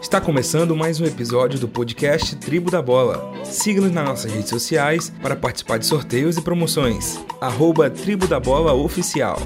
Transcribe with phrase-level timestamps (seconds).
[0.00, 3.44] Está começando mais um episódio do podcast Tribo da Bola.
[3.44, 7.22] Siga-nos nas nossas redes sociais para participar de sorteios e promoções.
[7.40, 9.38] Arroba Tribo da Bola Oficial.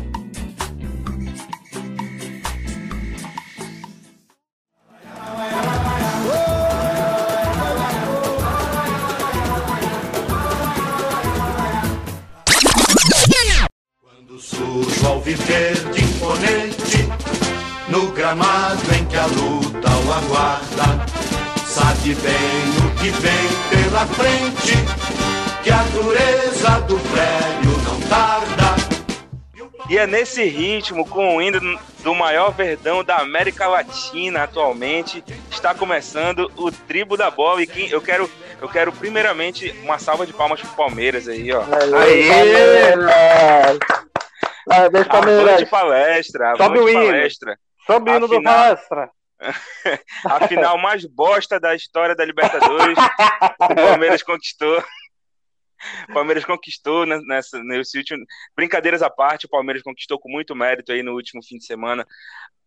[30.04, 36.50] É nesse ritmo, com o hino do maior verdão da América Latina atualmente, está começando
[36.56, 37.62] o Tribo da Bola.
[37.62, 38.30] E quem, eu quero,
[38.60, 41.62] eu quero primeiramente uma salva de palmas pro Palmeiras aí, ó.
[41.98, 42.92] Aê!
[44.66, 45.68] Parabéns, Avante Palmeiras.
[45.68, 47.06] palestra, Sobe avante o hino.
[47.06, 47.58] palestra.
[47.86, 49.10] Sobe o hino do palestra.
[50.24, 52.96] A final mais bosta da história da Libertadores.
[53.58, 54.82] o Palmeiras conquistou.
[56.08, 58.24] O Palmeiras conquistou né, nessa, nesse último.
[58.56, 62.06] Brincadeiras à parte, o Palmeiras conquistou com muito mérito aí no último fim de semana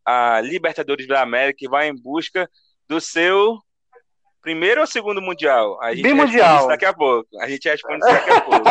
[0.06, 2.50] a Libertadores da América e vai em busca
[2.88, 3.60] do seu
[4.42, 5.78] primeiro ou segundo mundial.
[5.84, 6.60] A gente Bimundial.
[6.60, 7.28] isso daqui a pouco.
[7.42, 8.70] A gente responde isso daqui a pouco.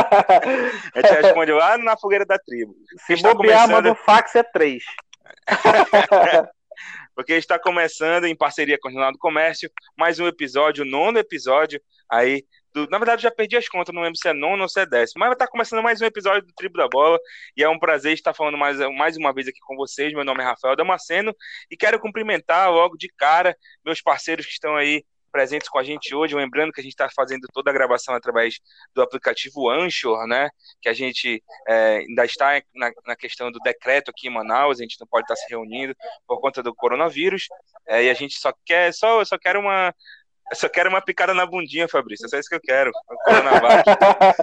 [0.94, 2.74] A gente responde lá na fogueira da tribo.
[3.04, 4.82] Se Está bobear, começando- manda o fax é 3.
[7.14, 11.18] porque está começando em parceria com o Jornal do Comércio, mais um episódio, o nono
[11.18, 11.80] episódio
[12.10, 12.44] aí.
[12.76, 14.84] Do, na verdade, já perdi as contas, não lembro se é nono ou se é
[14.84, 17.18] décimo, mas está começando mais um episódio do Tribo da Bola
[17.56, 20.12] e é um prazer estar falando mais, mais uma vez aqui com vocês.
[20.12, 21.34] Meu nome é Rafael Damasceno
[21.70, 25.02] e quero cumprimentar logo de cara meus parceiros que estão aí
[25.36, 26.34] presentes com a gente hoje.
[26.34, 28.58] Lembrando que a gente está fazendo toda a gravação através
[28.94, 30.48] do aplicativo Anchor, né?
[30.80, 34.82] Que a gente é, ainda está na, na questão do decreto aqui em Manaus, a
[34.82, 35.94] gente não pode estar se reunindo
[36.26, 37.48] por conta do coronavírus.
[37.86, 39.94] É, e a gente só quer, só, só quero uma.
[40.48, 42.26] Eu só quero uma picada na bundinha, Fabrício.
[42.26, 42.92] É só isso que eu quero.
[43.08, 43.82] O Coronavac.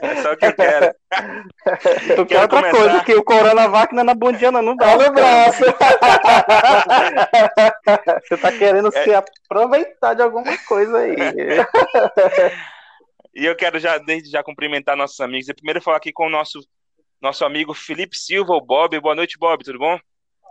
[0.01, 0.93] É só o que eu quero.
[2.15, 2.77] Tu quer Quero outra começar.
[2.77, 4.97] coisa, que o Coronavac não é na bundinha, não, não dá.
[4.97, 5.63] Olha o braço.
[8.27, 9.03] Você tá querendo É.
[9.03, 11.15] se aproveitar de alguma coisa aí.
[13.35, 15.49] E eu quero já, desde já, cumprimentar nossos amigos.
[15.49, 16.59] E primeiro falar aqui com o nosso,
[17.19, 18.99] nosso amigo Felipe Silva, o Bob.
[18.99, 19.63] Boa noite, Bob.
[19.63, 19.97] Tudo bom?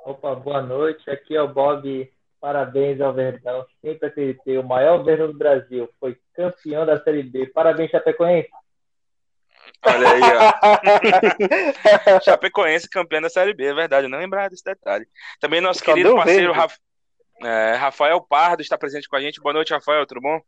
[0.05, 1.09] Opa, boa noite.
[1.09, 2.11] Aqui é o Bob.
[2.43, 3.65] Parabéns ao Verdão.
[3.81, 4.59] Sempre acreditei.
[4.59, 5.89] O maior Verdão do Brasil.
[6.01, 7.47] Foi campeão da Série B.
[7.47, 8.49] Parabéns, Chapecoense.
[9.87, 10.21] Olha aí,
[12.13, 12.19] ó.
[12.21, 15.07] Chapecoense campeão da Série B, é verdade, eu não lembrava desse detalhe.
[15.39, 16.53] Também nosso Só querido parceiro.
[16.53, 16.79] Raf-
[17.45, 19.41] é, Rafael Pardo está presente com a gente.
[19.41, 20.41] Boa noite, Rafael, tudo bom?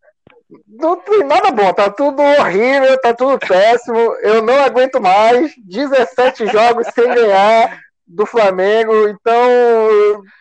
[0.66, 3.99] Não tem nada bom, tá tudo horrível, tá tudo péssimo.
[4.22, 5.53] Eu não aguento mais.
[5.65, 9.09] 17 jogos sem ganhar do Flamengo.
[9.09, 9.50] Então,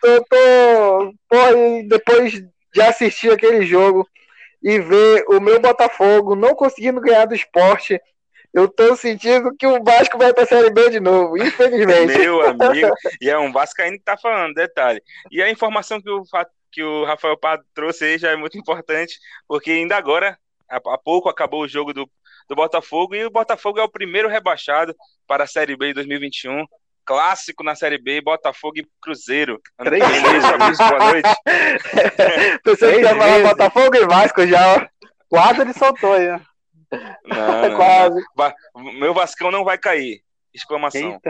[0.02, 1.14] eu tô,
[1.88, 2.32] depois
[2.72, 4.08] de assistir aquele jogo
[4.62, 8.00] e ver o meu Botafogo não conseguindo ganhar do esporte,
[8.54, 12.18] eu tô sentindo que o Vasco vai pra Série B de novo, infelizmente.
[12.18, 15.02] Meu amigo, e é um Vascaíno que tá falando, detalhe.
[15.30, 16.22] E a informação que o,
[16.70, 20.38] que o Rafael Pardo trouxe aí já é muito importante, porque ainda agora,
[20.70, 22.08] há, há pouco acabou o jogo do,
[22.48, 24.94] do Botafogo, e o Botafogo é o primeiro rebaixado
[25.26, 26.64] para a Série B de 2021.
[27.04, 29.60] Clássico na Série B, Botafogo e Cruzeiro.
[29.78, 31.28] Três Fabrício, boa noite.
[32.64, 33.48] Pensei que Três ia falar vezes.
[33.48, 34.86] Botafogo e Vasco já, ó.
[35.28, 36.28] Quase ele soltou aí.
[36.30, 36.40] ó.
[37.26, 37.76] Não, não, não.
[37.76, 38.24] Quase.
[38.36, 38.54] Va-
[38.94, 40.20] Meu Vascão não vai cair.
[40.52, 41.18] Exclamação.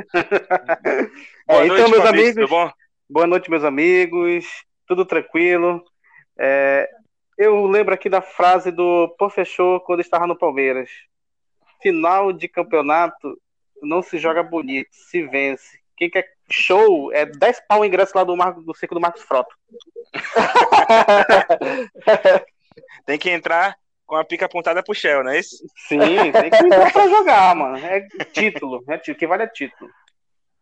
[1.47, 2.73] É, Boa então, noite, meus Fabrício, amigos, tudo bom?
[3.11, 4.47] Boa noite, meus amigos.
[4.87, 5.84] Tudo tranquilo.
[6.39, 6.89] É,
[7.37, 10.89] eu lembro aqui da frase do Professor quando estava no Palmeiras.
[11.83, 13.39] Final de campeonato
[13.84, 15.78] não se joga bonito, se vence.
[15.97, 19.22] Quem quer show é 10 pau o ingresso lá do, Marco, do circo do Marcos
[19.22, 19.55] Frota.
[23.06, 25.56] Tem que entrar com a pica apontada pro Shell, não é isso?
[25.89, 25.99] Sim,
[26.33, 27.78] tem que entrar pra jogar, mano.
[27.78, 28.00] É
[28.33, 28.84] título.
[28.89, 29.17] É título.
[29.17, 29.91] O que vale é título.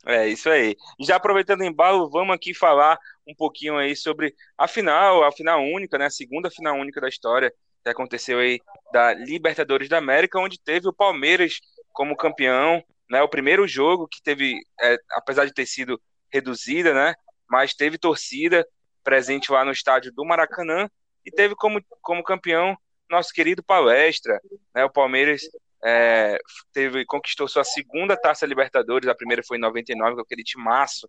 [0.07, 0.77] É, isso aí.
[1.01, 5.63] Já aproveitando o embalo, vamos aqui falar um pouquinho aí sobre a final, a final
[5.63, 6.07] única, né?
[6.07, 7.53] A segunda final única da história
[7.83, 8.61] que aconteceu aí
[8.93, 11.61] da Libertadores da América, onde teve o Palmeiras
[11.93, 13.23] como campeão, né?
[13.23, 16.01] O primeiro jogo que teve, é, apesar de ter sido
[16.33, 17.15] reduzida, né?
[17.47, 18.67] Mas teve torcida
[19.05, 20.89] presente lá no estádio do Maracanã
[21.23, 22.75] e teve como, como campeão
[23.11, 24.41] nosso querido Palestra,
[24.75, 24.83] né?
[24.87, 25.43] O Palmeiras
[25.85, 26.39] é,
[26.73, 31.07] teve, conquistou sua segunda taça Libertadores, a primeira foi em 99, com aquele timaço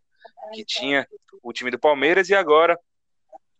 [0.54, 1.08] que tinha
[1.42, 2.78] o time do Palmeiras, e agora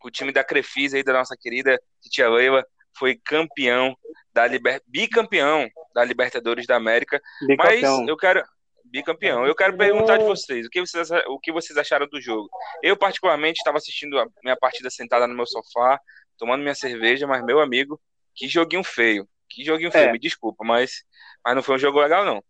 [0.04, 2.68] o time da Crefisa aí, da nossa querida Titia Leila,
[2.98, 3.96] foi campeão
[4.34, 4.82] da Liber...
[4.88, 7.22] bicampeão da Libertadores da América.
[7.58, 8.08] Mas Bicampeão.
[8.08, 8.44] eu quero
[8.86, 9.46] Bicampeão.
[9.48, 12.48] Eu quero perguntar de vocês, o que vocês, o que vocês acharam do jogo?
[12.82, 16.00] Eu, particularmente, estava assistindo a minha partida sentada no meu sofá,
[16.38, 18.00] tomando minha cerveja, mas, meu amigo,
[18.36, 19.28] que joguinho feio.
[19.50, 20.12] Que joguinho feio, É.
[20.12, 21.04] me desculpa, mas,
[21.44, 22.44] mas não foi um jogo legal, não.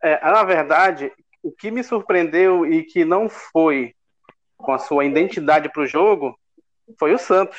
[0.00, 1.12] É, na verdade,
[1.42, 3.92] o que me surpreendeu e que não foi
[4.56, 6.38] com a sua identidade para o jogo
[6.96, 7.58] foi o Santos.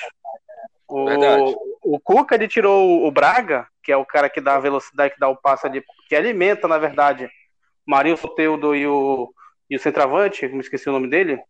[0.88, 1.56] O, Verdade.
[1.95, 5.19] O Cuca ele tirou o Braga, que é o cara que dá a velocidade, que
[5.19, 9.33] dá o passe ali, que alimenta, na verdade, o Marinho Soteudo e o,
[9.69, 11.41] e o centroavante, me esqueci o nome dele.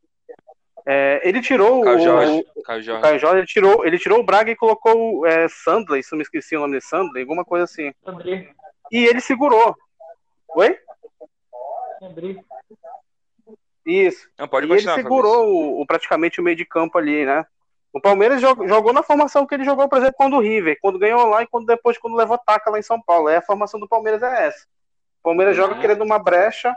[0.86, 2.45] É, ele tirou Caio o, Jorge.
[2.65, 3.01] Caio o Jorge.
[3.01, 6.24] Caio Jorge, ele tirou, ele tirou o Braga e colocou é, Sandler, isso eu me
[6.24, 7.91] esqueci o nome de Sandler, alguma coisa assim.
[8.06, 8.50] André,
[8.91, 9.75] E ele segurou.
[10.56, 10.77] Oi?
[12.01, 12.38] André.
[13.86, 14.27] Isso.
[14.38, 17.45] Não, pode e ele segurou o, o- praticamente o meio de campo ali, né?
[17.91, 21.00] O Palmeiras jog- jogou na formação que ele jogou, por exemplo, quando o River, quando
[21.00, 23.30] ganhou lá e quando depois quando levou taca lá em São Paulo.
[23.30, 24.65] É a formação do Palmeiras é essa.
[25.19, 25.81] O Palmeiras joga Uhum.
[25.81, 26.75] querendo uma brecha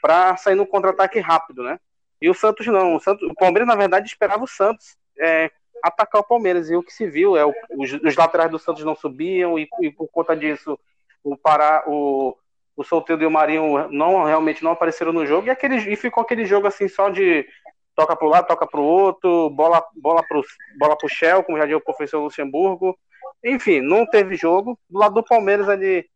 [0.00, 1.78] para sair no contra-ataque rápido, né?
[2.20, 2.94] E o Santos não.
[2.96, 5.50] O, Santos, o Palmeiras, na verdade, esperava o Santos é,
[5.82, 6.70] atacar o Palmeiras.
[6.70, 9.68] E o que se viu é o- os, os laterais do Santos não subiam e,
[9.82, 10.78] e por conta disso
[11.22, 12.34] o Pará, o,
[12.76, 16.22] o Solteiro e o Marinho não realmente não apareceram no jogo e, aquele, e ficou
[16.22, 17.46] aquele jogo assim só de
[17.94, 20.42] toca para o lado, toca para o outro, bola bola pro,
[20.78, 22.98] bola pro Shell, como já disse o professor Luxemburgo.
[23.44, 24.78] Enfim, não teve jogo.
[24.88, 26.06] Do lado do Palmeiras ali,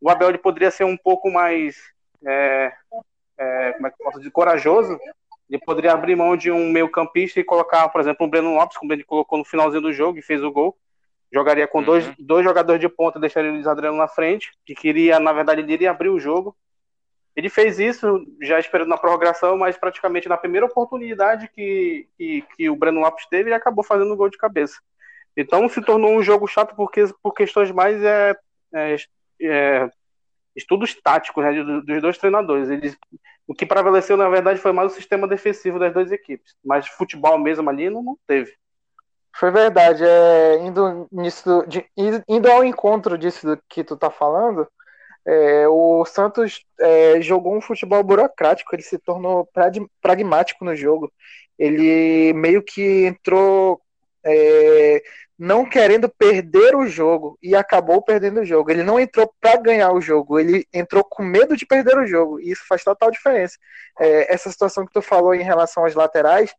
[0.00, 1.76] o Abel ele poderia ser um pouco mais
[2.26, 2.72] é,
[3.38, 4.98] é, como é que eu posso dizer, corajoso.
[5.48, 8.76] Ele poderia abrir mão de um meio campista e colocar, por exemplo, o Breno Lopes,
[8.76, 10.76] como ele colocou no finalzinho do jogo e fez o gol.
[11.32, 11.84] Jogaria com Uhum.
[11.84, 15.60] dois, dois jogadores de ponta, deixaria o Luiz Adriano na frente, que queria, na verdade,
[15.60, 16.56] ele iria abrir o jogo.
[17.36, 22.68] Ele fez isso já esperando na prorrogação, mas praticamente na primeira oportunidade que, que, que
[22.70, 24.80] o Breno Lopes teve, ele acabou fazendo o gol de cabeça.
[25.36, 28.36] Então se tornou um jogo chato porque, por questões mais é,
[28.74, 28.96] é,
[29.42, 29.90] é,
[30.56, 32.68] estudos táticos né, do- dos dois treinadores.
[32.68, 32.96] Eles,
[33.46, 36.54] o que prevaleceu, na verdade, foi mais o sistema defensivo das duas equipes.
[36.64, 38.52] Mas futebol mesmo ali não, não teve.
[39.36, 40.04] Foi verdade.
[40.04, 41.88] É, indo, nisso, de-
[42.28, 44.66] indo ao encontro disso que tu tá falando,
[45.26, 51.12] é, o Santos é, jogou um futebol burocrático, ele se tornou prag- pragmático no jogo.
[51.58, 53.80] Ele meio que entrou
[54.24, 55.02] é,
[55.38, 58.70] não querendo perder o jogo e acabou perdendo o jogo.
[58.70, 62.40] Ele não entrou para ganhar o jogo, ele entrou com medo de perder o jogo.
[62.40, 63.56] E isso faz total diferença.
[63.98, 66.54] É, essa situação que tu falou em relação às laterais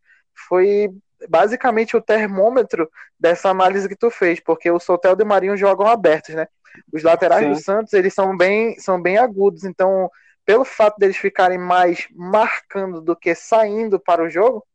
[0.48, 0.90] foi
[1.30, 5.88] basicamente o termômetro dessa análise que tu fez, porque o Soteldo e o Marinho jogam
[5.88, 6.48] abertos, né?
[6.91, 7.53] Os laterais Sim.
[7.53, 10.09] do Santos, eles são bem, são bem agudos, então,
[10.45, 14.65] pelo fato deles ficarem mais marcando do que saindo para o jogo,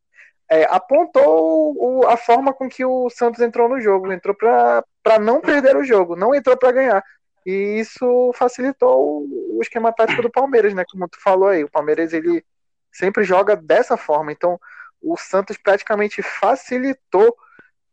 [0.48, 4.12] é, apontou o- a forma com que o Santos entrou no jogo.
[4.12, 7.04] Entrou para não perder o jogo, não entrou para ganhar.
[7.44, 10.84] E isso facilitou o, esquema tático do Palmeiras, né?
[10.90, 12.44] Como tu falou aí, o Palmeiras ele
[12.92, 14.32] sempre joga dessa forma.
[14.32, 14.58] Então,
[15.00, 17.36] o Santos praticamente facilitou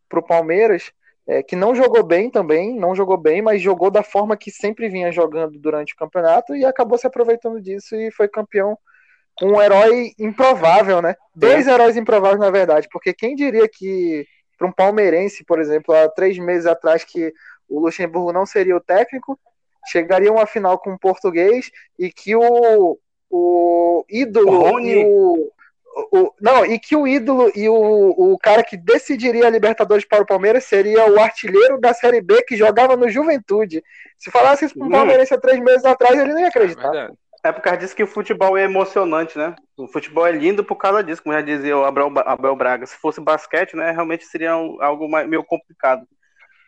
[0.10, 0.92] para o Palmeiras,
[1.28, 4.90] é, que não jogou bem também, não jogou bem, mas jogou da forma que sempre
[4.90, 8.78] vinha jogando durante o campeonato e acabou se aproveitando disso e foi campeão.
[9.42, 11.16] Um herói improvável, né?
[11.36, 14.26] Dois heróis improváveis, na verdade, porque quem diria que
[14.58, 17.34] para um palmeirense, por exemplo, há três meses atrás, que
[17.68, 19.40] o Luxemburgo não seria o técnico,
[19.88, 22.98] chegaria uma final com o português e que o,
[23.30, 24.92] o ídolo Rony.
[24.92, 25.52] e o,
[26.12, 27.74] o- não, e que o ídolo e o,
[28.34, 32.42] o cara que decidiria a Libertadores para o Palmeiras seria o artilheiro da Série B
[32.44, 33.84] que jogava no Juventude.
[34.18, 34.92] Se falasse isso para Hum.
[34.92, 36.90] palmeirense há três meses atrás, ele não ia acreditar.
[36.90, 37.14] Verdade.
[37.46, 39.54] É por causa disso que o futebol é emocionante, né?
[39.78, 42.86] O futebol é lindo por causa disso, como já dizia o Abel, Abel Braga.
[42.86, 46.08] Se fosse basquete, né, realmente seria um- algo mais, meio complicado.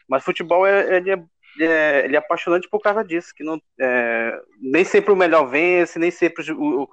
[0.07, 1.17] Mas futebol é, ele é,
[1.61, 5.97] é- ele é apaixonante por causa disso, que não, é, nem sempre o melhor vence,
[5.97, 6.89] nem sempre o-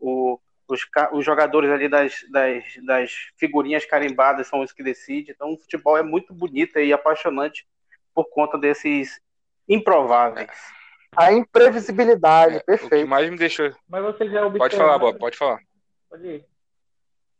[0.00, 0.80] o- os,
[1.12, 5.32] os jogadores ali das, das, das figurinhas carimbadas são os que decidem.
[5.34, 7.66] Então o futebol é muito bonito e apaixonante
[8.14, 9.20] por conta desses
[9.68, 10.50] improváveis.
[11.16, 13.08] A imprevisibilidade, É, O que perfeito.
[13.08, 13.70] mais me deixou.
[13.88, 14.58] Mas vocês já observaram.
[14.58, 15.58] Pode falar, Bob, pode falar.
[16.10, 16.44] Pode ir.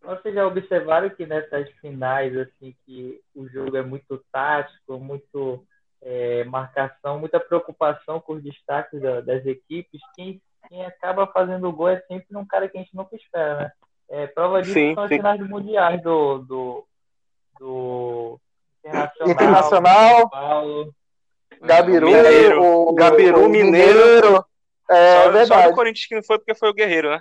[0.02, 5.66] Vocês já observaram que nessas finais, assim, que o jogo é muito tático, muito
[6.00, 11.72] é, marcação, muita preocupação com os destaques da- das equipes, quem, quem acaba fazendo o
[11.72, 13.72] gol é sempre um cara que a gente nunca espera, né?
[14.08, 15.16] É, prova disso Sim, são as sim.
[15.16, 16.86] finais do mundiais do, do,
[17.58, 18.40] do
[18.84, 20.18] Internacional, Internacional.
[20.18, 20.94] São Paulo.
[21.60, 22.62] Gabiru, Mineiro.
[22.62, 24.44] o, Gabiru, o Mineiro.
[24.88, 25.68] É só, só verdade.
[25.68, 27.20] do Corinthians que não foi porque foi o Guerreiro, né?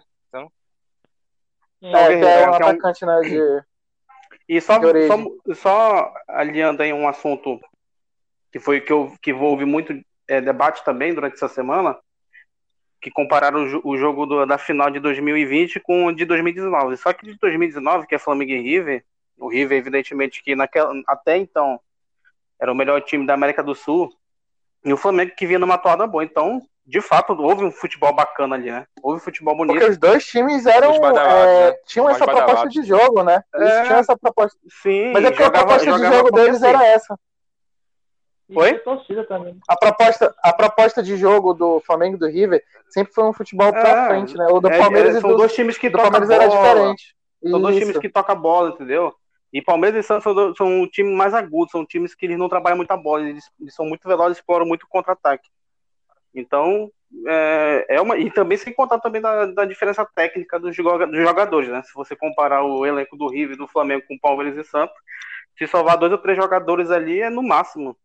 [1.79, 2.19] Quem É, é?
[2.19, 3.63] que é um é um- atacante né, de,
[4.47, 7.59] E só, só, só alinhando aí um assunto
[8.51, 9.93] que foi que, eu, que houve muito
[10.27, 11.97] é, debate também durante essa semana,
[13.05, 16.97] que compararam o, o jogo do, da final de 2020 com o de 2019.
[16.97, 19.05] Só que de 2019, que é Flamengo e River,
[19.38, 21.79] o River, evidentemente, que naquela, até então
[22.59, 24.12] era o melhor time da América do Sul,
[24.83, 26.24] e o Flamengo que vinha numa toada boa.
[26.24, 28.88] Então, de fato, houve um futebol bacana ali, né?
[29.03, 29.75] Houve um futebol bonito.
[29.75, 30.95] Porque os dois times eram.
[30.95, 31.77] É, né?
[31.85, 33.43] tinham essa proposta de jogo, né?
[33.53, 34.59] Eles é, tinham essa proposta.
[34.81, 36.67] Sim, mas é porque jogava, a proposta de jogo deles assim.
[36.67, 37.19] era essa.
[38.53, 38.79] Oi?
[39.27, 39.57] Também.
[39.67, 43.71] A proposta, a proposta de jogo do Flamengo e do River sempre foi um futebol
[43.71, 44.45] pra é, frente, né?
[44.47, 47.15] O do é, Palmeiras é, são do, dois times que do Palmeiras bola, era diferente.
[47.41, 47.59] São Isso.
[47.59, 49.13] dois times que tocam bola, entendeu?
[49.51, 52.49] E Palmeiras e Santos são, são um time mais agudo, são times que eles não
[52.49, 55.49] trabalham muita bola, eles, eles são muito velozes, exploram muito contra-ataque.
[56.33, 56.91] Então,
[57.27, 58.17] é, é uma.
[58.17, 61.81] E também sem contar também da, da diferença técnica dos, dos jogadores, né?
[61.83, 64.95] Se você comparar o elenco do River e do Flamengo com Palmeiras e Santos,
[65.57, 67.97] se salvar dois ou três jogadores ali é no máximo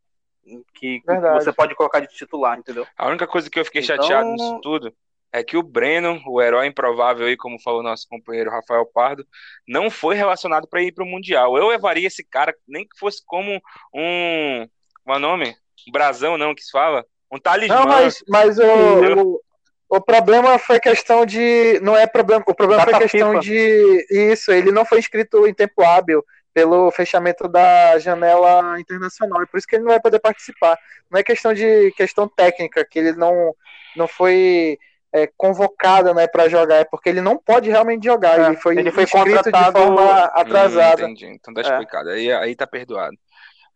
[0.75, 2.87] que, que você pode colocar de titular, entendeu?
[2.97, 3.97] A única coisa que eu fiquei então...
[3.97, 4.93] chateado nisso tudo
[5.33, 9.25] é que o Breno, o herói improvável aí, como falou nosso companheiro Rafael Pardo,
[9.67, 11.57] não foi relacionado para ir para o Mundial.
[11.57, 13.61] Eu levaria esse cara, nem que fosse como
[13.95, 14.69] um.
[15.05, 15.57] Qual é o nome?
[15.89, 17.05] Um brasão, não, que se fala?
[17.33, 17.77] Um talismã.
[17.77, 19.41] Não, mas, mas o, o,
[19.89, 21.79] o, problema foi questão de.
[21.81, 22.43] Não é problema.
[22.47, 23.41] O problema Data foi questão FIFA.
[23.41, 24.07] de.
[24.11, 29.43] Isso, ele não foi inscrito em tempo hábil pelo fechamento da janela internacional.
[29.43, 30.79] E por isso que ele não vai poder participar.
[31.11, 33.55] Não é questão de questão técnica, que ele não,
[33.97, 34.79] não foi
[35.13, 38.41] é, convocado né, para jogar, é porque ele não pode realmente jogar.
[38.41, 41.07] É, ele foi, ele foi contratado de forma atrasada.
[41.07, 41.65] Hum, entendi, então tá é.
[41.65, 42.11] explicado.
[42.11, 43.17] Aí, aí tá perdoado.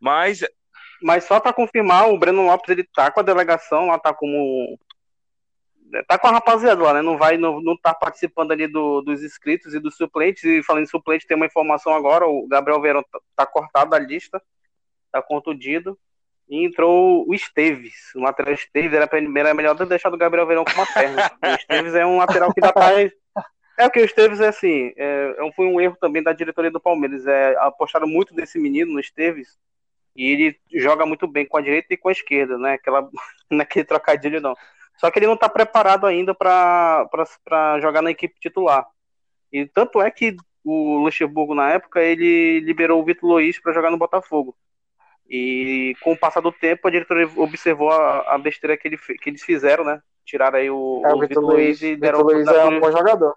[0.01, 0.45] Mas
[1.03, 4.79] mas só para confirmar, o Breno Lopes ele tá com a delegação, lá tá como
[6.03, 7.03] tá com a rapaziada lá, né?
[7.03, 10.43] Não vai, não, não tá participando ali do, dos inscritos e dos suplentes.
[10.45, 13.99] E falando em suplente, tem uma informação agora: o Gabriel Verão tá, tá cortado da
[13.99, 14.43] lista,
[15.13, 15.99] tá contundido.
[16.49, 18.15] E entrou o Esteves.
[18.15, 21.31] O lateral Esteves era, era melhor ter deixado o Gabriel Verão com uma perna.
[21.43, 22.91] o Esteves é um lateral que dá pra.
[23.77, 24.93] É o que o Esteves é assim.
[24.97, 27.27] É, é foi um erro também da diretoria do Palmeiras.
[27.27, 29.59] É, apostaram muito nesse menino, no Esteves
[30.17, 32.75] e ele joga muito bem com a direita e com a esquerda, né?
[32.75, 33.09] Aquela,
[33.51, 34.55] naquele trocadilho não.
[34.97, 37.09] Só que ele não está preparado ainda para
[37.81, 38.87] jogar na equipe titular.
[39.53, 43.91] E tanto é que o Luxemburgo, na época, ele liberou o Vitor Luiz para jogar
[43.91, 44.57] no Botafogo.
[45.29, 49.31] E com o passar do tempo, a diretoria observou a, a besteira que, ele, que
[49.31, 50.01] eles fizeram, né?
[50.25, 53.35] Tiraram aí o, é, o, Vitor Luiz, e deram Vitor Luiz é um bom jogador.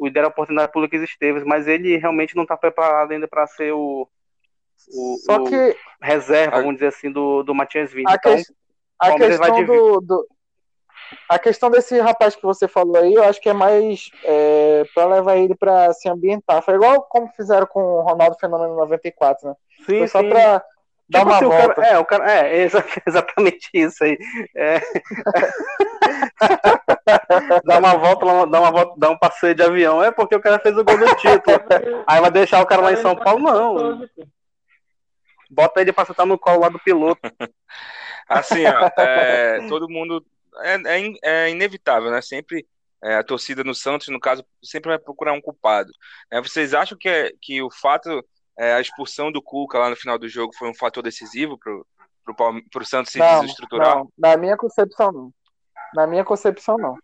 [0.00, 3.26] E deram a oportunidade para o Lucas Esteves, mas ele realmente não está preparado ainda
[3.26, 4.08] para ser o,
[4.88, 8.08] o, Só que reserva, vamos dizer assim, do, do Matias Vini.
[8.08, 8.44] A, então, que,
[9.00, 10.28] a questão do, do,
[11.28, 15.06] a questão desse rapaz que você falou aí, eu acho que é mais é, para
[15.06, 16.62] levar ele para se ambientar.
[16.62, 19.54] Foi igual como fizeram com o Ronaldo Fenômeno 94, né?
[19.86, 20.64] Sim, Foi só para
[21.08, 21.70] dar tipo uma assim, volta.
[21.70, 22.64] O cara, é, o cara, é,
[23.06, 24.18] exatamente isso aí.
[24.54, 24.80] É.
[27.64, 30.02] dá uma volta, dá uma volta, dá um passeio de avião.
[30.02, 31.56] É porque o cara fez o gol do título.
[32.06, 34.06] Aí vai deixar o cara lá em São Paulo, não.
[35.50, 37.20] Bota ele pra sentar no colo lá do piloto.
[38.28, 40.22] assim, ó, é, todo mundo.
[40.60, 42.20] É, é, é, inevitável, né?
[42.20, 42.66] Sempre
[43.02, 45.90] é, a torcida no Santos, no caso, sempre vai procurar um culpado.
[46.30, 48.24] É, vocês acham que, é, que o fato,
[48.58, 51.86] é, a expulsão do Cuca lá no final do jogo foi um fator decisivo pro,
[52.24, 52.34] pro,
[52.70, 53.96] pro Santos se não, desestruturar?
[53.96, 55.32] Não, na minha concepção, não.
[55.94, 56.96] Na minha concepção, não.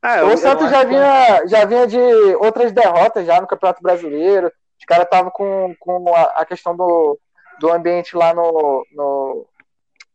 [0.00, 1.98] Ah, o Santos já vinha, já vinha de
[2.36, 4.52] outras derrotas já no Campeonato Brasileiro.
[4.78, 7.18] Os caras estavam com, com a, a questão do,
[7.58, 9.46] do ambiente lá no, no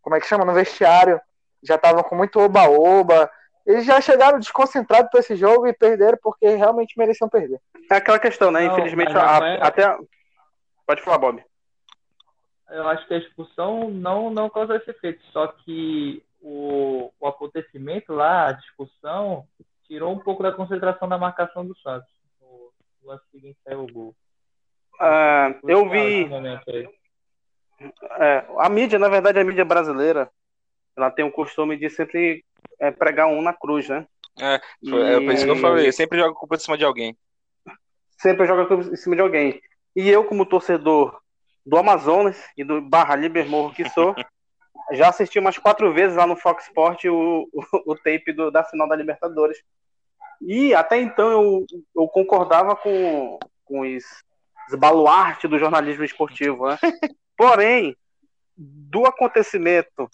[0.02, 0.46] como é que chama?
[0.46, 1.20] No vestiário.
[1.64, 3.30] Já estavam com muito oba-oba.
[3.66, 7.60] Eles já chegaram desconcentrados para esse jogo e perderam porque realmente mereciam perder.
[7.90, 8.66] É aquela questão, né?
[8.66, 9.62] Não, Infelizmente, a, é...
[9.62, 9.98] até.
[10.86, 11.44] Pode falar, Bob.
[12.70, 18.14] Eu acho que a expulsão não, não causou esse efeito, só que o, o acontecimento
[18.14, 19.46] lá, a discussão,
[19.86, 22.10] tirou um pouco da concentração da marcação do Santos.
[22.42, 22.72] O
[23.04, 24.16] lance seguinte saiu o gol.
[25.00, 26.30] Uh, eu vi.
[28.20, 30.30] É, a mídia, na verdade, a mídia brasileira,
[31.02, 32.44] ela tem o costume de sempre
[32.80, 34.06] é, pregar um na cruz, né?
[34.40, 34.96] É, e...
[34.96, 37.18] é isso que eu falei, sempre joga culpa em cima de alguém.
[38.18, 39.62] Sempre joga culpa em cima de alguém.
[39.96, 41.20] E eu, como torcedor
[41.66, 44.16] do Amazonas e do Barra Libermorro que sou,
[44.94, 48.64] já assisti umas quatro vezes lá no Fox Sport o, o, o tape do, da
[48.64, 49.62] final da Libertadores.
[50.42, 51.66] E até então eu,
[51.96, 54.04] eu concordava com, com os,
[54.70, 56.78] os baluartes do jornalismo esportivo, né?
[57.38, 57.96] Porém,
[58.58, 60.10] do acontecimento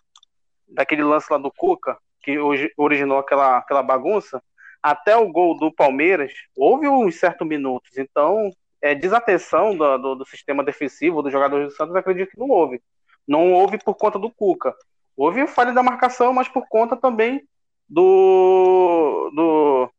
[0.68, 2.38] daquele lance lá do Cuca, que
[2.78, 4.42] originou aquela, aquela bagunça,
[4.82, 7.98] até o gol do Palmeiras, houve uns certos minutos.
[7.98, 12.50] Então, é, desatenção do, do, do, sistema defensivo dos jogadores do Santos, acredito que não
[12.50, 12.82] houve.
[13.28, 14.76] Não houve por conta do Cuca.
[15.16, 17.44] Houve falha da marcação, mas por conta também
[17.90, 19.90] do, do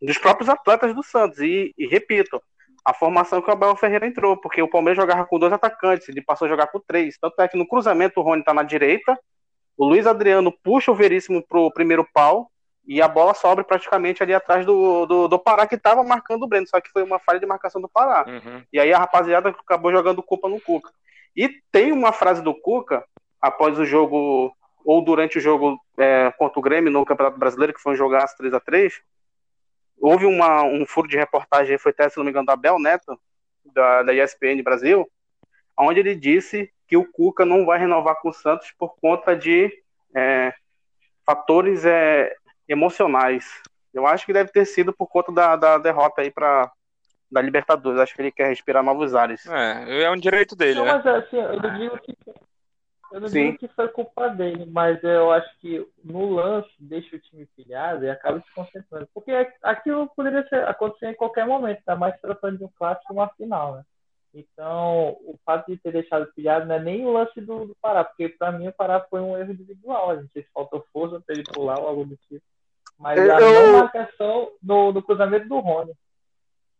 [0.00, 1.40] dos próprios atletas do Santos.
[1.40, 2.40] E, e, repito,
[2.84, 6.22] a formação que o Abel Ferreira entrou, porque o Palmeiras jogava com dois atacantes, ele
[6.22, 7.18] passou a jogar com três.
[7.18, 9.18] Tanto é que no cruzamento o Rony está na direita,
[9.80, 12.50] o Luiz Adriano puxa o Veríssimo pro primeiro pau
[12.86, 16.46] e a bola sobra praticamente ali atrás do, do, do Pará, que estava marcando o
[16.46, 18.26] Breno, só que foi uma falha de marcação do Pará.
[18.28, 18.62] Uhum.
[18.70, 20.90] E aí a rapaziada acabou jogando culpa no Cuca.
[21.34, 23.02] E tem uma frase do Cuca,
[23.40, 27.80] após o jogo, ou durante o jogo é, contra o Grêmio no Campeonato Brasileiro, que
[27.80, 29.00] foi um jogaço 3 a 3
[29.98, 33.18] Houve uma, um furo de reportagem, foi até, se não me engano, da Bel Neto,
[33.72, 35.10] da, da ESPN Brasil,
[35.78, 39.72] onde ele disse que o Cuca não vai renovar com o Santos por conta de
[40.12, 40.52] é,
[41.24, 42.34] fatores é,
[42.68, 43.62] emocionais.
[43.94, 46.68] Eu acho que deve ter sido por conta da, da derrota aí para
[47.30, 48.00] da Libertadores.
[48.00, 49.46] Acho que ele quer respirar novos ares.
[49.46, 50.92] É, é um direito dele, não, né?
[50.94, 52.16] Mas assim, eu não digo que
[53.12, 53.46] eu não Sim.
[53.46, 58.04] digo que foi culpa dele, mas eu acho que no lance deixa o time pilhado
[58.04, 59.08] e acaba se concentrando.
[59.14, 59.32] Porque
[59.62, 63.76] aquilo poderia ser, acontecer em qualquer momento, tá mais tratando de um clássico uma final,
[63.76, 63.84] né?
[64.32, 68.04] Então, o fato de ter deixado pilhado não é nem o lance do, do Pará,
[68.04, 70.10] porque para mim o Pará foi um erro individual.
[70.10, 72.44] A gente se faltou força para ele pular ou algo do tipo.
[72.98, 73.34] Mas eu...
[73.34, 75.92] a não marcação no, no cruzamento do Rony.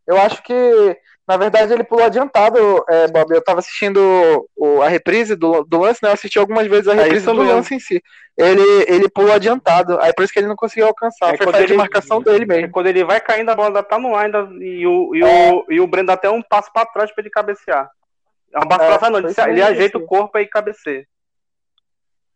[0.06, 3.32] Eu acho que, na verdade, ele pulou adiantado, é, Bob.
[3.32, 4.00] Eu tava assistindo
[4.56, 6.08] o, a reprise do, do lance, né?
[6.08, 7.52] Eu assisti algumas vezes a é reprise é do mesmo.
[7.52, 8.02] lance em si.
[8.36, 11.34] Ele, ele pulou adiantado, aí por isso que ele não conseguiu alcançar.
[11.34, 12.70] É Foi falha de marcação dele mesmo.
[12.70, 15.52] Quando ele vai caindo, a bola ainda tá no ar ainda, e, o, e, é.
[15.52, 17.90] o, e o Breno dá até um passo pra trás pra ele cabecear.
[18.52, 19.18] É um passo é, pra trás, não.
[19.18, 21.06] Ele, ele ajeita o corpo e cabeceia.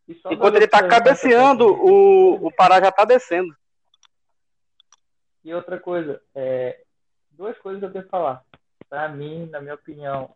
[0.07, 3.55] E, e quando ele tá cabeceando, o, o Pará já tá descendo.
[5.43, 6.79] E outra coisa, é,
[7.37, 8.43] duas coisas eu tenho que falar.
[8.89, 10.35] Para mim, na minha opinião,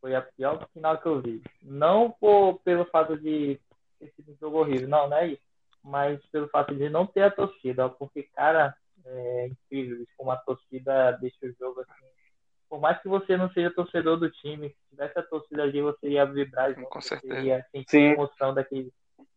[0.00, 1.42] foi a pior final que eu vi.
[1.62, 3.60] Não por, pelo fato de
[3.98, 5.42] ter sido um jogo horrível, não, não é isso.
[5.82, 11.12] Mas pelo fato de não ter a torcida, porque, cara, é incrível como a torcida
[11.12, 12.06] deixa o jogo assim.
[12.68, 16.10] Por mais que você não seja torcedor do time, se tivesse a torcida ali, você
[16.10, 17.40] ia vibrar junto, Com certeza.
[17.40, 18.08] ia sentir Sim.
[18.10, 18.92] a emoção daquele,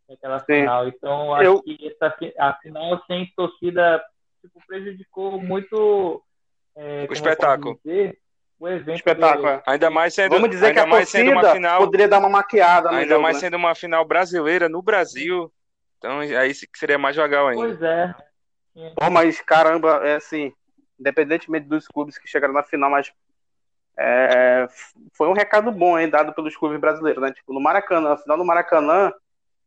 [0.08, 0.46] daquela Sim.
[0.46, 0.88] final.
[0.88, 1.64] Então, acho eu...
[1.64, 4.04] que essa, a final sem torcida
[4.42, 6.22] tipo, prejudicou muito
[6.76, 7.80] é, o espetáculo.
[7.84, 8.18] Dizer,
[8.60, 9.58] o evento espetáculo.
[9.58, 9.64] Do...
[9.66, 12.90] Ainda mais sendo, Vamos dizer que a mais sendo uma final, poderia dar uma maquiada.
[12.90, 13.42] ainda jogo, mais né?
[13.42, 15.52] sendo uma final brasileira no Brasil.
[15.98, 17.62] Então aí seria mais legal ainda.
[17.62, 18.16] Pois é.
[18.96, 20.52] Pô, mas caramba, é assim,
[21.00, 23.12] independentemente dos clubes que chegaram na final, mas
[23.98, 24.68] é,
[25.14, 27.32] foi um recado bom hein, dado pelos clubes brasileiros, né?
[27.32, 29.14] Tipo, no Maracanã, no final do Maracanã,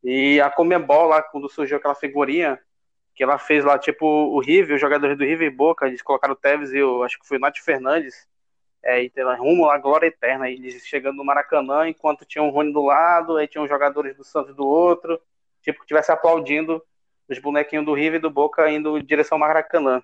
[0.03, 2.59] e a Comebol lá, quando surgiu aquela figurinha,
[3.17, 6.35] que ela fez lá, tipo, o River, os jogadores do River e Boca, eles colocaram
[6.35, 8.29] o Tevez e o, acho que foi o Nath Fernandes,
[8.85, 12.85] é, e rumo à glória eterna, eles chegando no Maracanã, enquanto tinha o Rony do
[12.85, 15.19] lado, aí tinha os jogadores do Santos do outro,
[15.63, 16.81] tipo, que estivesse aplaudindo
[17.27, 20.03] os bonequinhos do River e do Boca indo em direção ao Maracanã.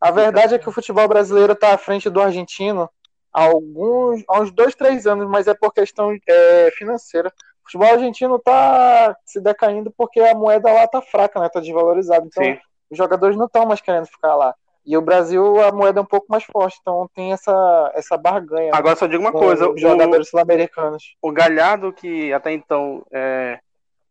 [0.00, 2.88] A verdade é que o futebol brasileiro está à frente do argentino
[3.32, 7.32] há, alguns, há uns dois, três anos, mas é por questão é, financeira
[7.66, 11.48] futebol argentino tá se decaindo porque a moeda lá tá fraca, né?
[11.48, 12.24] Tá desvalorizada.
[12.24, 12.58] Então, Sim.
[12.90, 14.54] os jogadores não estão mais querendo ficar lá.
[14.84, 18.70] E o Brasil, a moeda é um pouco mais forte, então tem essa, essa barganha.
[18.72, 21.16] Agora só digo uma coisa: os jogadores sul-americanos.
[21.20, 23.58] O Galhardo, que até então é,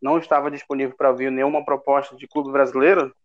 [0.02, 3.16] não estava disponível para ouvir nenhuma proposta de clube brasileiro,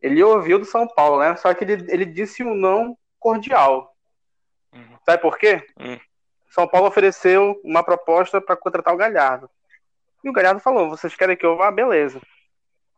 [0.00, 1.36] ele ouviu do São Paulo, né?
[1.36, 3.92] Só que ele, ele disse um não cordial.
[4.74, 4.96] Uhum.
[5.04, 5.62] Sabe por quê?
[5.78, 5.98] Uhum.
[6.48, 9.50] São Paulo ofereceu uma proposta para contratar o Galhardo.
[10.24, 11.70] E o Galhardo falou: vocês querem que eu vá?
[11.70, 12.20] Beleza.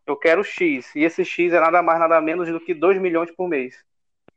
[0.07, 0.95] Eu quero X.
[0.95, 3.77] E esse X é nada mais, nada menos do que 2 milhões por mês.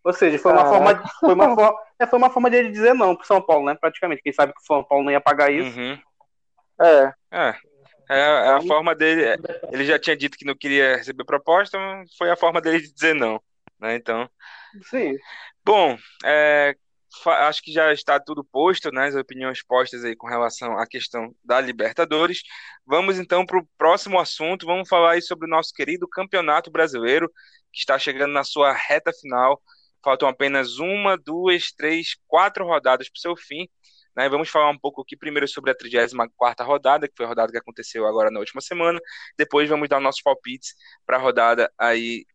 [0.04, 2.69] Ou seja, foi uma, forma, de, foi, uma forma, é, foi uma forma de ele
[2.69, 3.76] dizer não pro São Paulo, né?
[3.76, 4.22] Praticamente.
[4.22, 5.80] Quem sabe que o São Paulo não ia pagar isso.
[5.80, 5.98] Uhum.
[6.82, 7.13] É.
[7.32, 7.56] É.
[8.10, 9.24] É, é a forma dele.
[9.72, 11.80] Ele já tinha dito que não queria receber proposta,
[12.17, 13.41] foi a forma dele de dizer não.
[13.80, 13.96] Né?
[13.96, 14.30] Então.
[14.84, 15.15] Sim.
[15.63, 16.76] Bom, é,
[17.26, 21.34] acho que já está tudo posto, né, as opiniões postas aí com relação à questão
[21.43, 22.41] da Libertadores.
[22.86, 27.30] Vamos então para o próximo assunto, vamos falar aí sobre o nosso querido Campeonato Brasileiro,
[27.71, 29.62] que está chegando na sua reta final.
[30.04, 33.67] Faltam apenas uma, duas, três, quatro rodadas para o seu fim.
[34.15, 34.30] Né?
[34.30, 37.58] Vamos falar um pouco aqui primeiro sobre a 34 rodada, que foi a rodada que
[37.58, 38.99] aconteceu agora na última semana.
[39.38, 42.26] Depois vamos dar nossos palpites para a rodada aí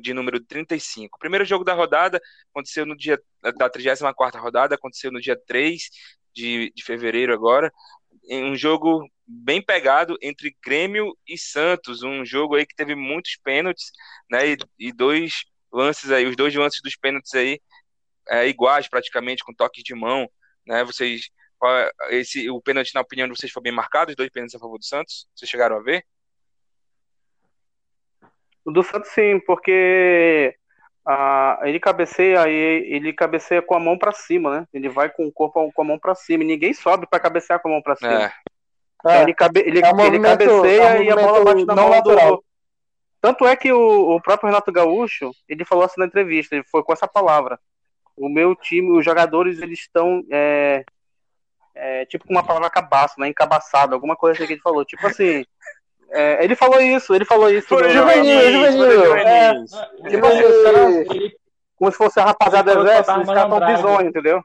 [0.00, 1.16] de número 35.
[1.16, 3.20] O primeiro jogo da rodada aconteceu no dia
[3.56, 5.90] da 34 rodada, aconteceu no dia 3
[6.34, 7.72] de, de fevereiro agora,
[8.28, 13.36] em um jogo bem pegado entre Grêmio e Santos, um jogo aí que teve muitos
[13.42, 13.90] pênaltis,
[14.30, 17.60] né, e, e dois lances aí, os dois lances dos pênaltis aí
[18.28, 20.28] é, iguais praticamente, com toque de mão,
[20.66, 21.28] né, vocês
[22.10, 24.78] esse, o pênalti, na opinião de vocês, foi bem marcado, os dois pênaltis a favor
[24.78, 25.26] do Santos?
[25.34, 26.04] Vocês chegaram a ver?
[28.66, 30.52] O do Santos sim, porque
[31.06, 34.66] ah, ele cabeceia e ele cabeceia com a mão para cima, né?
[34.74, 36.42] Ele vai com o corpo com a mão para cima.
[36.42, 38.24] E ninguém sobe para cabecear com a mão para cima.
[38.24, 38.32] É.
[39.06, 41.76] É, ele, cabe, ele, é um ele cabeceia é um e a bola bate na
[41.76, 42.36] mão natural.
[42.38, 42.44] do.
[43.20, 46.82] Tanto é que o, o próprio Renato Gaúcho, ele falou assim na entrevista, ele foi
[46.82, 47.60] com essa palavra.
[48.16, 50.84] O meu time, os jogadores, eles estão é,
[51.72, 53.28] é, tipo com uma palavra cabaço, né?
[53.28, 54.84] Encabaçado, alguma coisa assim que ele falou.
[54.84, 55.44] Tipo assim.
[56.16, 57.74] É, ele falou isso, ele falou isso.
[57.74, 59.54] No- juvenil, juvenil, é.
[60.08, 61.32] Tipo assim,
[61.76, 63.76] como se fosse a rapaziada do exército, os caras tão malandragem.
[63.76, 64.42] bizonhos, entendeu?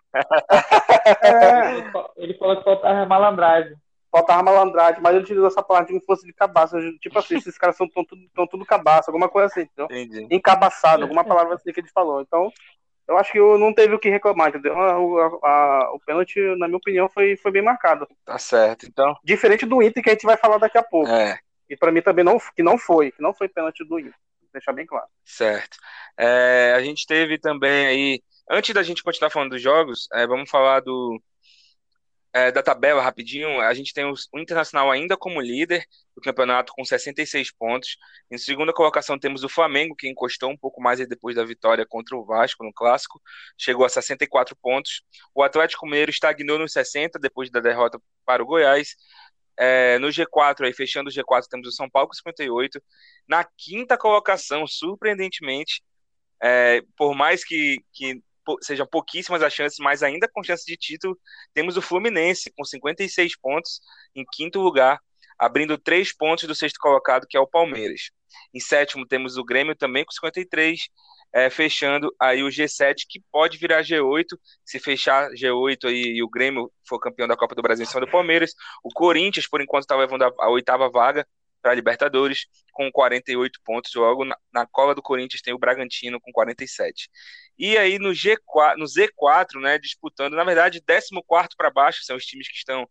[2.17, 3.73] ele falou que faltava malandragem.
[4.11, 6.75] faltava malandragem, mas ele utilizou essa palavra como se fosse de cabaço.
[6.99, 9.85] Tipo assim, esses caras são tão tudo, tão tudo cabaço, alguma coisa assim, entendeu?
[9.85, 10.27] Entendi.
[10.29, 12.21] Encabaçado, alguma palavra assim que ele falou.
[12.21, 12.51] Então,
[13.07, 14.77] eu acho que eu não teve o que reclamar, entendeu?
[14.77, 18.07] A- a- a- o pênalti, na minha opinião, foi, foi bem marcado.
[18.25, 18.85] Tá certo.
[18.85, 21.09] Então, Diferente do Inter, que a gente vai falar daqui a pouco.
[21.09, 21.37] é,
[21.71, 24.13] E pra mim também não, que não foi, que não foi pênalti do Inter.
[24.51, 25.07] Deixar bem claro.
[25.23, 25.77] certo.
[26.17, 30.49] É, a gente teve também aí, antes da gente continuar falando dos jogos, é, vamos
[30.49, 31.17] falar do
[32.33, 33.61] é, da tabela rapidinho.
[33.61, 37.95] A gente tem o Internacional ainda como líder do campeonato com 66 pontos.
[38.29, 42.17] Em segunda colocação temos o Flamengo, que encostou um pouco mais depois da vitória contra
[42.17, 43.21] o Vasco no clássico,
[43.57, 45.03] chegou a 64 pontos.
[45.33, 48.95] O Atlético Mineiro estagnou nos 60 depois da derrota para o Goiás.
[49.57, 52.81] É, no G4, aí, fechando o G4, temos o São Paulo com 58.
[53.27, 55.83] Na quinta colocação, surpreendentemente,
[56.41, 58.21] é, por mais que, que
[58.61, 61.17] sejam pouquíssimas as chances, mas ainda com chance de título,
[61.53, 63.79] temos o Fluminense com 56 pontos
[64.15, 64.99] em quinto lugar,
[65.37, 68.09] abrindo três pontos do sexto colocado, que é o Palmeiras.
[68.53, 70.87] Em sétimo, temos o Grêmio também com 53,
[71.33, 74.25] é, fechando aí o G7, que pode virar G8,
[74.65, 78.01] se fechar G8 aí e o Grêmio for campeão da Copa do Brasil em cima
[78.01, 78.53] do Palmeiras.
[78.83, 81.25] O Corinthians, por enquanto, está levando a, a oitava vaga
[81.61, 83.93] para a Libertadores, com 48 pontos.
[83.95, 87.09] Logo na, na cola do Corinthians tem o Bragantino com 47.
[87.57, 91.09] E aí no G4, no Z4, né, disputando, na verdade, 14
[91.55, 92.87] para baixo, são os times que estão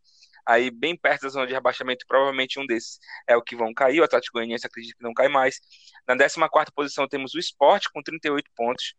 [0.47, 4.01] aí bem perto da zona de rebaixamento, provavelmente um desses é o que vão cair,
[4.01, 5.61] o Atlético Goianiense acredito que não cai mais.
[6.07, 8.95] Na 14 posição temos o Sport com 38 pontos.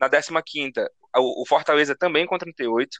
[0.00, 0.08] Na
[0.42, 0.72] 15
[1.16, 2.98] o Fortaleza também com 38.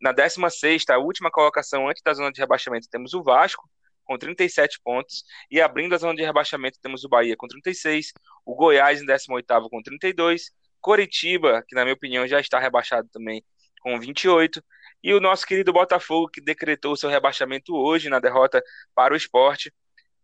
[0.00, 3.68] Na 16 a última colocação antes da zona de rebaixamento, temos o Vasco
[4.04, 5.22] com 37 pontos.
[5.50, 8.12] E abrindo a zona de rebaixamento, temos o Bahia com 36,
[8.44, 10.50] o Goiás em 18 com 32,
[10.80, 13.44] Coritiba, que na minha opinião já está rebaixado também,
[13.80, 14.62] com 28,
[15.02, 18.62] e o nosso querido Botafogo, que decretou seu rebaixamento hoje na derrota
[18.94, 19.72] para o esporte,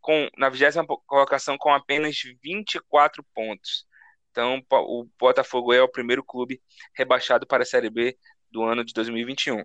[0.00, 3.86] com, na 20 colocação com apenas 24 pontos.
[4.30, 6.60] Então, o Botafogo é o primeiro clube
[6.94, 8.16] rebaixado para a Série B
[8.50, 9.64] do ano de 2021.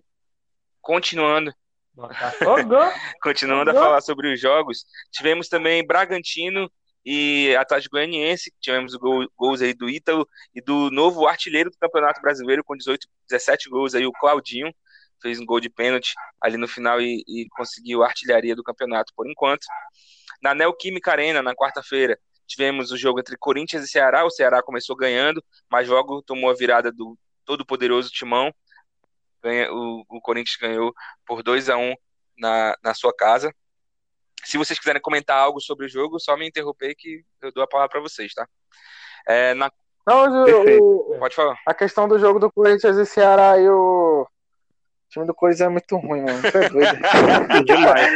[0.81, 1.53] Continuando,
[1.93, 2.75] Botafogo.
[3.21, 6.71] continuando a falar sobre os jogos, tivemos também Bragantino
[7.05, 12.21] e Atlético Goianiense, tivemos gol, gols aí do Ítalo e do novo artilheiro do Campeonato
[12.21, 14.73] Brasileiro com 18, 17 gols aí, o Claudinho,
[15.21, 19.13] fez um gol de pênalti ali no final e, e conseguiu a artilharia do campeonato
[19.15, 19.65] por enquanto.
[20.41, 24.95] Na Neoquímica Arena, na quarta-feira, tivemos o jogo entre Corinthians e Ceará, o Ceará começou
[24.95, 28.51] ganhando, mas logo tomou a virada do todo-poderoso Timão,
[29.43, 30.93] Ganha, o, o Corinthians ganhou
[31.25, 31.95] por 2 a 1
[32.37, 33.51] na, na sua casa.
[34.43, 37.67] Se vocês quiserem comentar algo sobre o jogo, só me interromper que eu dou a
[37.67, 38.47] palavra para vocês, tá?
[39.27, 39.71] É, na...
[40.05, 40.43] Não,
[40.79, 41.59] o- Pode falar.
[41.67, 44.27] a questão do jogo do Corinthians e Ceará e o.
[45.11, 46.41] O time do Corinthians é muito ruim, mano.
[46.41, 46.99] Você é doido.
[47.65, 48.07] Demais.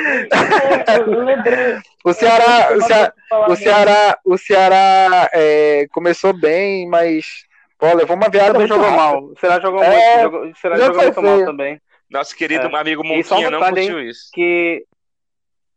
[2.05, 3.13] O Ceará, o Ceará,
[3.49, 3.55] o.
[3.57, 7.43] Ceará, o Ceará é, começou bem, mas
[7.77, 8.97] pô, levou uma Também muito jogou rápida.
[9.03, 9.31] mal.
[9.41, 10.21] Será jogou É, muito.
[10.23, 11.81] Jogou, o jogo jogou muito mal também.
[12.09, 12.79] Nosso querido É.
[12.79, 14.29] amigo E só um Monquinha não curtiu isso.
[14.33, 14.85] Que.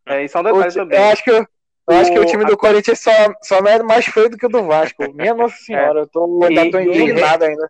[0.07, 0.99] É, isso é um O detalhe ti- também.
[1.01, 1.47] eu acho que, eu
[1.89, 3.11] acho que o O- time do Corinthians só,
[3.43, 5.13] só não é mais feio do que o do Vasco.
[5.15, 6.85] Minha Nossa Senhora, eu tô, ainda tô É.
[6.85, 7.69] E- indignado ainda.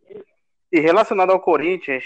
[0.71, 2.05] E relacionado ao Corinthians,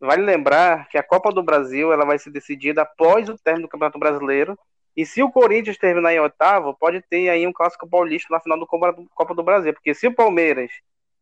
[0.00, 3.70] vale lembrar que a Copa do Brasil ela vai ser decidida após o término do
[3.70, 4.58] Campeonato Brasileiro.
[4.96, 8.58] E se o Corinthians terminar em oitavo, pode ter aí um clássico paulista na final
[8.58, 9.72] do Copa do Brasil.
[9.72, 10.70] Porque se o Palmeiras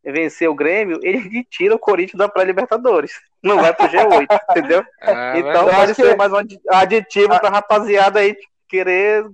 [0.03, 3.13] vencer o Grêmio, ele tira o Corinthians da pré-Libertadores.
[3.43, 4.85] Não vai pro G8, entendeu?
[5.03, 8.35] Ah, Então pode ser que- mais um adi- aditivo pra rapaziada aí
[8.69, 9.25] querer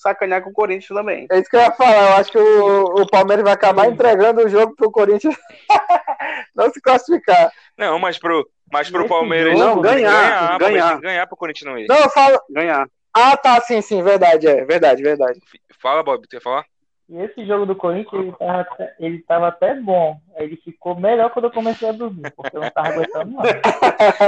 [0.00, 1.26] sacanear com o Corinthians também.
[1.30, 2.10] É isso que eu ia falar.
[2.12, 5.36] Eu acho que o, o Palmeiras vai acabar entregando o jogo pro Corinthians
[6.54, 7.50] não se classificar.
[7.76, 10.96] Não, mas pro, mas pro Palmeiras jogo, Não, ganhar, ganhar.
[10.96, 11.86] que ganhar pro Corinthians não ir.
[11.88, 12.38] Não, eu falo.
[12.50, 12.88] Ganhar.
[13.14, 15.40] Ah, tá, sim, sim, verdade, é, verdade, verdade.
[15.80, 16.64] Fala, Bob, tu ia falar?
[17.08, 20.18] E esse jogo do Corinthians, ele tava, até- ele tava até bom.
[20.36, 23.50] Ele ficou melhor quando eu comecei a dormir, porque eu não tava aguentando mais.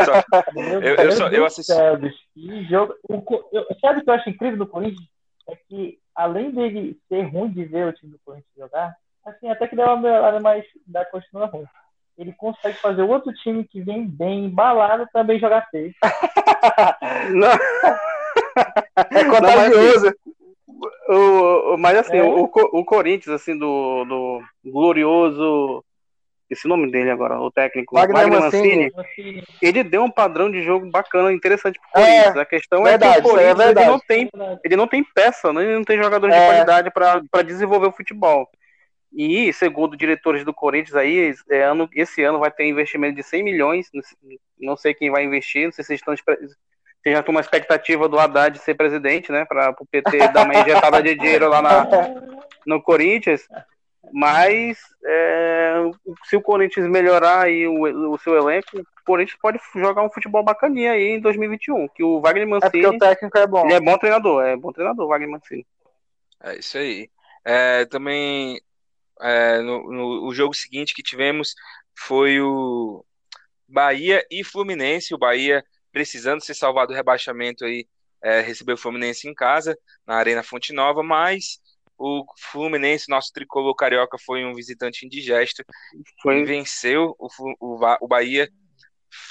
[0.06, 2.94] Só- Meu Eu- eu só- eu assisti- céu, bicho, que jogo.
[3.08, 5.06] O eu- sabe o que eu acho incrível do Corinthians?
[5.50, 9.66] É que, além dele ser ruim de ver o time do Corinthians jogar, assim, até
[9.66, 11.64] que dá uma melhorada, mas da continua ruim.
[12.18, 15.92] Ele consegue fazer outro time que vem bem embalado também jogar feio.
[17.32, 17.52] Não.
[19.10, 20.14] É contagioso.
[21.08, 22.22] O, o- mas assim, É.
[22.22, 25.84] o, o Corinthians, assim, do, do glorioso.
[26.50, 28.92] Esse nome dele agora, o técnico Wagner Wagner, Mancini.
[28.96, 32.36] Mancini, ele deu um padrão de jogo bacana, interessante pro É, Corinthians.
[32.36, 33.88] a questão verdade, é que o é Corinthians ele verdade.
[33.88, 34.30] não tem
[34.64, 35.62] ele não tem peça, né?
[35.62, 36.40] ele não tem jogadores É.
[36.40, 38.48] de qualidade para desenvolver o futebol.
[39.12, 43.42] E, segundo diretores do Corinthians aí, é, ano, esse ano vai ter investimento de 100
[43.42, 43.88] milhões,
[44.58, 46.14] não sei quem vai investir, não sei se vocês estão
[47.02, 50.54] vocês já estão uma expectativa do Haddad ser presidente, né, para o PT dar uma
[50.54, 51.86] injetada de dinheiro lá na,
[52.66, 53.46] no Corinthians,
[54.12, 55.74] mas é,
[56.24, 60.42] se o Corinthians melhorar aí o, o seu elenco, o Corinthians pode jogar um futebol
[60.42, 63.64] bacaninha aí em 2021, que o Wagner É porque Mancini, o técnico é bom.
[63.64, 65.66] ele é bom treinador, é bom treinador, o Wagner Mancini.
[66.42, 67.10] É isso aí.
[67.44, 68.60] É, também
[69.20, 71.54] é, no, no- o jogo seguinte que tivemos
[71.98, 73.04] foi o
[73.68, 75.14] Bahia e Fluminense.
[75.14, 77.86] O Bahia precisando se salvar do rebaixamento aí,
[78.22, 81.60] é, recebeu o Fluminense em casa, na Arena Fonte Nova, mas
[82.00, 85.60] o Fluminense, nosso tricolor carioca, foi um visitante indigesto
[85.94, 87.28] e Foi venceu o,
[87.60, 88.48] o, o Bahia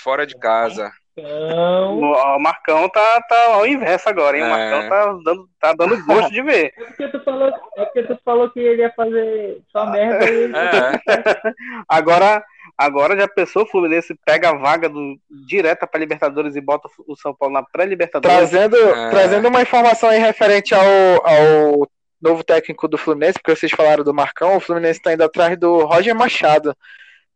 [0.04, 0.92] fora de casa.
[1.18, 4.44] Então, o, Marcão tá, tá ao inverso agora, hein?
[4.44, 4.50] O É.
[4.50, 6.72] Marcão tá dando, tá dando gosto de ver.
[6.78, 10.44] é porque tu falou, é porque tu falou que ele ia fazer só merda e
[10.44, 11.54] ele É,
[11.90, 12.42] Agora,
[12.78, 17.16] agora já pensou, o Fluminense pega a vaga do, direta para Libertadores e bota o
[17.18, 18.38] São Paulo na pré-Libertadores.
[18.38, 19.10] Trazendo, É.
[19.10, 20.84] trazendo uma informação aí referente ao,
[21.26, 21.90] ao
[22.22, 25.86] novo técnico do Fluminense, porque vocês falaram do Marcão, o Fluminense está indo atrás do
[25.86, 26.76] Roger Machado.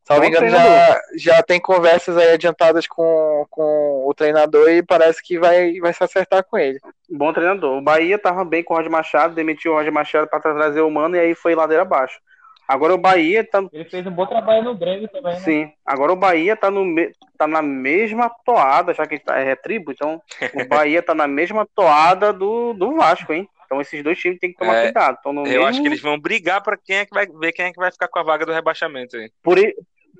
[0.06, 5.40] Salvo engano, já, já tem conversas aí adiantadas com, com o treinador e parece que
[5.40, 6.78] vai, vai se acertar com ele.
[7.10, 7.78] Bom treinador.
[7.78, 10.92] O Bahia tava bem com o Roger Machado, demitiu o Roger Machado para trazer o
[10.92, 12.20] Mano e aí foi ladeira abaixo.
[12.68, 13.64] Agora o Bahia tá.
[13.72, 15.40] Ele fez um bom trabalho no Grêmio também, né?
[15.40, 19.56] Sim, agora o Bahia tá, no, me- tá na mesma toada, já que tá, é
[19.56, 20.22] tribo, então
[20.54, 23.48] o Bahia tá na mesma toada do, do Vasco, hein?
[23.74, 25.18] Então esses dois times têm que tomar É, cuidado.
[25.24, 27.52] Tão no eu mesmo, acho que eles vão brigar para quem é que vai ver
[27.52, 29.32] quem é que vai ficar com a vaga do rebaixamento aí.
[29.42, 29.58] por,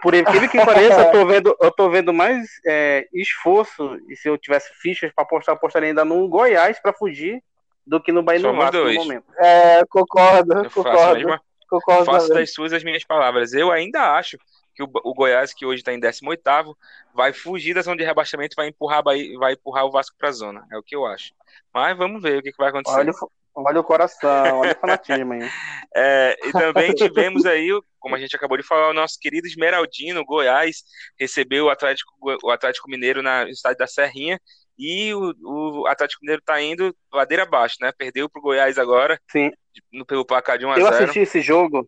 [0.02, 4.28] por incrível que pareça, eu tô vendo, eu tô vendo mais é, esforço, e se
[4.28, 7.44] eu tivesse fichas para apostar, eu apostaria ainda no Goiás para fugir
[7.86, 9.26] do que no Bahia no Vasco momento.
[9.38, 13.54] É, concordo, Eu faço, concordo, mesma, concordo faço das suas as minhas palavras.
[13.54, 14.38] Eu ainda acho
[14.74, 16.76] que o, o Goiás, que hoje está em 18º,
[17.14, 20.32] vai fugir da zona de rebaixamento e vai empurrar, vai empurrar o Vasco para a
[20.32, 20.66] zona.
[20.72, 21.34] É o que eu acho.
[21.74, 22.98] Mas vamos ver o que, que vai acontecer.
[22.98, 23.12] Olha,
[23.56, 25.40] olha o coração, olha o fanatismo aí.
[25.96, 29.46] É, e também tivemos aí, o- como a gente acabou de falar, o nosso querido
[29.46, 30.78] Esmeraldino, Goiás,
[31.20, 32.12] recebeu o Atlético,
[32.44, 34.40] o Atlético Mineiro na, no estádio da Serrinha.
[34.76, 37.92] E o, o Atlético Mineiro tá indo ladeira abaixo, né?
[37.96, 39.52] Perdeu pro Goiás agora, Sim.
[39.92, 41.88] no- pelo placar de 1 a Eu 0 assisti esse jogo.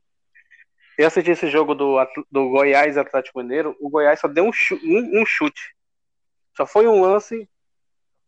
[0.99, 1.97] Eu assisti esse jogo do,
[2.31, 3.75] do Goiás e Atlético Mineiro.
[3.81, 4.51] O Goiás só deu um,
[4.83, 5.73] um- um chute.
[6.55, 7.49] Só foi um lance.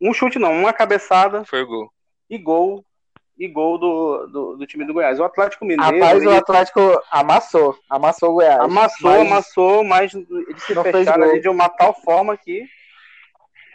[0.01, 1.93] Um chute não, uma cabeçada Foi o gol.
[2.27, 2.83] e gol.
[3.39, 5.19] E gol do, do, do time do Goiás.
[5.19, 6.79] O Atlético Mineiro Rapaz, o ele Atlético
[7.11, 8.59] amassou, amassou o Goiás.
[8.59, 12.65] amassou, Mas- amassou, mas eles se Não fecharam ali de uma tal forma que,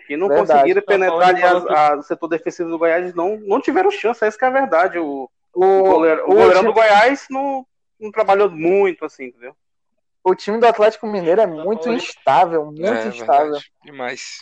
[0.08, 0.50] que não Verdade.
[0.52, 3.14] conseguiram Paulo penetrar ali as- que- a- o setor defensivo do Goiás.
[3.14, 4.98] Não, não tiveram chance, essa que é a verdade.
[4.98, 7.64] O, O, o goleiro, o o goleirão time- do Goiás não,
[8.00, 9.54] não trabalhou muito assim, entendeu?
[10.24, 11.96] o time do Atlético Mineiro é muito Paulo.
[11.98, 13.44] instável, muito é, instável.
[13.52, 13.72] verdade.
[13.84, 14.38] Demais.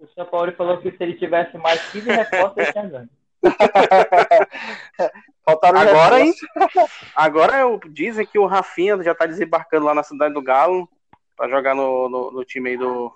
[0.00, 3.08] O São Paulo falou que se ele tivesse mais 15 respostas, ele tinha ganho.
[5.44, 6.32] Faltaram Agora, hein?
[7.16, 10.88] Agora eu, dizem que o Rafinha já tá desembarcando lá na cidade do Galo
[11.36, 13.12] pra jogar no, no, no time aí do,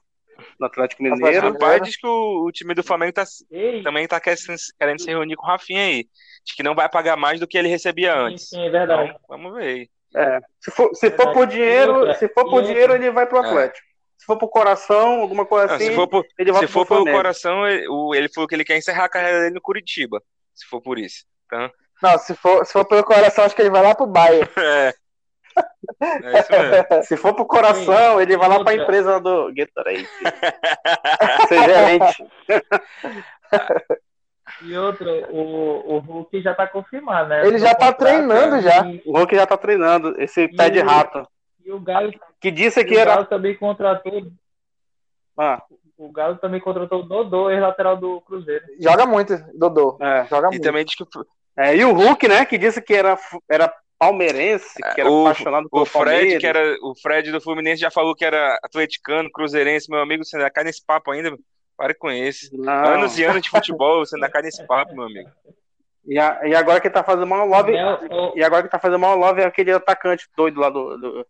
[0.58, 1.24] do Atlético Mineiro.
[1.24, 4.40] Atlético Rapaz, diz que o, o time do Flamengo tá, Ei, também tá querendo,
[4.78, 6.08] querendo se reunir com o Rafinha aí.
[6.44, 8.48] Diz que não vai pagar mais do que ele recebia sim, antes.
[8.48, 9.10] sim, é verdade.
[9.10, 9.88] Então, vamos ver aí.
[10.14, 13.72] É, se for, se for por dinheiro, se for por dinheiro, ele vai pro É.
[14.18, 16.80] Se for por coração, alguma coisa Não, assim, se for, por, ele vai se pro
[16.80, 17.16] for Flamengo.
[17.16, 20.22] coração, ele, ele falou que ele quer encerrar a carreira dele no Curitiba.
[20.54, 21.24] Se for por isso.
[21.46, 21.70] Então,
[22.02, 24.48] Não, se for, se for pelo coração, acho que ele vai lá pro Bayern.
[24.58, 24.94] é.
[26.22, 27.02] É isso mesmo.
[27.04, 30.06] Se for pro coração, ele vai lá pra empresa do Gatorade.
[31.48, 32.24] Ser gerente.
[34.62, 37.46] E outro, o, o Hulk já tá confirmado, né?
[37.46, 38.82] Ele já tá treinando e- já.
[39.04, 41.26] O Hulk já tá treinando, esse E pé de rato.
[41.66, 43.14] E o Galo, Que disse que o era.
[43.16, 44.30] Galo também contratou.
[45.36, 45.62] Ah,
[45.98, 48.64] O Galo também contratou o Dodô, ex-lateral do Cruzeiro.
[48.78, 49.98] Joga muito, Dodô.
[50.00, 50.24] é.
[50.26, 50.62] Joga E muito.
[50.62, 51.04] também diz que
[51.58, 53.18] É, e o Hulk, né, que disse que era,
[53.50, 56.38] era palmeirense, que era o, apaixonado pelo o Fred, Palmeiras.
[56.40, 60.36] que era o Fred do Fluminense já falou que era atleticano, cruzeirense, meu amigo, você
[60.36, 61.36] ainda cai nesse papo ainda?
[61.76, 62.54] Pare com esse.
[62.56, 62.72] Não.
[62.72, 65.28] Anos e anos de futebol, você ainda cai nesse papo, meu amigo.
[66.06, 67.72] E, a- e agora quem tá fazendo mal love.
[67.72, 71.26] O- E agora quem tá fazendo mal love é aquele atacante doido lá do, do,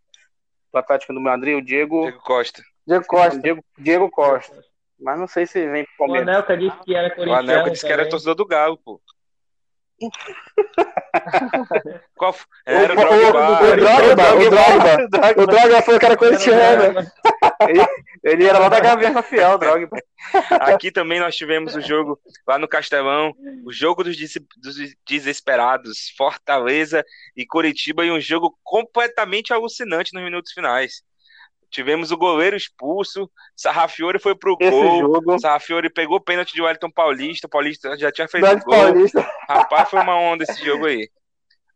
[0.76, 2.02] do Atlético do Madrid, o Diego.
[2.02, 2.62] Diego Costa.
[2.86, 3.40] Diego Costa.
[3.40, 4.62] Diego, Diego Costa.
[5.00, 6.28] Mas não sei se vem pro O Palmeiras.
[6.28, 7.50] Anelka disse que era O corintiano.
[7.50, 8.10] Anelka disse que era também.
[8.10, 9.00] torcedor do Galo, pô.
[12.16, 13.50] Qual f- O, Era o o, Drogba.
[13.50, 15.42] o Drogba, o Drogba.
[15.42, 16.94] O Drogba falou que era corintiano.
[18.22, 19.96] Ele era lá da Gaviões Fiel, Drogba.
[20.60, 23.32] Aqui também nós tivemos o jogo lá no Castelão,
[23.64, 24.76] o jogo dos, des- dos
[25.08, 27.04] desesperados, Fortaleza
[27.36, 31.02] e Coritiba, e um jogo completamente alucinante nos minutos finais.
[31.70, 35.38] Tivemos o goleiro expulso, Sarrafiore foi pro Esse gol, jogo.
[35.38, 38.74] Sarrafiore pegou o pênalti de Wellington Paulista, o Paulista já tinha feito Cidade gol.
[38.74, 39.30] Paulista.
[39.48, 41.10] Rapaz, foi uma onda esse jogo aí.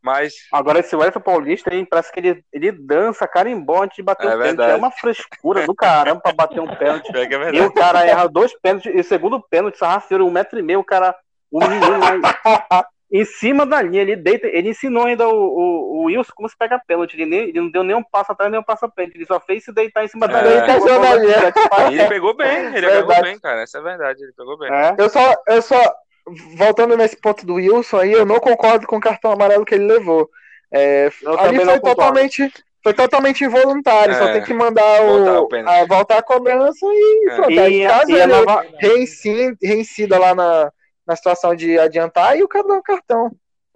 [0.03, 4.25] Mas Agora esse Wellington Paulista, hein, parece que ele, ele dança carimbó antes de bater
[4.25, 4.47] É um pênalti.
[4.47, 4.71] verdade.
[4.73, 7.11] É uma frescura do caramba pra bater um pênalti.
[7.11, 10.57] que é E o cara erra dois pênaltis, e o segundo pênalti, Sarrafeiro, um metro
[10.57, 11.15] e meio, o cara,
[11.51, 16.03] o menino lá em cima da linha, ele deita, ele ensinou ainda o, o, o
[16.05, 18.57] Wilson como se pega pênalti, ele, nem, ele não deu nem um passo atrás, nem
[18.59, 20.43] um passo à frente, ele só fez se deitar em cima da É.
[20.43, 20.61] linha.
[20.65, 21.53] Deitação da linha.
[21.91, 23.63] E ele pegou bem, ele pegou bem, cara.
[23.63, 24.71] Essa é a verdade, ele pegou bem.
[24.71, 24.95] É.
[24.97, 25.75] Eu só, eu só,
[26.55, 29.85] voltando nesse ponto do Wilson aí, eu não concordo com o cartão amarelo que ele
[29.85, 30.29] levou.
[30.71, 32.53] É, ali foi totalmente,
[32.83, 34.33] foi totalmente involuntário, só É.
[34.33, 35.81] tem que mandar Voltar o pênalti.
[35.81, 37.35] a, voltar a cobrança e É.
[37.35, 37.51] pronto.
[37.51, 40.71] E, caso e ele nova, reincida, reincida lá na,
[41.05, 43.31] na situação de adiantar, e o cara dá o cartão.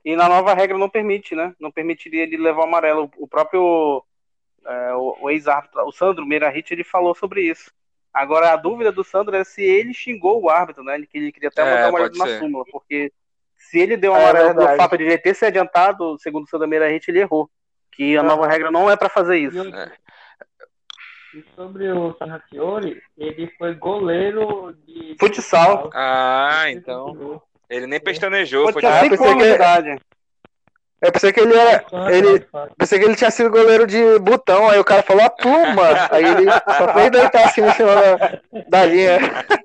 [0.05, 1.53] E na nova regra não permite, né?
[1.59, 3.09] Não permitiria ele levar o amarelo.
[3.17, 4.03] O próprio
[4.65, 7.71] é, o, o ex-árbitro, o Sandro Meirahit, ele falou sobre isso.
[8.15, 10.95] Agora, a dúvida do Sandro é se ele xingou o árbitro, né?
[10.95, 13.11] Ele, que ele queria até É, mandar uma olhada na súmula, porque
[13.57, 14.77] se ele deu É amarelo pelo verdade.
[14.77, 17.49] fato de ele ter se adiantado, segundo o Sandro Meirahit, ele errou.
[17.91, 18.29] Que a Aham.
[18.29, 19.57] nova regra não é pra fazer isso.
[21.33, 25.89] E E sobre o Sarrafiore, ele foi goleiro de Futsal.
[25.93, 27.41] Ah, então.
[27.69, 30.14] Ele nem pestanejou, Pô, foi tinha Ah, pensei de que-.
[31.01, 31.85] Eu pensei que ele era.
[32.09, 32.45] Ele,
[32.77, 36.07] pensei que ele tinha sido goleiro de botão, aí o cara falou a pluma.
[36.09, 39.19] Aí ele só fez deitar assim em cima da, da linha.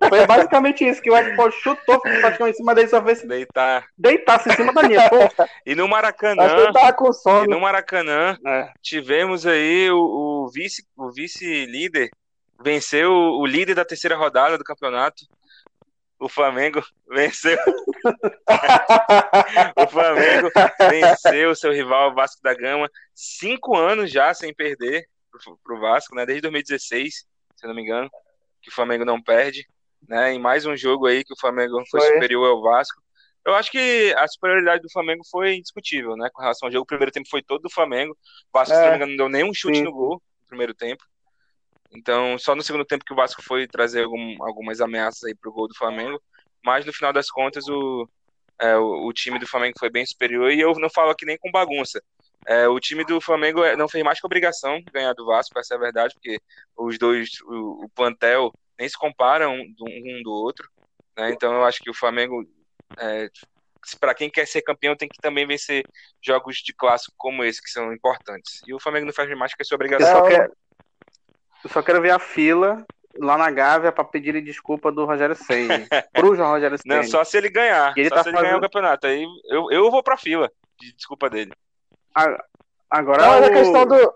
[0.08, 3.26] Foi basicamente isso, que o Ed Paul chutou, praticamente em cima dele, só fez se
[3.26, 3.86] deitar.
[3.96, 5.08] deitasse em cima da linha.
[5.08, 5.16] Pô,
[5.64, 7.46] E no Acho que ele Maracanã, tava com e sono.
[7.46, 8.68] no Maracanã, é.
[8.82, 9.98] tivemos aí o,
[10.44, 12.10] o vice, o vice-líder,
[12.60, 15.24] venceu o líder da terceira rodada do campeonato.
[16.20, 17.56] O Flamengo venceu.
[19.76, 20.50] o Flamengo
[20.90, 22.88] venceu o seu rival Vasco da Gama.
[23.14, 26.26] Cinco anos já sem perder pro, pro Vasco, né?
[26.26, 27.24] Desde 2016,
[27.56, 28.10] se não me engano,
[28.60, 29.66] que o Flamengo não perde.
[30.06, 30.34] Né?
[30.34, 32.12] Em mais um jogo aí que o Flamengo foi, Foi.
[32.14, 33.00] superior ao Vasco.
[33.44, 36.28] Eu acho que a superioridade do Flamengo foi indiscutível, né?
[36.32, 38.12] Com relação ao jogo, o primeiro tempo foi todo do Flamengo.
[38.12, 38.84] O Vasco, se É.
[38.84, 39.84] não me engano, não deu nenhum chute Sim.
[39.84, 41.02] no gol no primeiro tempo.
[41.92, 45.52] Então, só no segundo tempo que o Vasco foi trazer algum- algumas ameaças aí pro
[45.52, 46.22] gol do Flamengo.
[46.64, 48.08] Mas no final das contas, o,
[48.60, 50.52] é, o, o time do Flamengo foi bem superior.
[50.52, 52.02] E eu não falo aqui nem com bagunça.
[52.46, 55.74] É, o time do Flamengo é, não fez mais que obrigação ganhar do Vasco, essa
[55.74, 56.40] é a verdade, porque
[56.76, 60.68] os dois, o, o plantel, nem se comparam um do, um do outro.
[61.16, 61.30] né?
[61.32, 62.42] Então, eu acho que o Flamengo,
[62.98, 63.28] é,
[64.00, 65.86] para quem quer ser campeão, tem que também vencer
[66.22, 68.60] jogos de clássico como esse, que são importantes.
[68.66, 70.06] E o Flamengo não faz mais que a sua Eu obrigação.
[70.06, 70.52] só, É, quero,
[71.64, 72.84] eu só quero ver a fila
[73.18, 75.86] lá na Gávea pra pedirem desculpa do Rogério Ceni.
[76.12, 76.94] Pro João Rogério Ceni.
[76.96, 77.92] Não, só se ele ganhar.
[77.96, 79.06] Ele só tá se ele ganhar o fazendo- campeonato.
[79.06, 81.52] Aí eu, eu vou pra fila de desculpa dele.
[82.14, 82.42] A-
[82.92, 84.14] Agora Não, mas a questão do.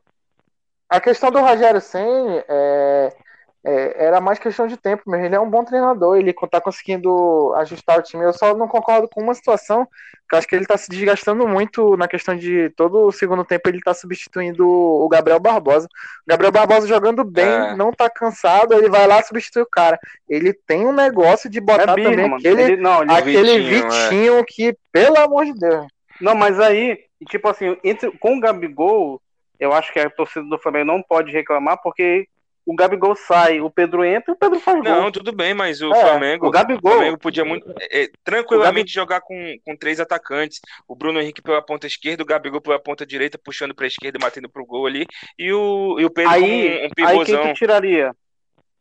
[0.89, 3.17] A questão do Rogério Senni é,
[3.65, 5.25] é, era mais questão de tempo mesmo.
[5.25, 8.23] Ele é um bom treinador, ele tá conseguindo ajustar o time.
[8.25, 9.87] Eu só não concordo com uma situação,
[10.29, 13.45] que eu acho que ele tá se desgastando muito na questão de todo o segundo
[13.45, 15.87] tempo ele tá substituindo o Gabriel Barbosa.
[15.87, 17.75] O Gabriel Barbosa jogando bem, É.
[17.77, 19.99] não tá cansado, ele vai lá substituir o cara.
[20.29, 23.87] Ele tem um negócio de é botar birra, também aquele, Ele- não, ele- aquele Vitinho,
[23.93, 24.09] é.
[24.11, 25.87] Vitinho que, pelo amor de Deus.
[26.21, 26.99] não, mas aí,
[27.29, 29.21] tipo assim, entre, com o Gabigol,
[29.59, 32.27] eu acho que a torcida do Flamengo não pode reclamar, porque
[32.67, 35.13] o Gabigol sai, o Pedro entra e o Pedro faz Não, gol.
[35.13, 36.47] tudo bem, mas o É, Flamengo.
[36.47, 40.61] O O Gabigol, Flamengo podia muito é, tranquilamente jogar com, com três atacantes.
[40.89, 44.21] O Bruno Henrique pela ponta esquerda, o Gabigol pela ponta direita, puxando pra esquerda e
[44.21, 45.07] batendo pro gol ali.
[45.39, 47.49] E o, e o Pedro aí, como um, um aí quem pivôzão.
[47.53, 48.13] tu tiraria?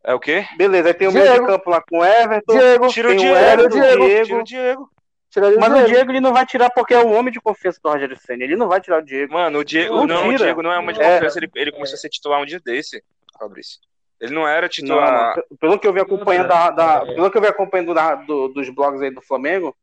[0.05, 0.45] É o quê?
[0.57, 1.41] Beleza, aí tem o meio Diego.
[1.41, 4.25] de campo lá com o Everton, Diego, Tira o tem o Diego, Everton, Diego, Diego.
[4.25, 4.89] Tira o Diego.
[5.29, 5.89] tiraria o Mas o Diego.
[5.89, 8.43] Diego ele não vai tirar porque é o homem de confiança do Rogério Senna.
[8.43, 9.34] Ele não vai tirar o Diego.
[9.34, 9.95] Mano, o Diego.
[10.05, 10.36] Não Não, o.
[10.36, 11.13] Diego não é uma de É.
[11.15, 11.39] confiança.
[11.39, 13.01] Ele, ele começou a ser titular um dia desse,
[13.43, 13.79] Fabrício.
[14.19, 15.35] Ele não era titular.
[15.35, 15.57] não.
[15.57, 18.69] Pelo que eu vi acompanhando, da, da- pelo que eu vi acompanhando da- do- dos
[18.69, 19.75] blogs aí do Flamengo,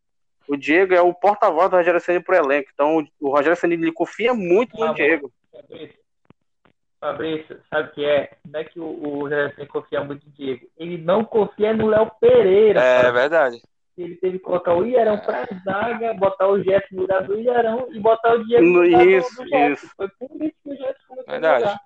[0.48, 2.70] o Diego é o porta-voz do Rogério Senna pro elenco.
[2.72, 5.30] Então o, o Rogério Senna ele confia muito Ah, no Diego.
[5.52, 5.98] Fabrício,
[7.00, 8.30] Fabrício, sabe o que é?
[8.50, 10.66] Não é que o, o Rogério Ceni confia muito no Diego.
[10.76, 12.80] Ele não confia no Léo Pereira.
[12.80, 13.12] É cara.
[13.12, 13.62] verdade.
[13.96, 17.88] ele teve que colocar o Ilharão pra zaga, botar o Jefferson no lugar do Ilharão
[17.90, 19.72] e botar o Diego no lugar isso, do, do Jefferson.
[19.86, 19.94] isso.
[19.96, 21.64] Foi por isso que o Jefferson começou Verdade.
[21.64, 21.80] a jogar.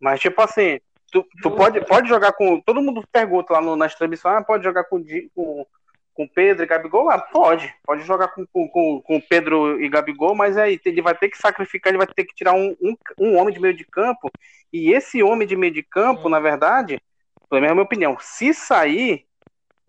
[0.00, 0.80] Mas, tipo assim,
[1.10, 2.60] tu, tu pode, pode jogar com.
[2.60, 5.02] Todo mundo pergunta lá no, nas transmissões, ah, pode jogar com,
[5.34, 5.66] com,
[6.14, 7.10] com Pedro e Gabigol?
[7.10, 7.72] Ah, pode.
[7.84, 11.90] Pode jogar com, com, com, Pedro e Gabigol, mas aí ele vai ter que sacrificar,
[11.90, 14.30] ele vai ter que tirar um, um, um homem de meio de campo.
[14.72, 17.00] E esse homem de meio de campo, na verdade,
[17.48, 19.26] pelo menos é a minha opinião, se sair,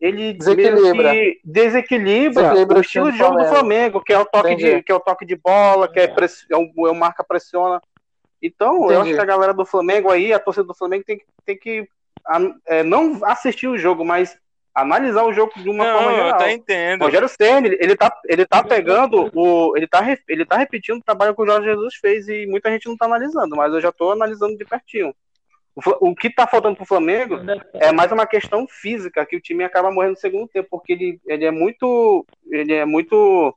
[0.01, 1.13] ele Desequilibra.
[1.13, 4.01] meio que desequilibra, Desequilibra o estilo de jogo do Flamengo.
[4.01, 6.57] Que é o toque, de, que é o toque de bola, que é, press, é,
[6.57, 7.79] o, é o marca pressiona.
[8.41, 9.01] Então, eu Entendi.
[9.01, 11.87] acho que a galera do Flamengo aí, a torcida do Flamengo tem, que- tem que
[12.67, 14.37] é, não assistir o jogo, mas
[14.73, 16.31] analisar o jogo de uma Não, forma eu geral.
[16.31, 17.03] até entendo.
[17.03, 21.35] Rogério Ceni, ele tá, ele tá pegando o, ele tá, ele tá repetindo o trabalho
[21.35, 24.11] que o Jorge Jesus fez e muita gente não tá analisando, mas eu já tô
[24.11, 25.13] analisando de pertinho.
[25.75, 27.39] O, o que tá faltando pro Flamengo
[27.75, 31.19] é mais uma questão física que o time acaba morrendo no segundo tempo, porque ele,
[31.25, 33.55] ele é muito, ele é muito,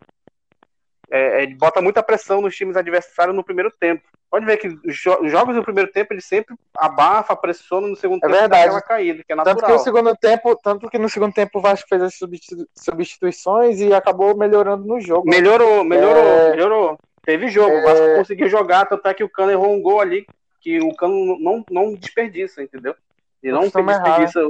[1.10, 4.02] é, ele bota muita pressão nos times adversários no primeiro tempo.
[4.30, 7.94] Pode ver que os, jo- os jogos do primeiro tempo ele sempre abafa, pressiona no
[7.94, 8.62] segundo É tempo, verdade.
[8.64, 9.72] aquela caída, que é Tanto que natural.
[9.78, 13.92] no segundo tempo, tanto que no segundo tempo o Vasco fez as substitu- substituições e
[13.94, 15.28] acabou melhorando no jogo.
[15.30, 15.36] né?
[15.36, 16.50] Melhorou, melhorou, É.
[16.50, 16.98] melhorou.
[17.22, 17.80] Teve jogo, É.
[17.80, 20.26] o Vasco conseguiu jogar, tanto é que o Cano errou um gol ali
[20.60, 22.94] que o Cano não, não desperdiça, entendeu?
[23.42, 24.40] Ele não Costuma errar, desperdiça,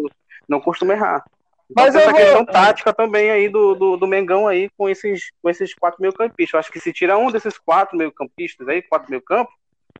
[0.48, 1.24] não costuma errar.
[1.70, 5.30] Então, Mas essa vou- questão tática também aí do, do, do Mengão aí com esses,
[5.42, 6.52] com esses quatro meio campistas.
[6.54, 9.50] Eu acho que se tira um desses quatro meio campistas aí, quatro meio campo,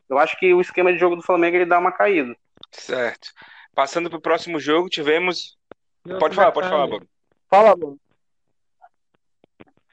[0.08, 2.36] eu acho que o esquema de jogo do Flamengo ele dá uma caída.
[2.70, 3.28] Certo.
[3.74, 5.56] Passando pro próximo jogo, tivemos.
[6.18, 7.06] Pode falar, pode falar, Bob.
[7.48, 7.98] Fala, Bruno.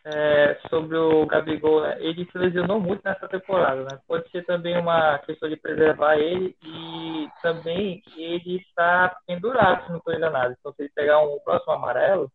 [0.03, 1.97] É, sobre o Gabigol, né?
[1.99, 3.99] ele se lesionou muito nessa temporada, né?
[4.07, 9.97] Pode ser também uma questão de preservar ele e também ele está pendurado, se não
[9.99, 10.55] estou enganado.
[10.59, 12.31] Então, se ele pegar um próximo amarelo,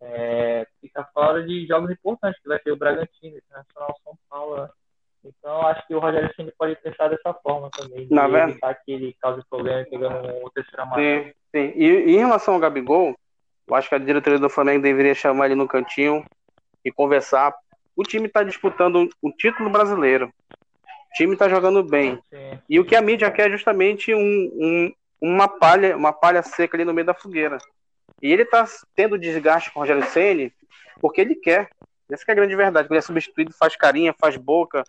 [0.00, 4.62] é, fica fora de jogos importantes, que vai ser o Bragantino, Internacional São Paulo.
[4.62, 4.68] né?
[5.24, 8.52] Então, acho que o Rogério Ceni pode pensar dessa forma também, Na verdade.
[8.52, 11.24] evitar que ele cause problema pegando um terceiro amarelo.
[11.24, 11.72] Sim, sim.
[11.76, 13.14] E, e em relação ao Gabigol,
[13.66, 16.24] eu acho que a diretoria do Flamengo deveria chamar ele no cantinho
[16.86, 17.52] e conversar.
[17.96, 20.26] O time está disputando o título brasileiro.
[20.28, 22.20] O time está jogando bem.
[22.30, 22.58] Sim.
[22.68, 26.76] E o que a mídia quer é justamente um, um- uma palha, uma palha seca
[26.76, 27.58] ali no meio da fogueira.
[28.22, 28.64] E ele está
[28.94, 30.52] tendo desgaste com o Rogério Ceni
[31.00, 31.70] porque ele quer.
[32.10, 32.86] Essa que é a grande verdade.
[32.88, 34.84] Ele é substituído, faz carinha, faz boca.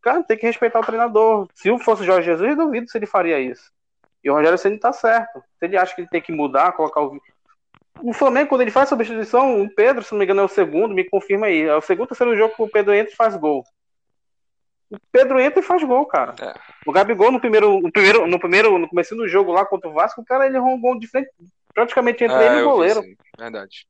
[0.00, 1.48] Cara, tem que respeitar o treinador.
[1.54, 3.70] Se eu fosse o Jorge Jesus, eu duvido se ele faria isso.
[4.22, 5.40] E o Rogério Ceni tá certo.
[5.58, 7.20] Se ele acha que ele tem que mudar, colocar o.
[8.00, 10.94] O Flamengo, quando ele faz substituição, o Pedro, se não me engano, é o segundo,
[10.94, 11.62] me confirma aí.
[11.62, 13.64] É o segundo, terceiro jogo que o Pedro entra e faz gol.
[14.90, 16.34] O Pedro entra e faz gol, cara.
[16.40, 16.54] É.
[16.86, 19.92] O Gabigol, no primeiro, no primeiro, no primeiro, no começo do jogo lá contra o
[19.92, 21.30] Vasco, o cara ele errou um gol de frente,
[21.72, 23.00] praticamente entre É, ele e o goleiro.
[23.00, 23.16] sim.
[23.38, 23.86] Verdade.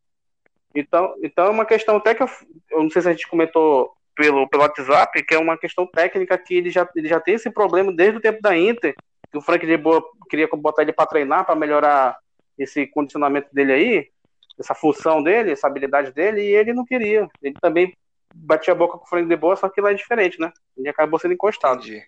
[0.74, 2.28] Então, então é uma questão até que eu,
[2.70, 6.38] eu não sei se a gente comentou pelo, pelo WhatsApp, que é uma questão técnica
[6.38, 8.94] que ele já, ele já tem esse problema desde o tempo da Inter,
[9.30, 12.16] que o Frank de Boa queria botar ele para treinar, para melhorar
[12.58, 14.10] esse condicionamento dele aí,
[14.58, 17.28] essa função dele, essa habilidade dele, e ele não queria.
[17.42, 17.96] Ele também
[18.34, 20.52] batia a boca com o Frank de Boa, só que lá é diferente, né?
[20.76, 21.80] Ele acabou sendo encostado.
[21.80, 22.02] Entendi.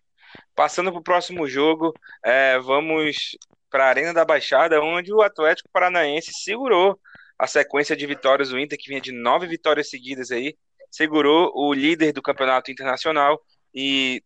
[0.55, 1.95] Passando para o próximo jogo,
[2.25, 3.37] é, vamos
[3.71, 6.99] para a Arena da Baixada, onde o Atlético Paranaense segurou
[7.39, 10.57] a sequência de vitórias do Inter, que vinha de nove vitórias seguidas aí,
[10.91, 13.41] segurou o líder do campeonato internacional
[13.75, 14.23] e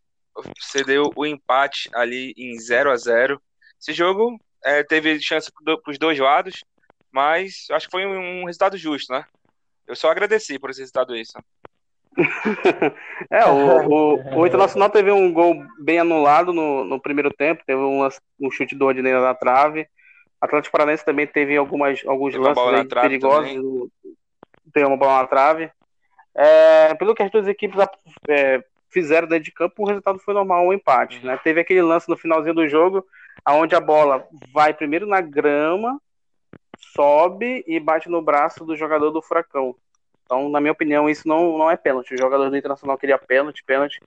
[0.59, 3.41] cedeu o empate ali em 0 a 0
[3.79, 6.63] Esse jogo é, teve chance para os dois lados,
[7.11, 9.25] mas acho que foi um, um resultado justo, né?
[9.87, 11.23] Eu só agradeci por esse resultado aí.
[13.29, 17.79] É, o, o, o Internacional teve um gol bem anulado no, no primeiro tempo, teve
[17.79, 18.05] um,
[18.39, 19.87] um chute do Ordineira na trave.
[20.41, 23.49] Atlético Paranaense também teve algumas, alguns Teve lances perigosos.
[23.51, 23.59] também.
[23.59, 23.89] o-
[24.73, 25.69] Teve uma bola na trave.
[26.35, 27.77] É, pelo que as duas equipes
[28.27, 31.19] é, fizeram dentro de campo, o resultado foi normal, um empate.
[31.19, 31.25] Uhum.
[31.25, 31.39] Né?
[31.43, 33.05] Teve aquele lance no finalzinho do jogo,
[33.49, 35.99] onde a bola vai primeiro na grama,
[36.93, 39.75] sobe e bate no braço do jogador do Furacão.
[40.23, 42.13] Então, na minha opinião, isso não, não é pênalti.
[42.13, 43.99] O jogador do Internacional queria pênalti, pênalti,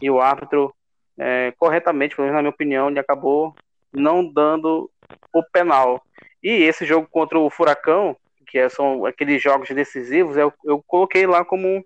[0.00, 0.74] e o árbitro,
[1.18, 3.54] é, corretamente, pelo menos na minha opinião, ele acabou
[3.92, 4.90] não dando
[5.32, 6.02] o penal.
[6.42, 8.16] E esse jogo contra o Furacão,
[8.46, 11.84] que é- são aqueles jogos decisivos, eu, eu coloquei lá como,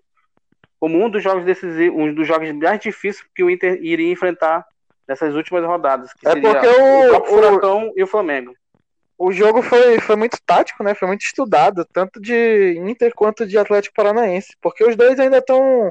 [0.79, 4.65] como um dos jogos decisivos, um dos jogos mais difíceis que o Inter iria enfrentar
[5.07, 8.53] nessas últimas rodadas, que É seria porque o, o- próprio o- Furacão e o Flamengo.
[9.17, 10.93] O jogo foi, foi muito tático, né?
[10.93, 15.89] Foi muito estudado, tanto de Inter quanto de Atlético Paranaense, porque os dois ainda estão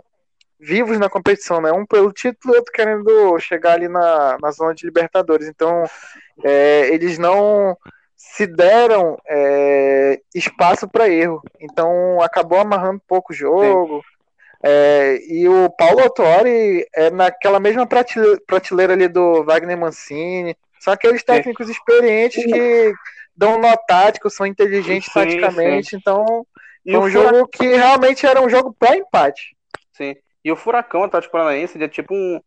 [0.60, 1.72] vivos na competição, né?
[1.72, 5.48] Um pelo título e outro querendo chegar ali na, na zona de Libertadores.
[5.48, 5.84] Então,
[6.44, 7.76] é, eles não
[8.14, 11.42] se deram é, espaço para erro.
[11.60, 14.02] Então acabou amarrando pouco o jogo.
[14.66, 20.56] É, e o Paulo Autori é naquela mesma prateleira, prateleira ali do Wagner Mancini.
[20.80, 21.72] São aqueles técnicos sim.
[21.72, 22.94] experientes que
[23.36, 25.90] dão nó tático, são inteligentes sim, taticamente.
[25.90, 25.96] Sim.
[25.96, 26.46] Então,
[26.84, 29.54] e um jogo que realmente era um jogo para empate.
[29.92, 30.16] Sim.
[30.42, 32.40] E o Furacão, Atlético Paranaense, é tipo um,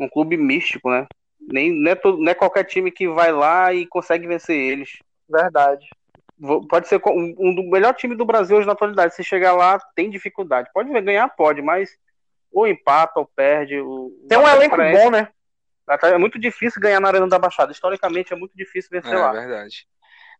[0.00, 1.06] um clube místico, né?
[1.40, 4.98] Nem, não, é todo, não é qualquer time que vai lá e consegue vencer eles.
[5.28, 5.86] Verdade.
[6.68, 9.14] Pode ser um, um do melhor time do Brasil hoje na atualidade.
[9.14, 10.70] Se chegar lá, tem dificuldade.
[10.72, 11.90] Pode ganhar, pode, mas
[12.52, 13.78] ou empata ou perde.
[13.80, 15.28] O, tem um elenco bom, né?
[16.04, 17.72] É muito difícil ganhar na Arena da Baixada.
[17.72, 19.30] Historicamente é muito difícil vencer é, lá.
[19.30, 19.86] É verdade.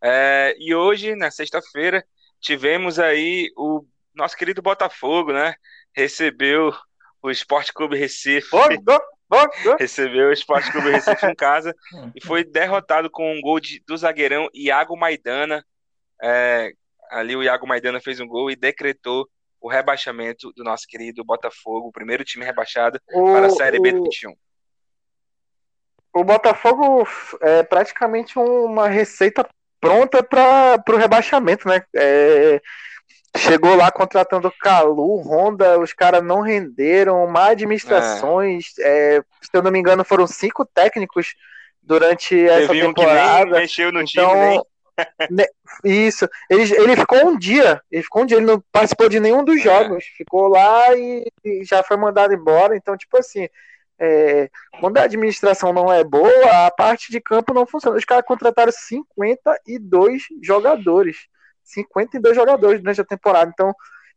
[0.02, 2.04] É, e hoje, na sexta-feira,
[2.40, 3.84] tivemos aí o
[4.14, 5.54] nosso querido Botafogo, né?
[5.94, 6.72] Recebeu
[7.22, 8.48] o Esporte Clube Recife.
[9.78, 11.74] recebeu o Esporte Clube Recife em casa
[12.14, 15.64] e foi derrotado com um gol de, do zagueirão Iago Maidana.
[16.22, 16.72] É,
[17.10, 19.28] ali o Iago Maidana fez um gol e decretou
[19.60, 23.92] o rebaixamento do nosso querido Botafogo, o primeiro time rebaixado o, para a Série B
[23.92, 24.34] do 21.
[26.12, 27.06] O Botafogo
[27.40, 29.46] é praticamente uma receita
[29.80, 31.82] pronta para o rebaixamento, né?
[31.94, 32.60] É,
[33.36, 38.78] chegou lá contratando Calu, Honda, os caras não renderam, má administrações.
[38.78, 39.16] É.
[39.16, 41.34] É, se eu não me engano, foram cinco técnicos
[41.82, 43.56] durante essa Teve temporada.
[43.56, 44.62] Um mexeu no então, time, né?
[45.84, 46.28] Isso.
[46.48, 47.82] Ele, ele ficou um dia.
[47.90, 49.62] Ele ficou um dia, ele não participou de nenhum dos é.
[49.62, 50.04] jogos.
[50.16, 52.76] Ficou lá e, e já foi mandado embora.
[52.76, 53.48] Então, tipo assim,
[53.98, 54.48] é,
[54.80, 57.96] quando a administração não é boa, a parte de campo não funciona.
[57.96, 61.28] Os caras contrataram 52 jogadores.
[61.64, 63.50] 52 jogadores durante a temporada.
[63.52, 63.74] Então,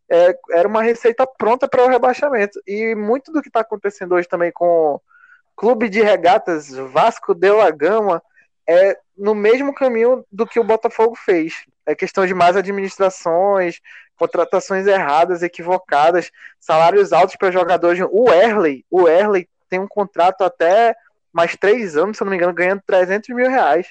[0.10, 2.62] é, era uma receita pronta para o rebaixamento.
[2.66, 5.00] E muito do que está acontecendo hoje também com
[5.56, 8.22] Clube de Regatas Vasco de la Gama
[8.68, 11.66] é no mesmo caminho do que o Botafogo fez.
[11.86, 13.80] É questão de mais administrações,
[14.16, 18.05] contratações erradas, equivocadas, salários altos para jogadores.
[18.11, 20.95] O Erley, o Erley tem um contrato até
[21.32, 23.88] mais três anos, se eu não me engano, ganhando 300 mil reais.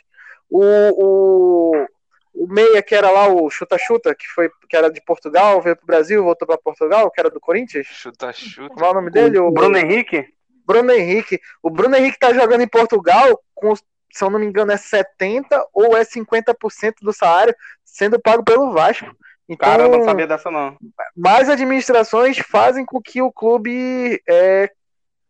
[0.49, 1.87] O, o,
[2.35, 5.87] o Meia, que era lá o Chuta-Chuta, que, foi, que era de Portugal, veio pro
[5.87, 7.87] Brasil, voltou para Portugal, que era do Corinthians.
[7.87, 8.75] Chuta-Chuta.
[8.75, 9.39] Qual é o nome dele?
[9.39, 10.27] O, o Bruno Henrique?
[10.65, 11.41] Bruno Henrique.
[11.63, 13.75] O Bruno Henrique tá jogando em Portugal com,
[14.13, 17.55] se eu não me engano, é 70% ou é 50% do salário
[17.85, 19.15] sendo pago pelo Vasco.
[19.49, 20.77] Então, Cara, eu não sabia dessa não.
[21.17, 24.71] Mais administrações fazem com que o clube é,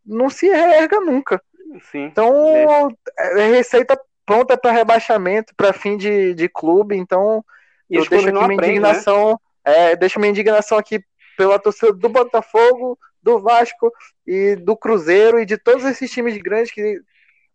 [0.05, 1.43] não se reerga nunca.
[1.91, 6.97] Sim, então, é receita pronta para rebaixamento, para fim de, de clube.
[6.97, 7.45] Então,
[7.89, 8.69] e eu deixo aqui minha aprende, né?
[8.69, 9.31] indignação.
[9.31, 9.91] Né?
[9.91, 11.03] É, deixo minha indignação aqui
[11.37, 13.93] pela torcida do Botafogo, do Vasco
[14.27, 17.01] e do Cruzeiro e de todos esses times grandes que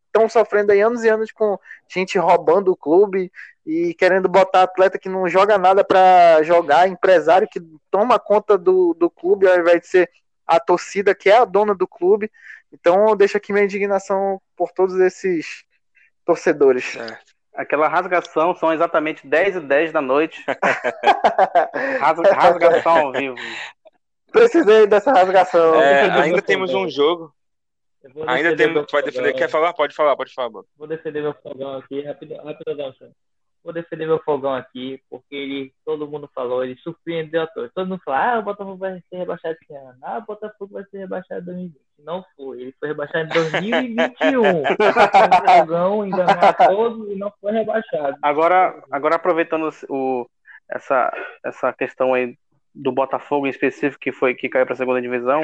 [0.07, 3.31] estão sofrendo aí anos e anos com gente roubando o clube
[3.65, 7.59] e querendo botar atleta que não joga nada para jogar, empresário que
[7.91, 10.09] toma conta do, do clube ao invés de ser
[10.45, 12.31] a torcida que é a dona do clube.
[12.71, 15.63] Então eu deixo aqui minha indignação por todos esses
[16.25, 16.95] torcedores.
[16.95, 17.19] É.
[17.53, 20.45] Aquela rasgação são exatamente 10 e 10 da noite.
[21.99, 23.35] rasgação ao vivo.
[24.31, 25.75] Precisei dessa rasgação.
[25.81, 27.33] É, ainda temos um jogo.
[28.27, 28.85] Ainda temos.
[28.91, 29.33] Vai defender.
[29.33, 29.73] Quer falar?
[29.73, 30.49] Pode falar, pode falar.
[30.77, 32.75] Vou defender meu fogão aqui, rápido, rápido,
[33.67, 37.69] vou defender meu fogão aqui, porque ele, todo mundo falou, ele surpreendeu a todos.
[37.73, 39.97] Todo mundo falou, ah, o Botafogo vai ser rebaixado esse ano.
[40.01, 41.81] Ah, o Botafogo vai ser rebaixado em 2020.
[41.99, 44.61] Não foi, ele foi rebaixado em 2021.
[44.63, 48.17] o fogão enganou a todos e não foi rebaixado.
[48.21, 50.25] Agora, agora aproveitando o,
[50.71, 51.11] essa,
[51.43, 52.37] essa questão aí
[52.73, 55.41] do Botafogo em específico, que foi que caiu para a segunda divisão,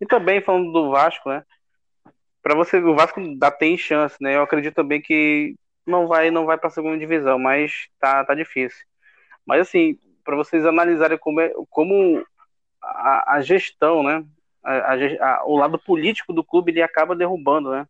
[0.00, 1.42] e também falando do Vasco, né?
[2.46, 4.36] Para você, o Vasco dá tem chance, né?
[4.36, 8.36] Eu acredito também que não vai não vai para a segunda divisão, mas tá, tá
[8.36, 8.86] difícil.
[9.44, 12.24] Mas assim, para vocês analisarem como, é, como
[12.80, 14.24] a, a gestão, né,
[14.62, 17.84] a, a, o lado político do clube ele acaba derrubando, né,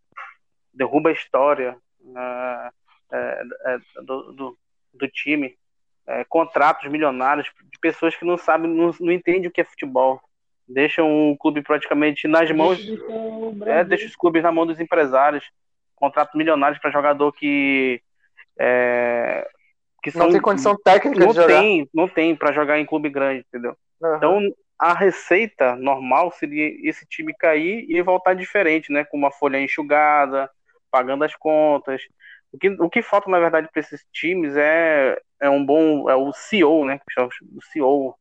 [0.73, 2.73] derruba a história uh,
[3.13, 4.59] é, é, do, do,
[4.95, 5.55] do, time,
[6.07, 10.19] é, contratos milionários de pessoas que não sabem, não, não entendem o que é futebol,
[10.69, 12.79] deixam o clube praticamente nas mãos,
[13.67, 15.45] é, deixa os clubes na mão dos empresários.
[15.95, 18.03] Contratos milionários para jogador que
[18.59, 19.49] é,
[20.03, 21.61] que são, não tem condição técnica não de jogar.
[21.61, 23.77] tem não tem para jogar em clube grande entendeu?
[24.01, 24.17] Uhum.
[24.17, 24.41] então
[24.79, 29.05] a receita normal seria esse time cair e voltar diferente né?
[29.05, 30.51] Com uma folha enxugada
[30.91, 32.03] pagando as contas.
[32.53, 36.15] O que, o que falta na verdade para esses times é, é um bom é
[36.15, 37.01] o CEO né?
[37.55, 38.15] O CEO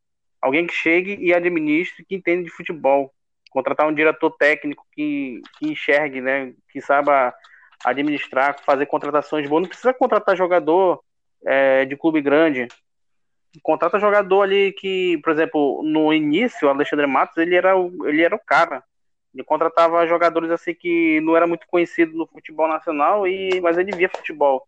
[0.46, 3.12] alguém que chegue e administre que entende de futebol
[3.50, 7.34] contratar um diretor técnico que, que enxergue né que saiba
[7.84, 9.64] administrar, fazer contratações boas.
[9.64, 11.02] Não precisa contratar jogador
[11.46, 12.68] é, de clube grande,
[13.62, 18.24] contrata jogador ali que, por exemplo, no início, o Alexandre Matos, ele era o, ele
[18.24, 18.84] era o cara.
[19.34, 23.96] Ele contratava jogadores assim que não era muito conhecido no futebol nacional, e mas ele
[23.96, 24.66] via futebol.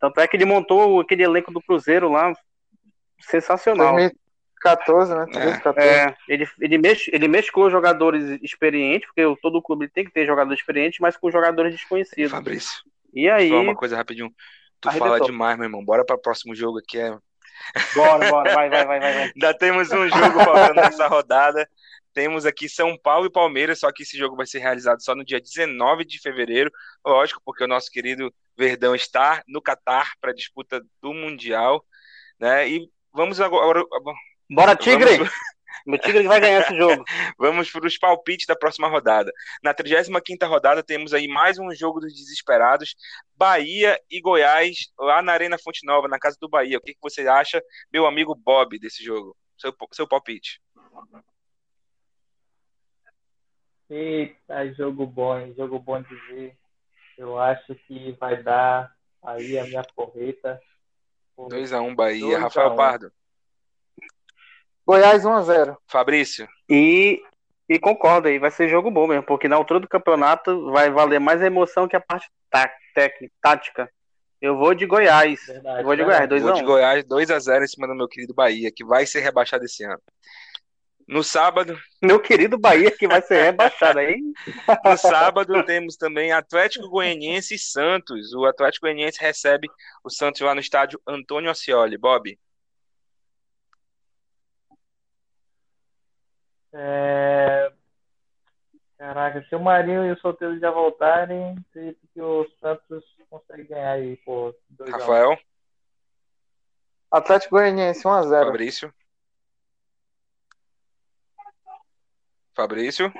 [0.00, 2.32] Tanto é que ele montou aquele elenco do Cruzeiro lá,
[3.20, 3.96] sensacional.
[4.62, 5.26] 2014, né?
[5.26, 5.88] 2014.
[5.88, 10.60] É, ele, ele, mex, ele mesclou jogadores experientes, porque todo clube tem que ter jogadores
[10.60, 12.30] experientes, mas com jogadores desconhecidos.
[12.30, 12.82] Fabrício,
[13.12, 14.32] E aí, só uma coisa rapidinho.
[14.80, 15.26] Tu fala Arrebentou.
[15.26, 15.84] demais, meu irmão.
[15.84, 16.98] Bora para o próximo jogo aqui.
[16.98, 17.16] É...
[17.94, 19.14] bora, bora, vai, vai, vai, vai.
[19.14, 19.22] vai.
[19.34, 21.68] Ainda temos um jogo faltando nessa rodada.
[22.12, 25.24] Temos aqui São Paulo e Palmeiras, só que esse jogo vai ser realizado só no
[25.24, 26.70] dia 19 de fevereiro.
[27.04, 31.84] Lógico, porque o nosso querido Verdão está no Catar para a disputa do Mundial.
[32.38, 32.68] Né?
[32.68, 33.82] E vamos agora.
[34.54, 35.16] Bora, Tigre!
[35.16, 35.32] Vamos,
[35.86, 37.02] Meu Tigre vai ganhar esse jogo.
[37.38, 39.32] vamos para os palpites da próxima rodada.
[39.62, 42.94] Na 35 rodada, temos aí mais um jogo dos desesperados:
[43.34, 46.76] Bahia e Goiás, lá na Arena Fonte Nova, na casa do Bahia.
[46.76, 49.34] O que, que você acha, meu amigo Bob, desse jogo?
[49.56, 50.60] Seu, seu palpite.
[53.88, 55.52] Eita, jogo bom?
[55.54, 56.58] Jogo bom de ver.
[57.16, 58.92] Eu acho que vai dar
[59.22, 60.60] aí a minha porreta.
[61.34, 62.20] por 2x1 Bahia.
[62.20, 62.76] 2 a Rafael 1.
[62.76, 63.12] Pardo.
[64.92, 65.76] Goiás 1x0.
[65.88, 66.46] Fabrício.
[66.68, 67.22] E,
[67.66, 71.18] e concordo aí, vai ser jogo bom mesmo, porque na altura do campeonato vai valer
[71.18, 73.90] mais a emoção que a parte tá, técnica, tática.
[74.38, 75.40] Eu vou de Goiás.
[75.46, 76.04] Verdade, Eu vou de.
[76.04, 76.64] Goiás, Vou de 2x1.
[76.64, 80.02] Goiás 2x0 em cima do meu querido Bahia, que vai ser rebaixado esse ano.
[81.08, 84.16] No sábado, Meu querido Bahia que vai ser rebaixado aí.
[84.84, 88.34] no sábado temos também Atlético Goianiense e Santos.
[88.34, 89.68] O Atlético Goianiense recebe
[90.04, 91.96] o Santos lá no estádio Antônio Ascioli.
[91.96, 92.38] Bob.
[96.72, 97.72] É...
[98.98, 103.92] Caraca, se o Marinho e o Solteiro já voltarem, acredito que o Santos consegue ganhar
[103.92, 105.00] aí, pô, 2 a 1.
[105.00, 105.38] Rafael,
[107.10, 108.46] Atlético Goianiense 1x0.
[108.46, 108.94] Fabrício.
[112.54, 113.12] Fabrício,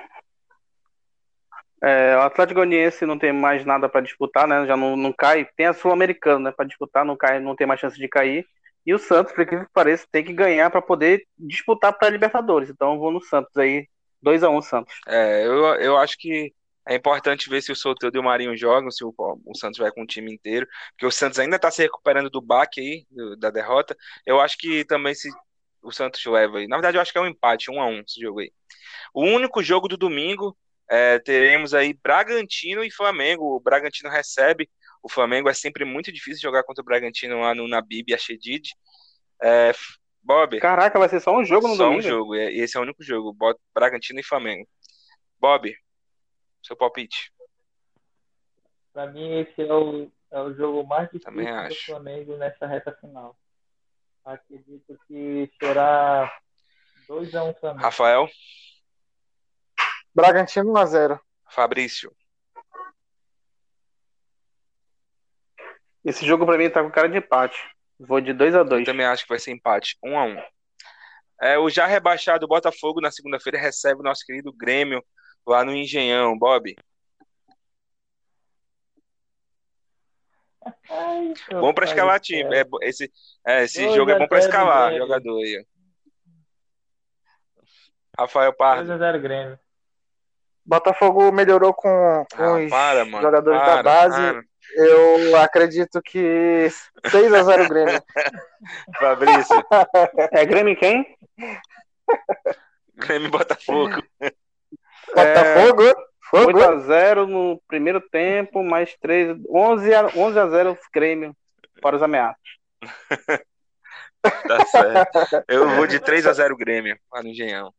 [1.82, 4.64] É, o Atlético Goianiense não tem mais nada para disputar, né?
[4.66, 5.44] Já não, não cai.
[5.56, 6.52] Tem a Sul-Americana, né?
[6.52, 8.46] Para disputar, não cai, não tem mais chance de cair.
[8.86, 12.70] E o Santos, por incrível que pareça, tem que ganhar para poder disputar para Libertadores.
[12.70, 13.88] Então eu vou no Santos aí,
[14.22, 14.94] 2x1 Santos.
[15.06, 16.54] é, eu, eu acho que
[16.88, 19.14] é importante ver se o Soteldo e o Marinho jogam, se o,
[19.46, 22.40] o Santos vai com o time inteiro, porque o Santos ainda está se recuperando do
[22.40, 23.96] baque aí, do- da derrota.
[24.26, 25.28] Eu acho que também se
[25.82, 26.66] o Santos leva aí.
[26.68, 28.52] Na verdade, eu acho que é um empate, um a um esse jogo aí.
[29.14, 30.56] O único jogo do domingo,
[30.90, 33.56] é, teremos aí Bragantino e Flamengo.
[33.56, 34.70] O Bragantino recebe
[35.02, 35.48] o Flamengo.
[35.48, 38.68] É sempre muito difícil jogar contra o Bragantino lá no Nabib e Achedid.
[39.42, 42.02] É, F- Bob, Caraca, vai ser só um jogo no só um domingo.
[42.08, 42.36] jogo.
[42.36, 43.32] E esse é o único jogo.
[43.32, 44.68] Bota Bragantino e Flamengo.
[45.40, 45.74] Bob,
[46.62, 47.32] seu palpite.
[48.92, 51.86] Pra mim, esse é o, é o jogo mais difícil Também do acho.
[51.86, 53.36] Flamengo nessa reta final.
[54.24, 56.32] Acredito que será
[57.08, 57.82] 2x1 Flamengo.
[57.82, 58.28] Rafael,
[60.14, 61.18] Bragantino 1x0.
[61.50, 62.14] Fabrício,
[66.04, 67.58] Esse jogo pra mim tá com cara de empate.
[67.98, 70.42] Vou de 2 a eu 2 também acho que vai ser empate, um a um.
[71.40, 75.04] É, o já rebaixado Botafogo na segunda-feira recebe o nosso querido Grêmio
[75.46, 76.36] lá no Engenhão.
[76.38, 76.74] Bob,
[80.88, 82.54] Ai, bom pra escalar time.
[82.54, 83.10] É, esse
[83.44, 85.06] é, esse Dois jogo é a bom pra escalar Grêmio.
[85.06, 85.66] jogador aí.
[88.18, 88.92] Rafael Pardo.
[88.92, 89.58] 2x0 Grêmio.
[90.64, 93.22] Botafogo melhorou com, com Ah, os para, mano.
[93.22, 94.16] jogadores para, da base.
[94.16, 94.51] para.
[94.74, 96.68] Eu acredito que
[97.06, 98.02] 6x0 Grêmio.
[98.98, 99.56] Fabrício,
[100.32, 101.16] É Grêmio quem?
[102.96, 104.02] Grêmio Botafogo.
[105.14, 105.82] Botafogo?
[106.30, 106.52] Fogo?
[106.52, 109.36] 8x0 no primeiro tempo, mais 3.
[109.50, 111.36] 11 a, 11 a 0 Grêmio
[111.82, 112.38] para os ameaças.
[114.22, 115.44] Tá certo.
[115.48, 117.74] Eu vou de 3 a 0 Grêmio lá no Engenhão.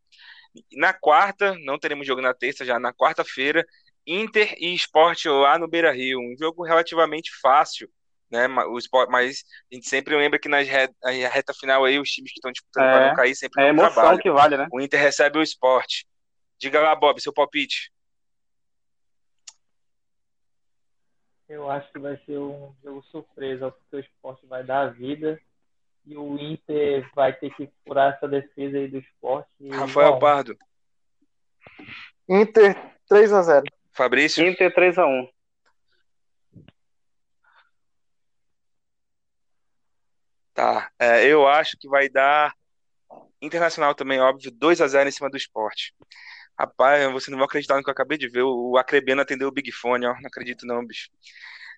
[0.74, 3.66] Na quarta, não teremos jogo na terça, já na quarta-feira,
[4.06, 6.20] Inter e Sport lá no Beira Rio.
[6.20, 7.90] Um jogo relativamente fácil,
[8.30, 8.48] né?
[8.48, 12.10] O Sport, mas a gente sempre lembra que nas re- a reta final aí, os
[12.10, 14.20] times que estão disputando para É, não cair sempre É dão emoção trabalho.
[14.20, 14.68] que vale, né?
[14.72, 16.04] O Inter recebe o Sport.
[16.60, 17.92] Diga lá, Bob, seu palpite.
[21.48, 25.40] Eu acho que vai ser um jogo surpresa, porque o esporte vai dar a vida
[26.06, 29.70] e o Inter vai ter que furar essa defesa aí do esporte.
[29.70, 30.20] Rafael a.
[30.20, 30.58] Pardo.
[32.28, 32.76] Inter
[33.10, 33.64] 3x0.
[33.94, 34.46] Fabrício.
[34.46, 35.30] Inter 3x1.
[40.54, 40.92] Tá.
[41.00, 42.54] É, eu acho que vai dar
[43.44, 45.94] Internacional também, óbvio, 2 a 0 em cima do esporte.
[46.58, 48.44] Rapaz, você não vai acreditar no que eu acabei de ver.
[48.44, 50.14] O Acrebiano atendeu o Big Fone, ó.
[50.14, 51.10] Não acredito não, bicho.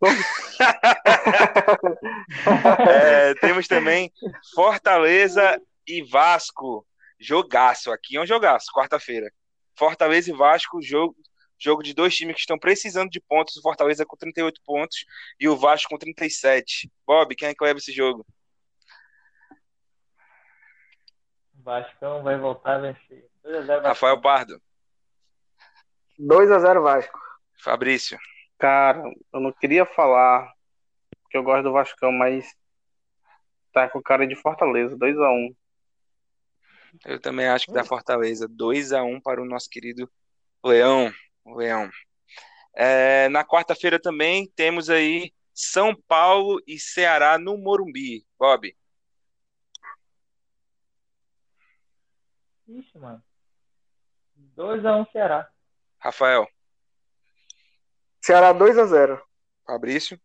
[2.87, 4.11] É, temos também
[4.53, 6.85] Fortaleza e Vasco.
[7.19, 7.91] Jogaço.
[7.91, 9.31] Aqui é um jogaço, quarta-feira.
[9.75, 11.15] Fortaleza e Vasco, jogo,
[11.65, 13.57] jogo de dois times que estão precisando de pontos.
[13.57, 15.05] O Fortaleza com 38 pontos
[15.39, 16.89] e o Vasco com 37.
[17.05, 18.25] Bob, quem é que leva esse jogo?
[21.59, 23.27] O Vascão vai voltar a vencer.
[23.43, 23.87] 2 a 0 Vasco.
[23.87, 24.61] Rafael Pardo.
[26.19, 27.19] 2x0 Vasco.
[27.57, 28.17] Fabrício.
[28.57, 29.03] Cara,
[29.33, 30.53] eu não queria falar
[31.29, 32.55] que eu gosto do Vascão, mas
[33.73, 35.55] tá com cara de Fortaleza, 2x1.
[37.05, 38.47] Eu também acho que dá Fortaleza.
[38.47, 40.09] 2 a 1 para o nosso querido
[40.63, 41.11] Leão.
[41.45, 41.89] Leão.
[42.75, 48.25] É, na quarta-feira também temos aí São Paulo e Ceará no Morumbi.
[48.37, 48.75] Bob.
[52.67, 53.23] Ixi, mano.
[54.57, 55.49] 2x1 Ceará.
[55.99, 56.47] Rafael.
[58.21, 59.21] Ceará 2x0.
[59.65, 60.19] Fabrício.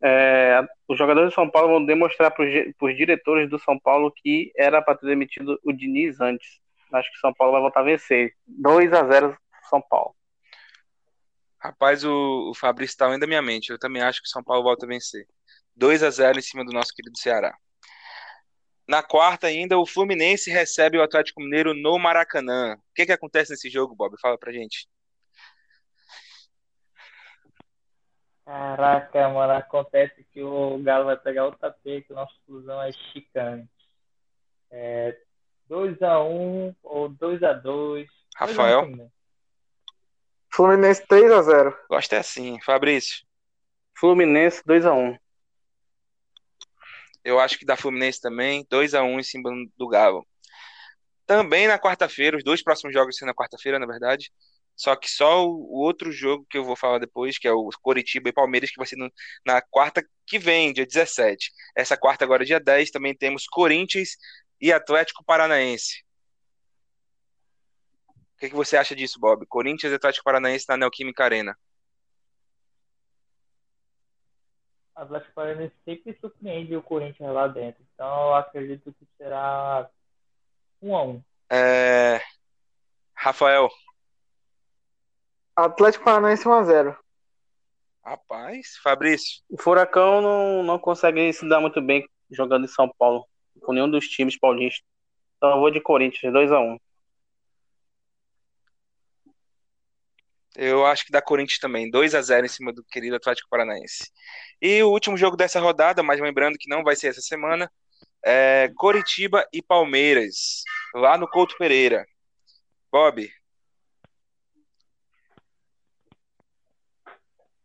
[0.00, 4.52] É, os jogadores do São Paulo vão demonstrar para os diretores do São Paulo que
[4.56, 6.60] era para ter demitido o Diniz antes.
[6.92, 8.34] Acho que São Paulo vai voltar a vencer.
[8.46, 9.36] 2 a 0
[9.68, 10.14] São Paulo.
[11.60, 13.70] Rapaz, o, o Fabrício está além da minha mente.
[13.70, 15.26] Eu também acho que o São Paulo volta a vencer.
[15.74, 17.56] 2 a 0 em cima do nosso querido Ceará.
[18.88, 22.74] Na quarta ainda, o Fluminense recebe o Atlético Mineiro no Maracanã.
[22.74, 24.18] O que, que acontece nesse jogo, Bob?
[24.20, 24.88] Fala pra gente.
[28.46, 33.68] Caraca, mano, acontece que o Galo vai pegar o tapete, o nosso fusão é chicante.
[34.70, 35.14] É
[35.68, 38.06] 2x1 ou 2x2.
[38.36, 39.10] Rafael?
[40.58, 41.72] Fluminense 3x0.
[41.88, 42.58] Gosto é assim.
[42.62, 43.18] Fabrício.
[43.96, 45.16] Fluminense 2x1.
[47.22, 48.66] Eu acho que dá Fluminense também.
[48.66, 50.26] 2x1 em cima do Galo.
[51.24, 54.32] Também na quarta-feira, os dois próximos jogos são na quarta-feira, na verdade.
[54.74, 58.28] Só que só o outro jogo que eu vou falar depois, que é o Coritiba
[58.28, 59.08] e Palmeiras, que vai ser no,
[59.46, 61.52] na quarta que vem, dia 17.
[61.76, 64.16] Essa quarta agora, dia 10, também temos Corinthians
[64.60, 66.02] e Atlético Paranaense.
[68.38, 69.44] O que, que você acha disso, Bob?
[69.46, 71.58] Corinthians e Atlético Paranaense na Neoquímica Arena.
[74.94, 77.82] O Atlético Paranaense sempre surpreende o Corinthians lá dentro.
[77.92, 79.90] Então eu acredito que será
[80.80, 82.20] 1 a 1 É...
[83.12, 83.68] Rafael.
[85.56, 86.96] Atlético Paranaense 1x0.
[88.04, 89.42] Rapaz, Fabrício.
[89.50, 93.26] O Furacão não, não consegue se dar muito bem jogando em São Paulo,
[93.62, 94.86] com nenhum dos times paulistas.
[95.36, 96.78] Então eu vou de Corinthians, 2x1.
[100.60, 104.10] Eu acho que dá Corinthians também, 2 a 0 em cima do querido Atlético Paranaense.
[104.60, 107.70] E o último jogo dessa rodada, mas lembrando que não vai ser essa semana,
[108.24, 112.04] é Coritiba e Palmeiras, lá no Couto Pereira.
[112.90, 113.30] Bob,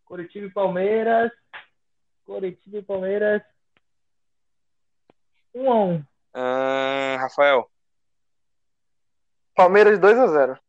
[0.06, 1.32] Curitiba e Palmeiras.
[2.24, 3.42] Curitiba e Palmeiras.
[5.56, 7.68] 1 a 1 ah, Rafael.
[9.56, 10.60] Palmeiras 2x0.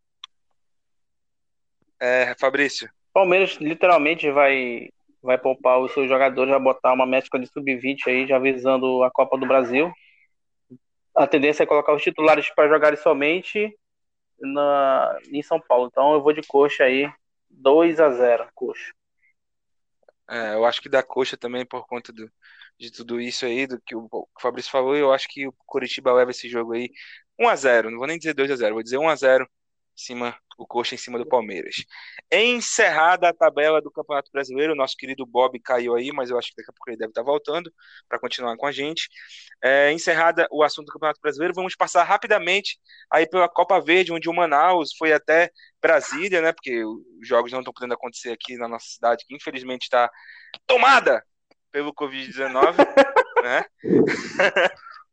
[2.05, 2.86] É, Fabrício.
[3.14, 4.90] Palmeiras literalmente vai
[5.22, 9.11] vai poupar os seus jogadores, vai botar uma mescla de sub-20 aí, já visando a
[9.11, 9.90] Copa do Brasil.
[11.16, 13.74] A tendência é colocar os titulares para jogarem somente
[14.38, 15.88] na, em São Paulo.
[15.90, 17.11] Então eu vou de coxa aí,
[17.48, 18.92] 2 a 0 coxa.
[20.28, 22.30] É, eu acho que da coxa também, por conta do,
[22.78, 26.12] de tudo isso aí, do que o, o Fabrício falou, eu acho que o Curitiba
[26.12, 26.90] leva esse jogo aí
[27.40, 29.46] 1x0, não vou nem dizer 2x0, vou dizer 1x0
[29.97, 31.84] cima, o coxa em cima do Palmeiras.
[32.32, 36.57] Encerrada a tabela do Campeonato Brasileiro, nosso querido Bob caiu aí, mas eu acho que
[36.57, 37.72] daqui a pouco ele deve estar voltando
[38.09, 39.09] para continuar com a gente.
[39.62, 42.78] É, encerrada o assunto do Campeonato Brasileiro, vamos passar rapidamente
[43.11, 46.53] aí pela Copa Verde, onde o Manaus foi até Brasília, né?
[46.53, 50.11] Porque os jogos não estão podendo acontecer aqui na nossa cidade, que infelizmente está
[50.66, 51.24] tomada
[51.70, 52.74] pelo Covid-19,
[53.42, 53.64] né?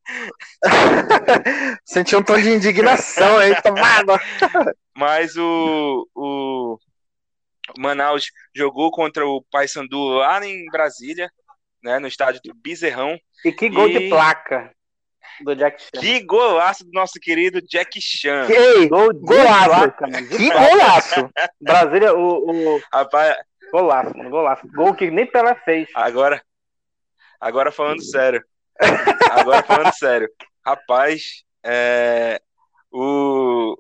[1.86, 4.20] Senti um tom de indignação aí, tomada.
[4.95, 6.78] Mas o, o
[7.78, 8.26] Manaus
[8.56, 11.30] jogou contra o Paysandu lá em Brasília,
[11.84, 13.18] né, no estádio do Bezerrão.
[13.45, 14.72] E que gol E- de placa
[15.43, 15.99] do Jack Chan.
[16.02, 18.47] Que golaço do nosso querido Jack Chan.
[18.49, 19.70] Ei, Gol de Golaço.
[19.70, 21.30] placa, que golaço!
[21.60, 23.36] Brasília, o, o Rapaz,
[23.72, 24.68] golaço, mano, golaço.
[24.76, 25.89] Gol que nem Pelé fez.
[25.95, 26.43] agora,
[27.39, 28.43] agora falando sério.
[29.32, 30.30] Agora falando sério.
[30.66, 32.42] Rapaz, é,
[32.92, 33.78] o,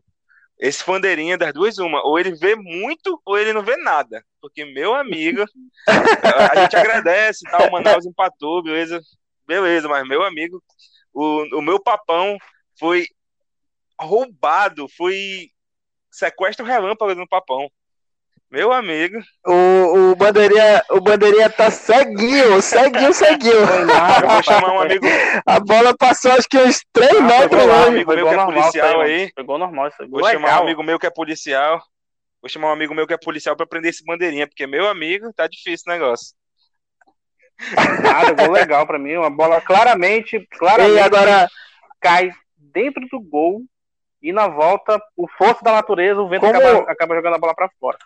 [0.59, 4.23] esse bandeirinha das duas, uma, ou ele vê muito ou ele não vê nada.
[4.39, 5.43] Porque, meu amigo,
[5.87, 7.67] a gente agradece, tá?
[7.67, 8.99] O Manaus empatou, beleza?
[9.45, 10.63] Beleza, mas meu amigo,
[11.13, 12.37] o, o meu papão
[12.79, 13.05] foi
[13.99, 15.49] roubado, foi
[16.09, 17.69] sequestro relâmpago no papão.
[18.51, 19.17] Meu amigo.
[19.47, 23.53] O, o, bandeirinha, o bandeirinha tá ceguinho, ceguinho, ceguinho.
[23.55, 25.05] Eu vou chamar um amigo.
[25.45, 27.87] A bola passou acho que uns 3 Ah, metros lá, longe.
[27.89, 29.31] amigo meu que é policial aí.
[29.33, 30.09] Pegou normal isso aí.
[30.09, 30.33] Vou Legal.
[30.33, 31.81] chamar um amigo meu que é policial.
[32.41, 35.31] Vou chamar um amigo meu que é policial pra prender esse bandeirinha, porque meu amigo
[35.33, 36.35] tá difícil o negócio.
[38.03, 39.15] Nada, gol legal pra mim.
[39.15, 41.47] Uma bola claramente, claramente E agora,
[42.01, 43.61] cai dentro do gol
[44.21, 47.55] e na volta, o força da natureza, o vento Como- acaba, acaba jogando a bola
[47.55, 47.97] pra fora.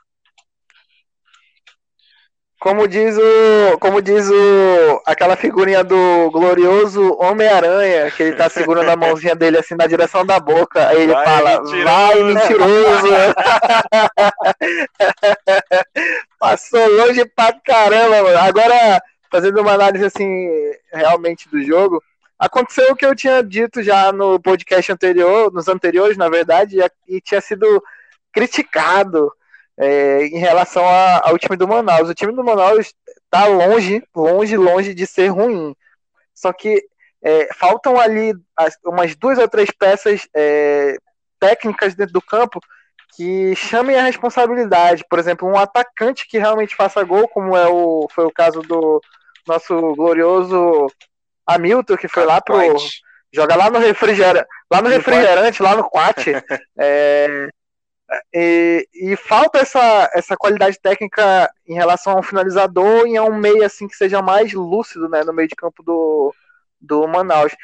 [2.65, 3.77] Como diz o.
[3.77, 5.01] Como diz o.
[5.05, 10.25] aquela figurinha do glorioso Homem-Aranha, que ele tá segurando a mãozinha dele assim na direção
[10.25, 10.87] da boca.
[10.87, 13.07] Aí ele Vai, fala, mentiroso." vai, mentiroso!
[16.39, 18.39] Passou longe pra caramba, mano.
[18.39, 18.99] Agora,
[19.29, 20.49] fazendo uma análise assim,
[20.91, 22.01] realmente do jogo,
[22.39, 27.21] aconteceu o que eu tinha dito já no podcast anterior, nos anteriores, na verdade, e
[27.21, 27.83] tinha sido
[28.33, 29.31] criticado
[29.77, 32.09] é, em relação a- ao time do Manaus.
[32.09, 32.93] O time do Manaus
[33.29, 35.75] tá longe, longe, longe de ser ruim.
[36.33, 36.83] Só que
[37.23, 40.95] é, faltam ali as- umas duas ou três peças é,
[41.39, 42.59] técnicas dentro do campo
[43.15, 45.03] que chamem a responsabilidade.
[45.09, 49.01] Por exemplo, um atacante que realmente faça gol, como é o, foi o caso do
[49.47, 50.87] nosso glorioso
[51.47, 52.57] Hamilton, que foi lá pro.
[53.33, 56.17] Joga lá no refrigerante, lá no refrigerante, lá no Quat.
[56.77, 57.49] é,
[58.33, 63.35] e, e falta essa, essa qualidade técnica em relação a um finalizador e a um
[63.35, 66.33] meio assim que seja mais lúcido né, no meio de campo do,
[66.79, 67.55] do Manaus.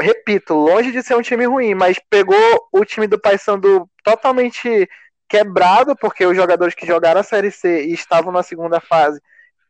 [0.00, 2.36] Repito, longe de ser um time ruim, mas pegou
[2.72, 4.88] o time do Paysandu totalmente
[5.28, 9.20] quebrado, porque os jogadores que jogaram a Série C e estavam na segunda fase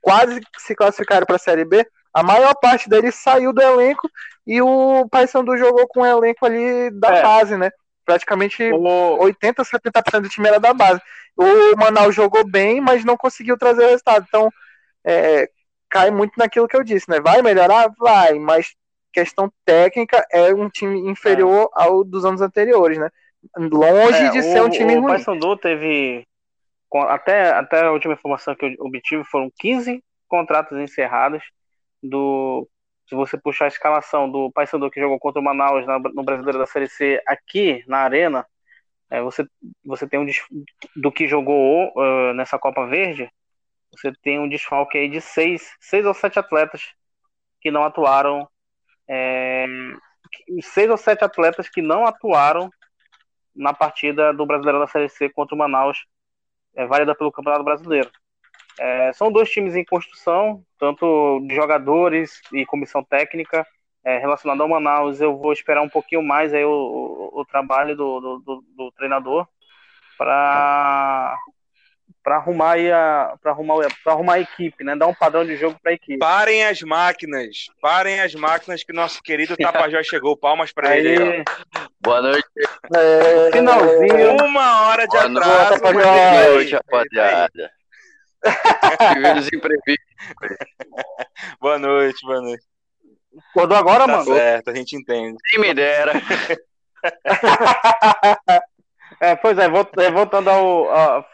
[0.00, 1.86] quase se classificaram para a Série B.
[2.12, 4.10] A maior parte deles saiu do elenco
[4.46, 7.22] e o Paysandu jogou com o elenco ali da É.
[7.22, 7.70] base, né?
[8.04, 11.00] Praticamente O, 80, 70% do time era da base.
[11.36, 14.24] O Manaus jogou bem, mas não conseguiu trazer o resultado.
[14.28, 14.50] Então,
[15.04, 15.48] é,
[15.88, 17.20] cai muito naquilo que eu disse, né?
[17.20, 17.92] Vai melhorar?
[17.98, 18.74] Vai, mas
[19.12, 23.10] questão técnica é um time inferior ao dos anos anteriores, né?
[23.56, 25.12] Longe é, de ser um time o, O ruim.
[25.12, 26.26] Paysandu teve,
[27.08, 31.42] até, até a última informação que eu obtive, foram 15 contratos encerrados
[32.02, 32.66] do...
[33.08, 36.58] Se você puxar a escalação do Paysandu que jogou contra o Manaus na- no Brasileiro
[36.58, 38.46] da Série C aqui na Arena,
[39.10, 39.46] é, você,
[39.84, 40.26] você tem um
[40.96, 43.30] do que jogou uh, nessa Copa Verde,
[43.90, 46.94] você tem um desfalque aí de seis, seis ou sete atletas
[47.60, 48.48] que não atuaram,
[49.06, 49.66] é,
[50.62, 52.70] seis ou sete atletas que não atuaram
[53.54, 56.06] na partida do Brasileirão da Série C contra o Manaus,
[56.74, 58.10] é, válida pelo Campeonato Brasileiro.
[58.78, 63.66] É, são dois times em construção, tanto de jogadores e comissão técnica.
[64.04, 67.94] É, relacionado ao Manaus, eu vou esperar um pouquinho mais aí o, o, o trabalho
[67.96, 69.46] do, do, do- do treinador
[70.18, 71.36] para
[72.24, 74.94] para arrumar aí a para arrumar para arrumar a equipe, né?
[74.94, 76.18] Dar um padrão de jogo para a equipe.
[76.18, 77.66] Parem as máquinas.
[77.80, 80.36] Parem as máquinas que nosso querido Tapajós chegou.
[80.36, 81.20] Palmas pra ele.
[81.20, 81.44] aí,
[82.00, 82.46] Boa noite,
[82.94, 84.36] É, finalzinho.
[84.40, 84.44] ó.
[84.44, 85.80] Uma hora de Boa atraso.
[85.80, 86.52] Boa veio.
[86.54, 87.70] noite, rapaziada.
[89.14, 90.04] Tivemos imprevisto.
[91.60, 92.64] Boa noite, boa noite.
[93.50, 94.24] Acordou agora, Tá mano?
[94.24, 95.36] certo, a gente entende.
[95.50, 96.12] Quem me dera.
[99.20, 101.24] É, pois é, é, voltando ao, a-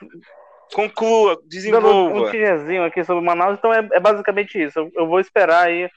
[0.75, 2.31] Conclua, dando um desenvolva.
[2.31, 4.79] tijezinho aqui sobre o Manaus, então é, é basicamente isso.
[4.79, 5.89] Eu, eu vou esperar aí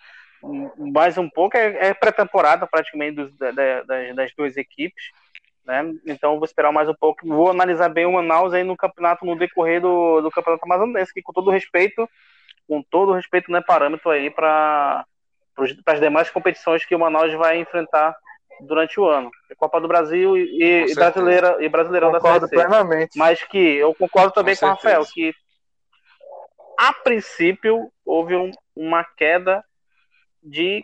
[0.77, 5.03] mais um pouco, é, é pré-temporada praticamente dos- da- da- das, das duas equipes,
[5.65, 5.83] né?
[6.05, 9.35] Então vou esperar mais um pouco, vou analisar bem o Manaus aí no campeonato, no
[9.37, 12.09] decorrer do, do campeonato amazonense, que com todo respeito,
[12.67, 15.05] com todo respeito, não é parâmetro aí para
[15.85, 18.15] as demais competições que o Manaus vai enfrentar
[18.61, 19.29] durante o ano.
[19.57, 22.67] Copa do Brasil e, e brasileira e brasileirão da Concordo Série C.
[22.67, 23.17] plenamente.
[23.17, 25.33] Mas que eu concordo também com, Com o Rafael, que
[26.77, 29.63] a princípio houve um- uma queda
[30.41, 30.83] de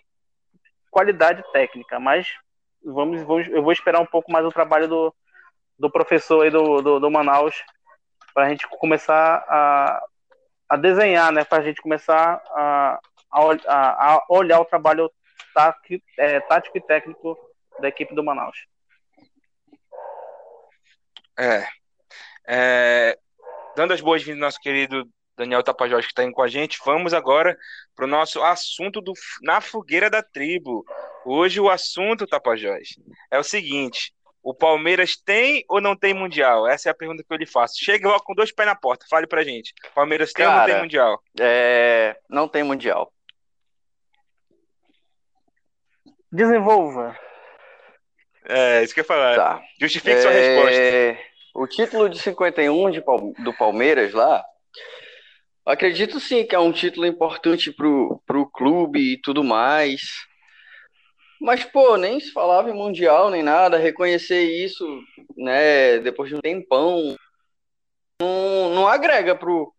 [0.92, 2.28] qualidade técnica, mas
[2.84, 5.16] vamos, vamos- eu vou esperar um pouco mais o trabalho do,
[5.78, 7.56] do professor aí do, do, do Manaus
[8.34, 10.04] para a gente começar a,
[10.70, 11.44] a desenhar, né?
[11.44, 13.00] Para a gente começar a,
[13.32, 15.12] a, a olhar o trabalho
[15.54, 17.38] tático, é, tático e técnico
[17.80, 18.58] da equipe do Manaus.
[21.38, 21.68] É.
[22.48, 23.18] É,
[23.76, 25.08] Dando as boas-vindas ao nosso querido
[25.38, 27.56] Daniel Tapajós que está aí com a gente, vamos agora
[27.96, 29.14] para o nosso assunto do
[29.44, 30.84] Na Fogueira da Tribo.
[31.30, 32.90] Hoje o assunto, Tapajós,
[33.30, 36.66] é o seguinte: o Palmeiras tem ou não tem Mundial?
[36.66, 37.76] Essa é a pergunta que eu lhe faço.
[37.84, 39.74] Chega logo com dois pés na porta, fale pra gente.
[39.94, 41.22] Palmeiras tem ou não Cara, tem Mundial?
[41.38, 43.12] É, não tem mundial.
[46.32, 47.18] Desenvolva.
[48.46, 49.36] É, isso que eu ia falar.
[49.36, 49.62] Tá.
[49.82, 50.80] Justifique sua resposta.
[50.82, 51.20] É,
[51.54, 54.46] o o título de 51 de Pal- do Palmeiras lá,
[55.66, 60.02] acredito sim que é um título importante pro, pro clube e tudo mais.
[61.40, 64.86] Mas, pô, nem se falava em Mundial nem nada, reconhecer isso,
[65.38, 67.16] né, depois de um tempão,
[68.20, 69.72] não, não agrega pro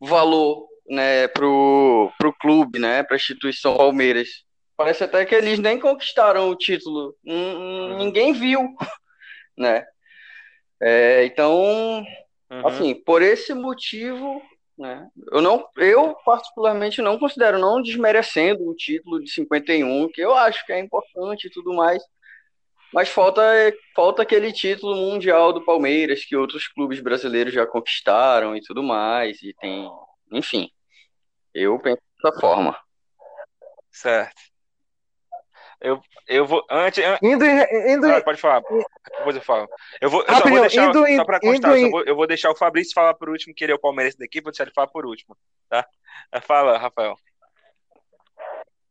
[0.00, 4.28] valor, né, pro, pro clube, né, pra instituição Palmeiras.
[4.76, 8.62] Parece até que eles nem conquistaram o título, n- ninguém viu,
[9.56, 9.84] né.
[10.80, 12.04] É, então,
[12.50, 12.66] Uhum.
[12.66, 14.40] assim, por esse motivo,
[14.78, 20.34] né, eu não, eu particularmente não considero, não desmerecendo o título de 51, que eu
[20.34, 22.02] acho que é importante e tudo mais,
[22.92, 23.42] mas falta,
[23.94, 29.42] falta aquele título mundial do Palmeiras que outros clubes brasileiros já conquistaram e tudo mais,
[29.42, 29.90] e tem,
[30.32, 30.70] enfim,
[31.52, 32.78] eu penso dessa forma.
[33.90, 34.47] Certo.
[35.80, 36.64] Eu, eu vou.
[36.70, 37.04] Antes.
[37.04, 38.62] an- Indo, em- indo, Ah, pode falar.
[39.18, 39.68] Depois eu falo.
[40.00, 40.84] Eu vou, eu só vou deixar.
[40.88, 43.14] indo só pra indo constar, eu, só em- vou, eu vou deixar o Fabrício falar
[43.14, 45.36] por último, que ele é o palmeirense daqui, vou deixar ele falar por último.
[45.68, 45.86] Tá?
[46.42, 47.14] Fala, Rafael.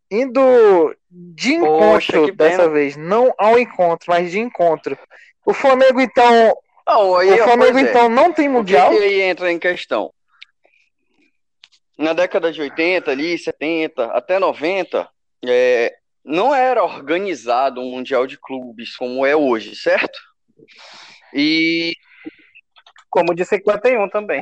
[0.10, 2.70] indo de Poxa, encontro que dessa pena.
[2.70, 4.98] vez, não ao encontro, mas de encontro.
[5.46, 6.56] O Flamengo, então,
[6.88, 7.82] Não, aí, o Flamengo, é.
[7.82, 8.90] então, não tem O mundial?
[8.92, 10.14] que aí entra em questão?
[11.98, 15.10] Na década de 80, ali, 70, até 90,
[15.46, 15.94] é,
[16.28, 20.20] não era organizado um Mundial de Clubes como é hoje, certo?
[21.34, 21.94] E
[23.10, 24.42] Como de 51 também.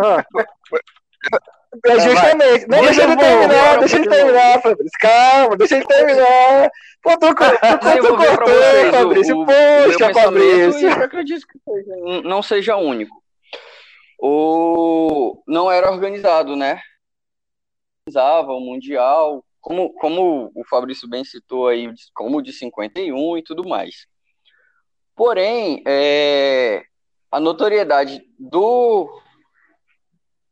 [0.00, 0.24] Ah.
[1.86, 2.66] É justamente.
[2.66, 4.98] Não, De deixa ele terminar, deixa ele terminar, Fabrício.
[4.98, 6.70] Calma, deixa ele terminar.
[7.00, 9.46] Pô, tu, tu, tu, tu cortou, Fabrício.
[9.46, 10.88] Poxa, Fabrício.
[10.88, 13.22] eu acredito que não seja único.
[14.18, 16.80] O, não era organizado, né?
[18.08, 23.68] Organizava o Mundial, como, como o Fabrício bem citou aí, como de 51 e tudo
[23.68, 24.06] mais.
[25.14, 26.82] Porém, é,
[27.30, 29.08] a notoriedade do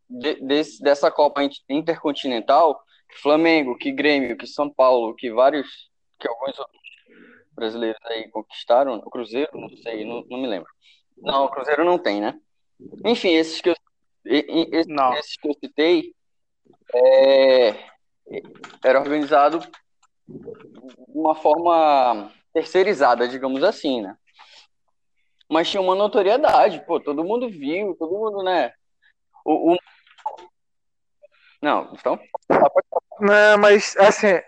[0.08, 5.90] de- desse- dessa Copa Inter- Intercontinental, que Flamengo, que Grêmio, que São Paulo, que vários,
[6.18, 6.78] que alguns outros
[7.52, 10.68] brasileiros aí conquistaram, o Cruzeiro, não sei, não, não me lembro.
[11.16, 12.38] Não, o Cruzeiro não tem, né?
[13.04, 13.74] Enfim, esses que eu,
[14.24, 14.86] esses,
[15.18, 16.14] esses que eu citei,
[16.94, 17.72] é,
[18.84, 19.68] era organizado de
[21.08, 24.16] uma forma terceirizada, digamos assim, né?
[25.50, 28.72] Mas tinha uma notoriedade, pô, todo mundo viu, todo mundo, né?
[29.44, 29.78] O, o-
[31.62, 32.18] Não, então,
[33.20, 34.40] Não, mas assim.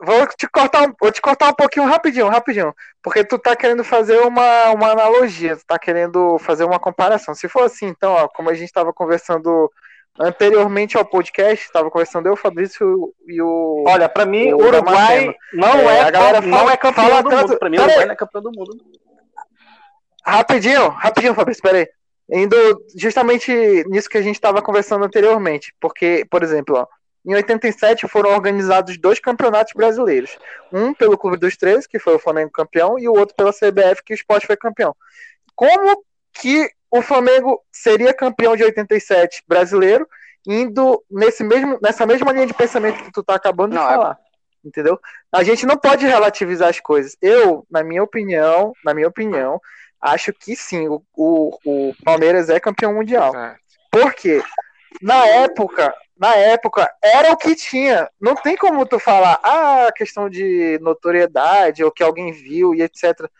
[0.00, 2.72] Vou te cortar um, vou te cortar um pouquinho rapidinho, rapidinho.
[3.02, 7.34] Porque tu tá querendo fazer uma, uma analogia, tu tá querendo fazer uma comparação.
[7.34, 9.68] Se for assim, então, ó, como a gente estava conversando
[10.20, 13.84] anteriormente ao podcast, estava conversando eu, o Fabrício e o.
[13.86, 17.22] Olha, pra mim, O Uruguai não É, é, a galera não fala- é campeão fala
[17.22, 17.58] do tanto- mundo.
[17.58, 18.76] Pra mim, o Uruguai não é campeão do mundo.
[20.24, 21.86] Rapidinho, rapidinho, Fabrício, peraí.
[22.30, 22.56] Indo
[22.94, 23.50] justamente
[23.88, 25.72] nisso que a gente estava conversando anteriormente.
[25.80, 26.86] Porque, por exemplo, ó,
[27.24, 30.36] em 87 foram organizados dois campeonatos brasileiros.
[30.72, 34.02] Um pelo Clube dos Três, que foi o Flamengo campeão, e o outro pela CBF,
[34.04, 34.94] que o Sport foi campeão.
[35.54, 36.04] Como
[36.34, 40.08] que o Flamengo seria campeão de 87 brasileiro,
[40.46, 43.94] indo nesse mesmo, nessa mesma linha de pensamento que tu tá acabando de Não, é-
[43.94, 44.18] falar?
[44.64, 44.98] Entendeu?
[45.32, 47.16] A gente não pode relativizar as coisas.
[47.22, 49.60] Eu, na minha opinião, na minha opinião,
[50.00, 53.32] acho que sim, o, o, o Palmeiras é campeão mundial.
[53.32, 53.60] Certo.
[53.90, 54.42] Por quê?
[55.00, 58.10] Na época, na época, era o que tinha.
[58.20, 63.30] Não tem como tu falar, ah, questão de notoriedade, ou que alguém viu e etc.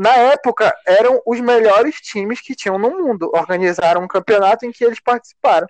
[0.00, 3.30] Na época, eram os melhores times que tinham no mundo.
[3.34, 5.66] Organizaram um campeonato em que eles participaram.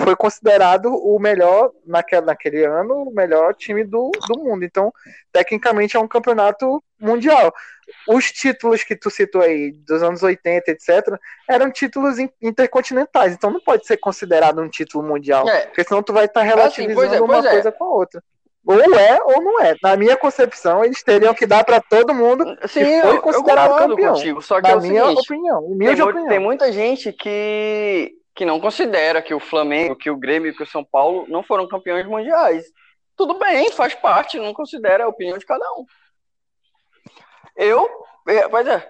[0.00, 4.64] Foi considerado o melhor, naquele, naquele ano, o melhor time do, do mundo.
[4.64, 4.90] Então,
[5.30, 7.52] tecnicamente, é um campeonato mundial.
[8.08, 13.50] Os títulos que tu citou aí, dos anos 80, etc., eram títulos in- intercontinentais, então
[13.50, 15.66] não pode ser considerado um título mundial, É.
[15.66, 17.50] porque senão tu vai estar Assim, relativizando pois é, uma é.
[17.50, 18.22] coisa com a outra.
[18.70, 19.74] Ou é ou não é.
[19.82, 23.70] Na minha concepção, eles teriam que dar para todo mundo sim, foi eu, eu considerado
[23.70, 24.12] concordo campeão.
[24.14, 26.28] contigo, só que na é minha seguinte, opinião, tem, humilde mu- opinião.
[26.28, 30.62] tem muita gente que, que não considera que o Flamengo, que o Grêmio e que
[30.62, 32.66] o São Paulo não foram campeões mundiais.
[33.16, 35.86] Tudo bem, faz parte, não considera a opinião de cada um.
[37.56, 37.88] Eu,
[38.28, 38.86] é, pois é,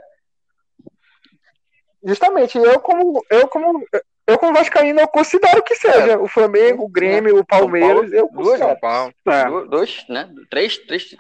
[2.03, 3.85] Justamente, eu como eu como
[4.29, 8.47] eu como vascaíno eu considero que seja o Flamengo, o Grêmio, o Palmeiras, eu duas,
[8.61, 8.69] considero.
[8.71, 9.13] São Paulo.
[9.27, 9.45] É.
[9.47, 10.29] do- dois, né?
[10.51, 11.17] Três, três.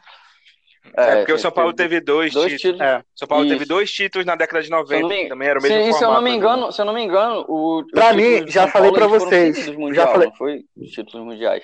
[0.96, 2.76] É, porque o São Paulo teve dois, dois títulos.
[2.78, 2.80] títulos.
[2.80, 3.02] É.
[3.14, 3.68] São Paulo teve Isso.
[3.68, 5.02] dois títulos na década de Se eu 90.
[5.02, 6.14] não me- Também era o mesmo Se, se eu formato.
[6.14, 6.36] não me né?
[6.36, 9.56] engano, se eu não me engano, o, Pra mim, já São falei Paulo, foram vocês,
[9.56, 11.62] seguidos já mundial, falei- foi os títulos mundiais.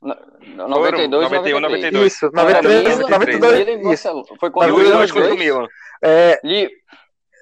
[0.00, 1.92] No- no- Foram, 92, 91, 93.
[1.92, 2.12] 92.
[2.12, 4.24] Isso, Não, era 93, Milan, 92, Milan e isso.
[4.40, 5.36] Foi contra o.
[5.36, 5.68] Milan.
[6.02, 6.70] É, Li-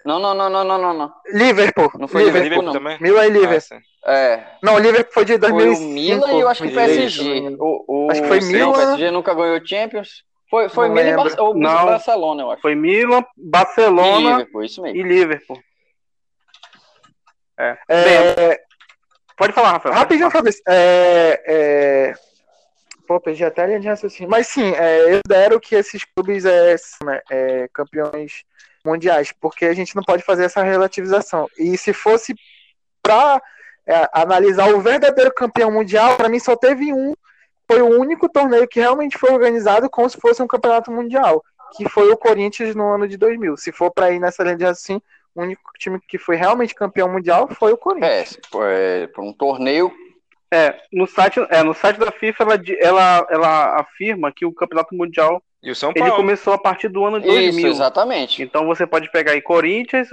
[0.05, 1.13] Não, não, não, não, não, não, não.
[1.33, 1.91] Liverpool.
[1.99, 2.43] Não foi Liverpool.
[2.45, 2.73] Liverpool, não.
[2.73, 2.99] também?
[3.01, 3.61] Milan e Ah, Liverpool.
[3.61, 3.79] sim.
[4.07, 4.43] É.
[4.63, 5.85] Não, Liverpool foi de Foi 2005.
[5.85, 7.57] o Milan e eu acho que o 2006, PSG.
[7.59, 8.69] O, o, Acho que foi Milan.
[8.71, 10.09] o PSG nunca ganhou Champions.
[10.49, 11.17] Foi, foi Não Milan e.
[11.17, 11.85] Bar- ou Não.
[11.87, 12.63] Barcelona, eu acho.
[12.63, 14.97] Foi Milan, E Barcelona Liverpool, isso mesmo.
[14.99, 15.59] e Liverpool.
[17.59, 17.77] É.
[17.89, 18.61] É,
[19.37, 19.95] pode falar, Rafael.
[19.95, 20.31] Rapidinho.
[20.31, 20.63] Fabrício.
[20.67, 22.15] É, é...
[23.07, 24.31] Pô, perdi até a linha de raciocínio.
[24.31, 28.45] Mas sim, é, eu considero que esses clubes é, são, né, é, campeões
[28.85, 31.49] mundiais, porque a gente não pode fazer essa relativização.
[31.59, 32.35] E se fosse
[33.03, 33.41] para
[34.13, 37.15] analisar o verdadeiro campeão mundial, para mim só teve um.
[37.71, 41.43] Foi o único torneio que realmente foi organizado como se fosse um campeonato mundial,
[41.77, 43.57] que foi o Corinthians no ano de 2000.
[43.57, 45.03] Se for para ir nessa linha de raciocínio,
[45.35, 48.39] o único time que foi realmente campeão mundial foi o É, Corinthians.
[48.51, 49.93] foi por um torneio.
[50.53, 54.97] É, no site, é, no site da FIFA ela, ela, ela afirma que o Campeonato
[54.97, 56.17] Mundial E o São ele Paulo.
[56.17, 57.71] começou a partir do ano Isso, 2000.
[57.71, 58.43] exatamente.
[58.43, 60.09] Então você pode pegar aí Corinthians,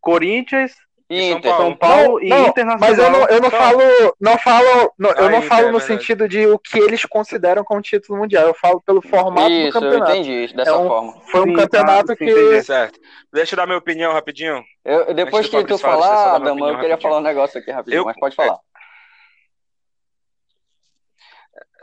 [0.00, 0.72] Corinthians,
[1.08, 1.50] E São Inter.
[1.50, 1.64] Paulo.
[1.68, 2.78] São Paulo e Não, Internacional.
[2.78, 3.80] Mas eu não, eu não falo,
[4.20, 5.86] não falo, não, eu não Inter, falo é no verdade.
[6.02, 8.46] sentido de o que eles consideram como título mundial.
[8.46, 10.12] Eu falo pelo formato do Isso, eu campeonato.
[10.12, 11.20] entendi isso dessa É um- forma.
[11.30, 12.62] Foi um Sim, campeonato sim, que entendi.
[12.62, 13.00] Certo.
[13.32, 14.62] Deixa eu dar minha opinião rapidinho.
[14.84, 17.00] Eu, eu- depois Antes do que tu falar, eu falar, Adama, eu queria rapidinho.
[17.00, 18.58] falar um negócio aqui rapidinho, Eu- mas pode falar.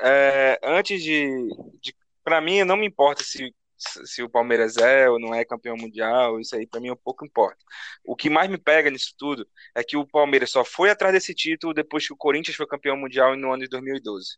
[0.02, 1.48] É, antes de,
[1.82, 1.96] de
[2.26, 6.40] para mim não me importa se se o Palmeiras é ou não é campeão mundial,
[6.40, 7.64] isso aí pra mim um pouco importa.
[8.06, 11.34] O que mais me pega nisso tudo é que o Palmeiras só foi atrás desse
[11.34, 14.38] título depois que o Corinthians foi campeão mundial no ano de 2012.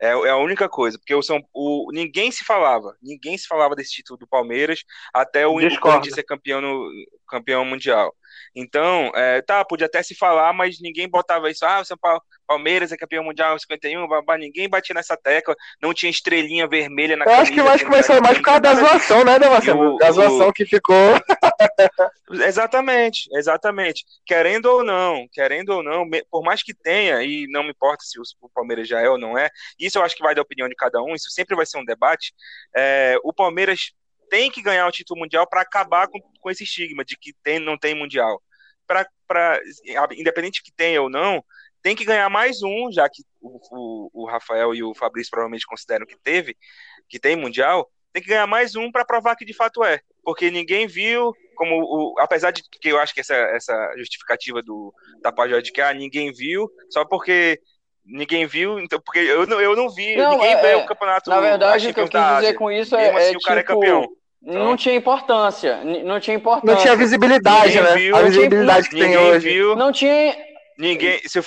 [0.00, 3.74] É, é a única coisa, porque o São, o, ninguém se falava, ninguém se falava
[3.74, 5.80] desse título do Palmeiras até o, o.
[5.80, 6.90] Corinthians ser campeão, no,
[7.26, 8.14] campeão mundial.
[8.54, 12.22] Então, é, tá, podia até se falar, mas ninguém botava isso, ah, o São Paulo,
[12.46, 17.16] Palmeiras é campeão mundial em 51, babá, ninguém batia nessa tecla, não tinha estrelinha vermelha
[17.16, 19.94] na eu acho que mais começou mais por causa da zoação, né, Damasceno?
[19.94, 20.94] O- Da o- zoação que ficou.
[22.46, 24.04] Exatamente, exatamente.
[24.26, 28.18] Querendo ou não, querendo ou não, por mais que tenha, e não me importa se
[28.18, 30.68] o, o Palmeiras já é ou não é, isso eu acho que vai da opinião
[30.68, 32.32] de cada um, isso sempre vai ser um debate.
[32.76, 33.92] é, o Palmeiras
[34.34, 37.60] tem que ganhar o título mundial para acabar com, com esse estigma de que tem,
[37.60, 38.42] não tem mundial.
[38.84, 39.60] Pra, pra,
[40.10, 41.40] independente que tenha ou não,
[41.80, 45.64] tem que ganhar mais um, já que o, o, o Rafael e o Fabrício provavelmente
[45.64, 46.56] consideram que teve,
[47.08, 50.00] que tem mundial, tem que ganhar mais um para provar que de fato é.
[50.24, 54.92] Porque ninguém viu, como o, apesar de que eu acho que essa, essa justificativa do
[55.22, 57.60] Tapajós de que ah, ninguém viu, só porque
[58.04, 60.86] ninguém viu, então porque eu não, eu não vi, Não, ninguém é- vê é, o
[60.86, 63.60] campeonato Na verdade, o que eu quis dizer com isso é, assim, é o cara
[63.60, 64.64] é tipo, campeão.
[64.64, 66.74] não tinha importância, não tinha importância.
[66.74, 67.96] Não tinha visibilidade, Ninguém né?
[67.96, 69.48] viu, a visibilidade que tem hoje.
[69.48, 70.36] viu, Não tinha,
[70.78, 71.20] ninguém.
[71.26, 71.44] Se eu,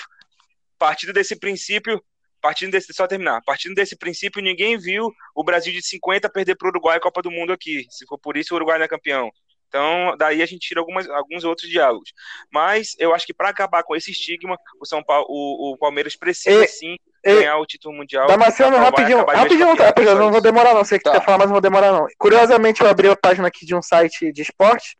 [0.79, 2.01] partindo desse princípio,
[2.41, 2.93] partindo desse.
[2.93, 3.41] Só terminar.
[3.45, 7.21] Partindo desse princípio, ninguém viu o Brasil de 50 perder para o Uruguai a Copa
[7.21, 7.85] do Mundo aqui.
[7.89, 9.29] Se for por isso, o Uruguai não é campeão.
[9.67, 12.11] Então, daí a gente tira algumas, alguns outros diálogos.
[12.51, 16.15] Mas eu acho que para acabar com esse estigma, o São Paulo, o, o Palmeiras
[16.15, 16.95] precisa E- sim
[17.25, 18.27] e- ganhar o título mundial.
[18.27, 21.11] Damasceno, Vai rapidinho, rapidinho, tá, só não vou demorar não, sei que Tá.
[21.11, 22.07] quer falar, mas não vou demorar não.
[22.17, 24.95] Curiosamente, eu abri a página aqui de um site de esporte,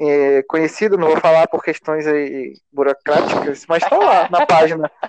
[0.00, 4.90] é, conhecido, não vou falar por questões aí burocráticas, mas tá lá na página.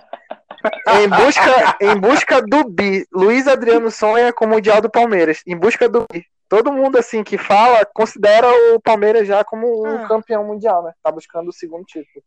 [1.02, 5.58] Em busca, em busca do bi, Luiz Adriano sonha com o Mundial do Palmeiras, em
[5.58, 6.26] busca do bi.
[6.54, 10.08] Todo mundo assim que fala considera o Palmeiras já como um Ah.
[10.08, 10.94] campeão mundial, né?
[11.02, 12.24] Tá buscando o segundo título.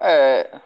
[0.00, 0.60] é,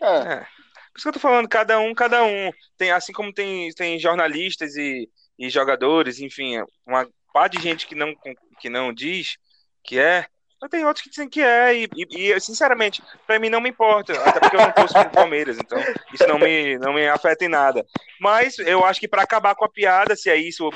[0.00, 0.36] é, É.
[0.36, 2.52] Por isso que eu tô falando, cada um, cada um.
[2.76, 7.96] Tem, assim como tem, tem jornalistas e, e jogadores, enfim, uma par de gente que
[7.96, 8.14] não,
[8.60, 9.36] que não diz
[9.82, 10.28] que é,
[10.62, 13.68] mas tem outros que dizem que é, e, e- e, sinceramente, pra mim não me
[13.68, 15.76] importa, até porque eu não torço pro Palmeiras, então
[16.14, 17.84] isso não me, não me afeta em nada.
[18.20, 20.72] Mas eu acho que pra acabar com a piada, se é isso o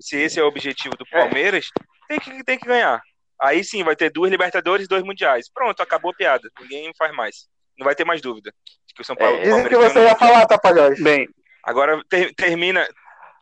[0.00, 1.68] se esse é o objetivo do Palmeiras,
[2.08, 3.00] tem que, tem que ganhar.
[3.40, 5.48] Aí sim, vai ter duas Libertadores e dois Mundiais.
[5.52, 6.48] Pronto, acabou a piada.
[6.60, 7.46] Ninguém faz mais.
[7.78, 8.50] Não vai ter mais dúvida.
[8.86, 9.36] de que o São Paulo.
[9.38, 11.00] É, o que você ia falar, Tapajós.
[11.02, 11.28] Bem,
[11.64, 12.86] Agora ter- termina.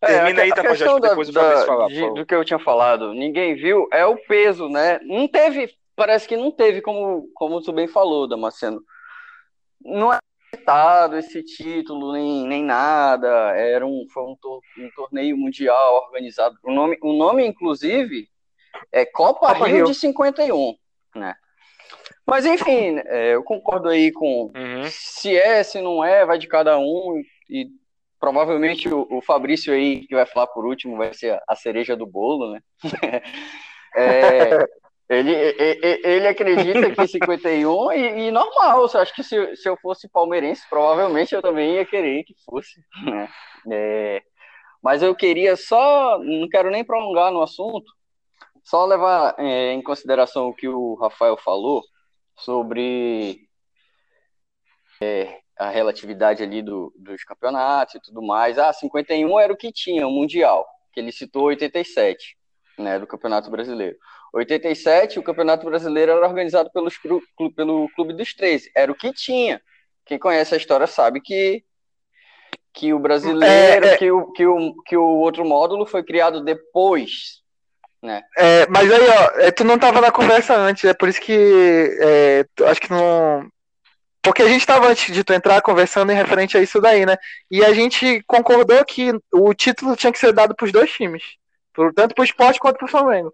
[0.02, 3.14] É, Termina a- aí, que depois da- da- falar, de- do que eu tinha falado,
[3.14, 4.98] ninguém viu, é o peso, né?
[5.02, 8.80] Não teve, parece que não teve, como, como tu bem falou, Damasceno.
[9.82, 10.18] Não é
[10.54, 13.28] citado esse título, nem, nem nada.
[13.56, 16.56] Era um, foi um, tor- um torneio mundial organizado.
[16.62, 18.28] O nome, o nome, inclusive,
[18.92, 19.84] é Copa, Copa Rio, Rio.
[19.86, 20.74] de 51,
[21.14, 21.34] né?
[22.26, 24.84] Mas enfim, é, eu concordo aí com, Uhum.
[24.90, 27.22] se é, se não é, vai de cada um.
[27.48, 27.68] E
[28.18, 32.06] provavelmente o, o Fabrício aí, que vai falar por último, vai ser a, cereja do
[32.06, 32.60] bolo, né?
[33.98, 34.50] É,
[35.08, 35.32] ele,
[36.04, 38.86] ele acredita que 51 e, e normal.
[38.92, 42.78] Eu acho que se, se eu fosse palmeirense, provavelmente eu também ia querer que fosse,
[43.02, 43.26] né?
[43.72, 44.22] É,
[44.82, 47.90] mas eu queria só, não quero nem prolongar no assunto,
[48.62, 51.82] só levar é, em consideração o que o Rafael falou
[52.36, 53.40] sobre
[55.00, 58.58] é, a relatividade ali do, dos campeonatos e tudo mais.
[58.58, 62.36] Ah, 51 era o que tinha, o Mundial, que ele citou 87,
[62.78, 63.96] né, do Campeonato Brasileiro.
[64.32, 66.98] 87, o Campeonato Brasileiro era organizado pelos,
[67.54, 69.60] pelo Clube dos 13, era o que tinha.
[70.04, 71.64] Quem conhece a história sabe que
[72.76, 73.96] que o brasileiro, é, é...
[73.96, 77.40] Que, o, que, o, que o outro módulo foi criado depois,
[78.02, 78.22] né?
[78.36, 81.98] É, mas aí, ó, é, tu não tava na conversa antes, é por isso que
[82.00, 83.48] é, acho que não.
[84.26, 87.16] Porque a gente estava antes de tu entrar conversando em referente a isso daí, né?
[87.48, 91.22] E a gente concordou que o título tinha que ser dado para os dois times,
[91.94, 93.32] tanto para o esporte quanto para o Flamengo.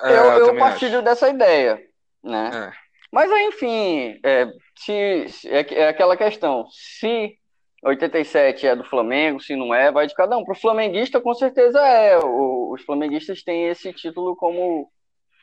[0.00, 1.04] É, eu, eu, eu partilho acho.
[1.04, 1.82] dessa ideia,
[2.22, 2.48] né?
[2.54, 2.72] É.
[3.10, 4.46] Mas enfim, é,
[4.76, 6.64] se, se, é, é aquela questão.
[6.70, 7.36] Se
[7.82, 10.44] 87 é do Flamengo, se não é, vai de cada um.
[10.44, 12.16] Para o flamenguista, com certeza é.
[12.18, 14.88] O, os flamenguistas têm esse título como,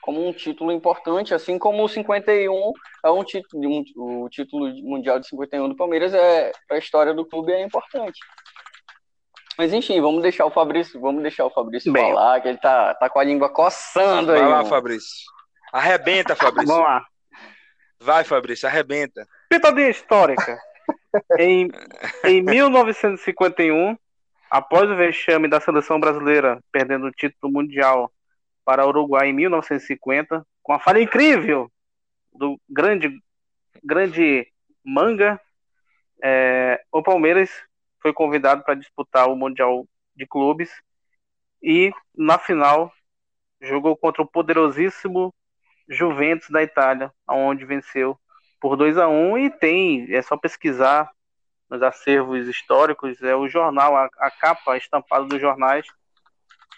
[0.07, 2.71] como um título importante, assim como o 51
[3.03, 3.61] é um título,
[3.97, 8.17] um, o título mundial de 51 do Palmeiras é a história do clube é importante.
[9.57, 12.93] Mas enfim, vamos deixar o Fabrício, vamos deixar o Fabrício Bem, falar, que ele tá,
[12.93, 14.43] tá com a língua coçando vai aí.
[14.43, 14.69] Vai lá, mano.
[14.69, 15.25] Fabrício.
[15.73, 16.73] Arrebenta, Fabrício.
[16.73, 17.05] Vamos lá.
[17.99, 19.27] Vai, Fabrício, arrebenta.
[19.49, 20.57] Pitadinha histórica.
[21.39, 21.69] Em,
[22.25, 23.97] em 1951,
[24.51, 28.11] após o vexame da seleção brasileira perdendo o título mundial
[28.67, 31.71] para o Uruguai em 1950, com a falha incrível
[32.33, 33.17] do grande,
[33.81, 34.45] grande
[34.83, 35.39] Manga,
[36.21, 37.49] é, o Palmeiras
[38.01, 40.69] foi convidado para disputar o Mundial de Clubes
[41.63, 42.91] e, na final,
[43.61, 45.33] jogou contra o poderosíssimo
[45.87, 48.19] Juventus da Itália, onde venceu
[48.59, 51.09] por 2 a 1 e tem, é só pesquisar
[51.69, 55.87] nos acervos históricos, é o jornal, a, a capa estampada dos jornais,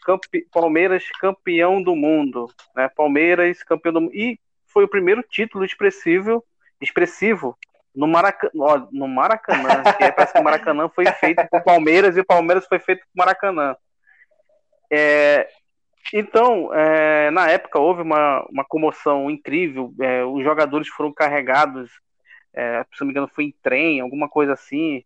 [0.09, 2.89] Campe, Palmeiras campeão do mundo, né?
[2.89, 6.43] Palmeiras campeão do mundo, e foi o primeiro título expressivo,
[6.81, 7.55] expressivo
[7.95, 8.49] no, Maraca,
[8.91, 12.65] no Maracanã, que é, parece que o Maracanã foi feito por Palmeiras e o Palmeiras
[12.65, 13.75] foi feito por Maracanã.
[14.91, 15.47] É,
[16.11, 21.91] então, é, na época houve uma, uma comoção incrível, é, os jogadores foram carregados,
[22.51, 25.03] é, se não me engano foi em trem, alguma coisa assim,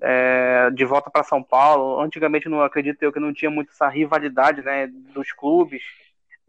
[0.00, 2.00] é, de volta para São Paulo.
[2.00, 5.82] Antigamente, não acredito eu que não tinha muito essa rivalidade né, dos clubes,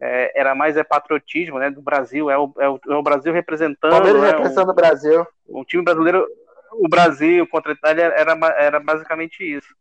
[0.00, 3.32] é, era mais é patriotismo né, do Brasil, é o, é o, é o Brasil
[3.32, 3.90] representando.
[3.90, 5.26] Palmeiras né, representando o, Brasil.
[5.46, 6.26] O time brasileiro,
[6.72, 9.74] o Brasil contra a Itália era, era basicamente isso.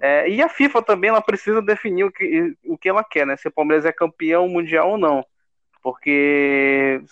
[0.00, 3.36] É, e a FIFA também ela precisa definir o que, o que ela quer, né?
[3.36, 5.26] Se o Palmeiras é campeão mundial ou não.
[5.82, 7.02] Porque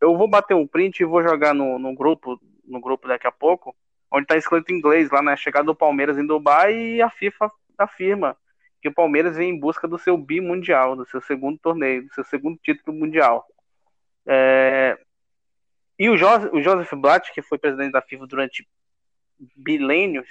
[0.00, 3.32] eu vou bater um print e vou jogar no, no grupo no grupo daqui a
[3.32, 3.74] pouco,
[4.10, 5.36] onde está escrito em inglês lá na né?
[5.36, 8.36] chegada do Palmeiras em Dubai e a FIFA afirma
[8.80, 12.24] que o Palmeiras vem em busca do seu bimundial, do seu segundo torneio, do seu
[12.24, 13.46] segundo título mundial.
[14.26, 14.98] É...
[15.98, 18.66] E o, jo o Joseph Blatt, que foi presidente da FIFA durante
[19.54, 20.26] bilênios,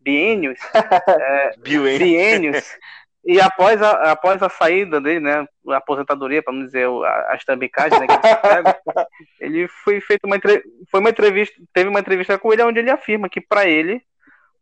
[0.00, 2.78] biênios, é, biênios,
[3.24, 7.36] e após a, após a saída dele, né, a aposentadoria, para não dizer a, a
[7.36, 8.06] estambicagem, né,
[9.38, 10.36] ele, ele foi feito uma,
[10.90, 14.02] foi uma entrevista, teve uma entrevista com ele onde ele afirma que para ele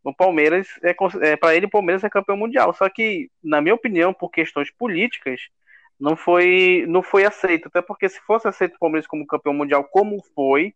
[0.04, 2.72] o Palmeiras é, é para ele o Palmeiras é campeão mundial.
[2.74, 5.40] Só que, na minha opinião, por questões políticas,
[5.98, 9.84] não foi não foi aceito, até porque se fosse aceito o Palmeiras como campeão mundial
[9.84, 10.74] como foi,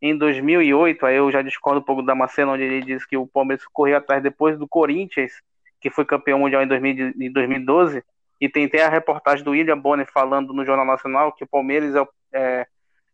[0.00, 3.26] em 2008, aí eu já discordo um pouco da Macena, onde ele diz que o
[3.26, 5.32] Palmeiras correu atrás depois do Corinthians,
[5.80, 8.02] que foi campeão mundial em, 2012,
[8.40, 11.94] e tem até a reportagem do William Bonner falando no Jornal Nacional que o Palmeiras
[11.94, 12.66] é, é,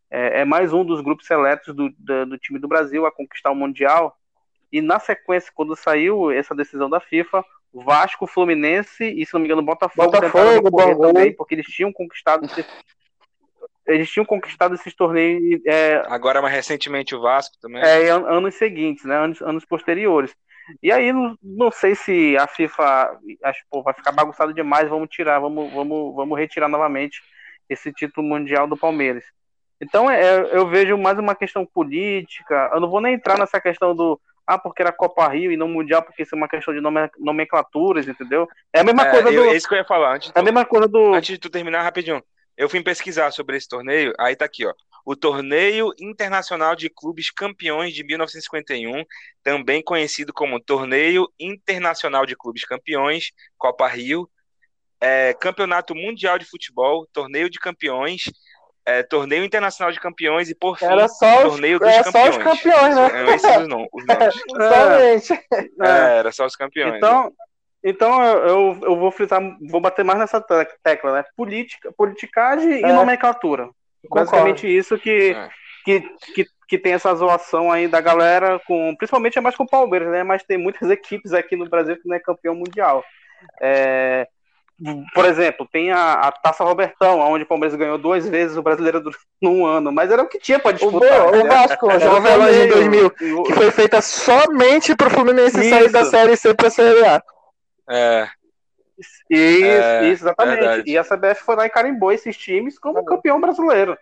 [0.09, 3.51] é, é mais um dos grupos seletos do, do, do, time do Brasil a conquistar
[3.51, 4.15] o Mundial.
[4.71, 7.43] E na sequência, quando saiu essa decisão da FIFA,
[7.73, 12.47] Vasco, Fluminense e, se não me engano, Botafogo, Botafogo também, porque eles tinham conquistado
[13.87, 15.61] eles tinham conquistado esses torneios.
[15.65, 17.83] É, Agora, mais recentemente, o Vasco também.
[17.83, 19.15] É, anos seguintes, né?
[19.15, 20.35] Anos, anos posteriores.
[20.81, 25.09] E aí, não, não sei se a FIFA acho, pô, vai ficar bagunçado demais, vamos
[25.09, 27.21] tirar, vamos, vamos, vamos retirar novamente
[27.69, 29.23] esse título mundial do Palmeiras.
[29.81, 32.71] Então, é, eu vejo mais uma questão política.
[32.73, 34.19] Eu não vou nem entrar nessa questão do.
[34.47, 36.79] Ah, porque era Copa Rio e não Mundial, porque isso é uma questão de
[37.19, 38.47] nomenclaturas, entendeu?
[38.71, 39.49] É a mesma é, coisa eu, do.
[39.49, 40.15] É isso que eu ia falar.
[40.15, 41.13] Antes é a mesma coisa do.
[41.13, 42.23] Antes de tu terminar, rapidinho.
[42.55, 44.73] Eu fui pesquisar sobre esse torneio, aí tá aqui, ó.
[45.05, 49.03] O Torneio Internacional de Clubes Campeões de 1951,
[49.43, 54.27] também conhecido como Torneio Internacional de Clubes Campeões, Copa Rio,
[54.99, 58.23] é, Campeonato Mundial de Futebol, Torneio de Campeões,
[58.83, 60.85] é, Torneio Internacional de Campeões e, por fim,
[61.43, 62.33] Torneio dos era Campeões.
[62.35, 63.35] Só os campeões, né?
[63.35, 63.89] Esses os nomes.
[64.49, 65.33] Somente.
[65.83, 66.95] É, era só os campeões.
[66.97, 67.31] Então,
[67.83, 71.23] Então eu, eu, vou frisar, vou bater mais nessa te- tecla, né?
[71.35, 72.89] Política, politicagem É.
[72.89, 73.69] e nomenclatura.
[74.07, 74.31] Concordo.
[74.31, 75.49] Basicamente isso que, É.
[75.83, 76.01] que,
[76.33, 80.09] que, que tem essa zoação aí da galera, com, principalmente é mais com o Palmeiras,
[80.09, 80.23] né?
[80.23, 83.03] Mas tem muitas equipes aqui no Brasil que não é campeão mundial.
[83.61, 84.27] É,
[85.13, 88.99] por exemplo, tem a, a Taça Robertão, onde o Palmeiras ganhou duas vezes o brasileiro
[88.99, 89.11] do-
[89.41, 91.27] num ano, mas era o que tinha para O, disputar.
[91.27, 91.43] o né?
[91.45, 95.69] Vasco, o Veloz em torneio, 2000, o- que foi feita somente pro Fluminense Isso.
[95.69, 97.21] sair da Série C pra Série A.
[97.89, 98.27] É,
[98.97, 100.59] Isso, É, isso, exatamente.
[100.59, 100.83] verdade.
[100.89, 103.97] E a CBF foi lá e carimbou esses times como campeão brasileiro.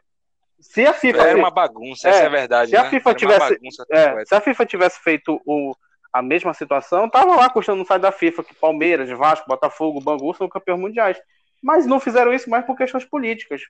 [0.59, 2.69] Se a FIFA, era uma bagunça, essa é verdade.
[2.69, 2.89] se a né?
[2.89, 3.59] FIFA tivesse-
[3.91, 5.75] é, se a FIFA tivesse feito o,
[6.11, 10.33] a mesma situação, tava lá custando no site da FIFA que Palmeiras, Vasco, Botafogo, Bangu
[10.35, 11.17] são campeões mundiais.
[11.61, 13.61] Mas não fizeram isso mais por questões políticas.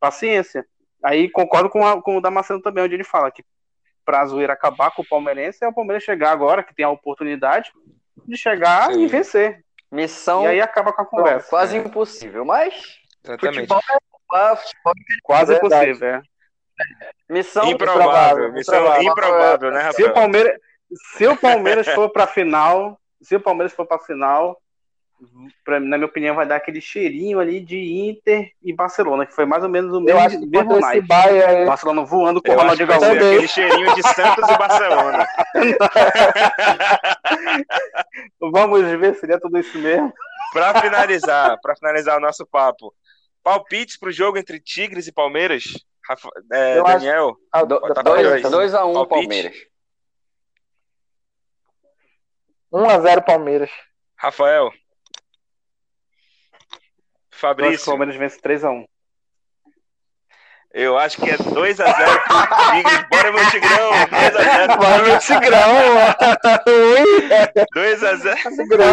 [0.00, 0.64] Paciência.
[1.04, 3.44] Aí concordo com, a- com o Damasceno também, onde ele fala que
[4.04, 7.70] pra zoeira acabar com o palmeirense é o Palmeiras chegar agora, que tem a oportunidade
[8.26, 9.02] de chegar Sim.
[9.02, 9.62] e vencer.
[9.90, 11.48] Missão E aí acaba com a conversa.
[11.48, 12.74] quase impossível, mas
[13.24, 13.60] Exatamente.
[13.68, 13.80] futebol
[14.34, 15.90] é futebol, é Quase Verdade.
[15.90, 16.22] impossível, é.
[17.28, 19.02] missão Improvável, improvável, missão improvável.
[19.10, 20.14] improvável, né, Se o Rafael?
[20.14, 20.60] Palmeiras,
[21.16, 24.60] se o Palmeiras for pra final, se o Palmeiras for pra final,
[25.64, 27.76] pra, na minha opinião, vai dar aquele cheirinho ali de
[28.08, 30.80] Inter e Barcelona, que foi mais ou menos o Eu mesmo, acho que mesmo.
[31.06, 33.06] Bahia aí, Barcelona voando com o ser Gaúcho.
[33.12, 35.26] Aquele cheirinho de Santos e Barcelona.
[38.40, 40.12] Vamos ver se é tudo isso mesmo.
[40.52, 42.94] Pra finalizar, para finalizar o nosso papo,
[43.42, 45.64] palpites pro jogo entre Tigres e Palmeiras?
[46.08, 48.72] Rafa- é, Daniel, ah, Do- Bota dois- pra nós.
[48.72, 49.08] 2x1 Palpite.
[49.28, 49.56] Palmeiras.
[52.72, 53.70] 1x0 Palmeiras.
[54.16, 54.70] Rafael,
[57.38, 58.84] Eu acho que o Fabrício, Palmeiras vence 3x1.
[60.74, 62.36] eu acho que é 2x0 pro
[62.76, 63.08] Tigres.
[63.08, 63.90] Bora, meu Tigrão!
[63.92, 64.80] 2x0.
[64.80, 65.74] Vai meu Tigrão,
[67.74, 68.36] 2x0.
[68.56, 68.86] Tigrão.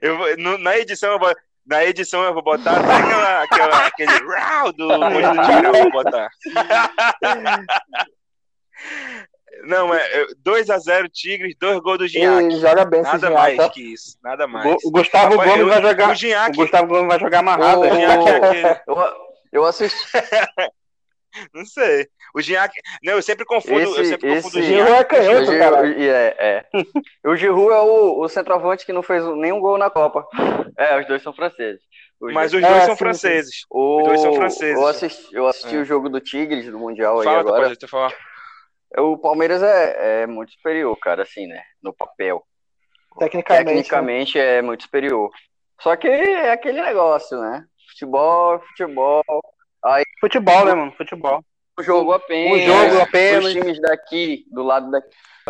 [0.00, 1.32] Eu vou- no- na edição eu vou.
[1.64, 6.28] Na edição eu vou botar até aquela, aquela, aquele rau do Tigrão, eu vou botar.
[9.62, 12.50] Não, é 2x0 Tigres, dois gols do Gignac.
[12.58, 13.68] joga bem esse Nada Gignac, mais ó.
[13.70, 14.76] que isso, nada mais.
[14.84, 16.10] O Gustavo Rapaz, Gomes eu- vai jogar.
[16.10, 17.78] O Gignac, O Gustavo Gomes vai jogar amarrado.
[17.78, 17.92] O o hein?
[17.92, 18.96] Gignac é aquele- Eu,
[19.52, 19.96] eu assisti
[21.54, 22.08] Não sei.
[22.34, 22.74] O Gignac.
[23.02, 23.80] Não, eu sempre confundo.
[23.80, 24.90] eu esse, sempre confundo o esse Gignac.
[24.92, 25.86] é canhoto, o cara.
[25.86, 26.64] e é, é.
[27.24, 27.36] O
[27.72, 30.26] é o, o centroavante que não fez nenhum gol na Copa.
[30.76, 31.80] É, os dois são franceses.
[32.20, 32.62] Os Mas dois.
[32.62, 33.64] os dois É, são sim, franceses.
[33.70, 34.76] O- os dois são franceses.
[34.76, 35.78] Eu assisti, eu assisti É.
[35.80, 37.68] o jogo do Tigres do Mundial aí Fala, agora.
[37.68, 38.12] pode falar.
[38.98, 41.62] O Palmeiras é, é muito superior, cara, assim, né?
[41.82, 42.42] No papel.
[43.18, 43.64] Tecnicamente.
[43.64, 43.74] né?
[43.74, 45.30] Tecnicamente é muito superior.
[45.80, 47.64] Só que é aquele negócio, né?
[47.90, 49.22] Futebol, futebol.
[50.20, 50.92] Futebol, né, mano?
[50.92, 51.44] Futebol.
[51.78, 52.60] O jogo apenas.
[52.60, 53.44] O jogo apenas.
[53.46, 55.02] Os times daqui, do lado da,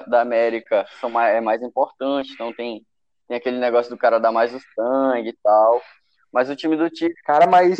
[0.06, 2.32] da América, são mais, é mais importante.
[2.32, 2.86] Então tem,
[3.28, 5.82] tem aquele negócio do cara dar mais o sangue e tal.
[6.32, 7.14] Mas o time do Tigre.
[7.24, 7.78] Cara, mas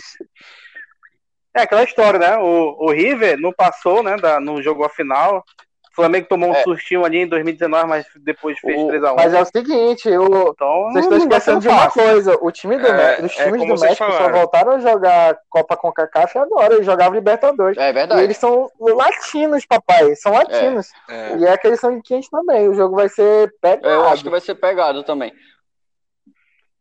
[1.55, 2.37] É aquela história, né?
[2.39, 4.17] O, o River não passou, né?
[4.17, 5.45] Da, não jogou a final.
[5.91, 6.63] O Flamengo tomou um É.
[6.63, 9.15] sustinho ali em 2019, mas depois fez O- 3x1.
[9.15, 10.25] Mas é o seguinte, eu,
[10.55, 12.03] Então, vocês estão esquecendo de uma fácil.
[12.03, 12.39] coisa.
[12.41, 14.39] O time do, É, os é times como do México só falaram.
[14.39, 16.73] voltaram a jogar Copa Concacaf agora.
[16.73, 17.77] Eles jogavam Libertadores.
[17.77, 18.23] É E verdade.
[18.23, 20.15] eles são latinos, papai.
[20.17, 20.91] São latinos.
[21.11, 21.37] É.
[21.37, 22.67] E é que eles são quentes também.
[22.71, 23.87] O jogo vai ser pegado.
[23.87, 25.31] Eu acho que vai ser pegado também.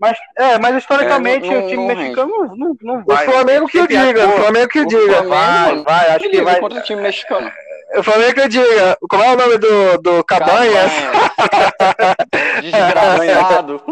[0.01, 3.23] Mas, é, mas historicamente É, não- o time não mexicano não, não, não O vai.
[3.25, 5.13] Flamengo que o diga, o Flamengo que diga.
[5.23, 6.59] Flamengo- Vai, vai, acho que vai.
[6.59, 7.51] contra o time mexicano.
[7.95, 8.97] O Flamengo que o diga.
[9.07, 10.91] Como é o nome do, do Cabanhas?
[12.61, 13.83] Desgraçado.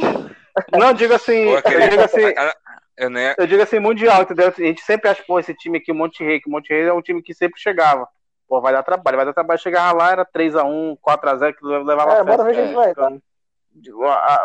[0.78, 2.56] Não, digo assim, Pô, eu digo assim, a- a-
[2.98, 3.34] Eu nem.
[3.38, 4.48] eu digo assim, mundial, entendeu?
[4.48, 6.88] A gente sempre acha, pô, esse time aqui, o Monte Rei, que o Monte Rei
[6.88, 8.08] é um time que sempre chegava.
[8.48, 9.60] Pô, vai dar trabalho, vai dar trabalho.
[9.60, 12.62] Chegava lá, era 3x1, 4x0, que levava É, a bora festa.
[12.62, 13.12] ver quem vai, tá?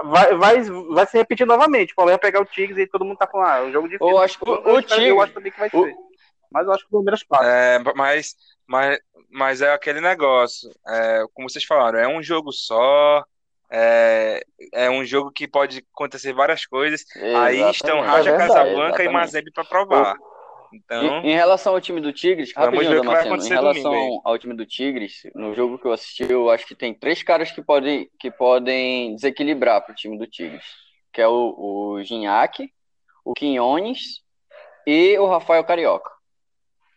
[0.05, 1.93] Vai, vai, vai se repetir novamente.
[1.93, 3.89] O Palmeiras vai pegar o Tigres e todo mundo tá falando, ah, é um jogo
[3.89, 4.09] difícil.
[4.11, 5.09] Eu acho que o, Eu, o espero- Tigre.
[5.09, 5.95] eu acho também que vai o- ser.
[6.53, 7.45] Mas eu acho que o Palmeiras passa.
[7.47, 8.35] É, mas,
[8.67, 8.99] mas,
[9.31, 10.71] mas é aquele negócio.
[10.87, 13.25] É, como vocês falaram, é um jogo só.
[13.71, 17.05] É, é um jogo que pode acontecer várias coisas.
[17.37, 18.07] Aí estão Exatamente.
[18.07, 19.13] Raja É verdade, Casablanca e exatamente.
[19.13, 20.17] Mazembe para provar.
[20.75, 24.39] Então, Em, em relação ao time do Tigres, Vamos rapidinho, Damasceno, em relação domingo ao
[24.39, 27.63] time do Tigres, no jogo que eu assisti, eu acho que tem três caras que
[27.63, 30.65] podem, que podem desequilibrar para o time do Tigres,
[31.13, 32.69] que é o, o Gignac,
[33.25, 34.21] o Quinones
[34.87, 36.11] e o Rafael Carioca.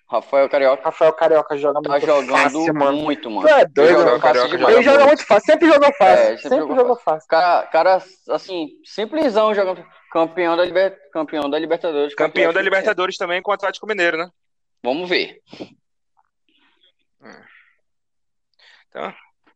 [0.10, 2.98] Rafael Carioca Rafael Carioca joga muito tá jogando fácil, mano.
[2.98, 3.48] muito, mano.
[3.48, 4.72] Tu é doido, Ele joga Carioca.
[4.72, 6.24] Ele joga muito fácil, sempre jogou fácil.
[6.24, 7.28] É, sempre sempre jogou jogou fácil.
[7.28, 9.86] Cara, cara, assim, simplesão jogando
[10.18, 11.10] campeão da, liber...
[11.12, 12.16] campeão da Libertadores.
[12.16, 14.30] campeão da Libertadores também com o Atlético Mineiro, né?
[14.84, 15.42] Vamos ver.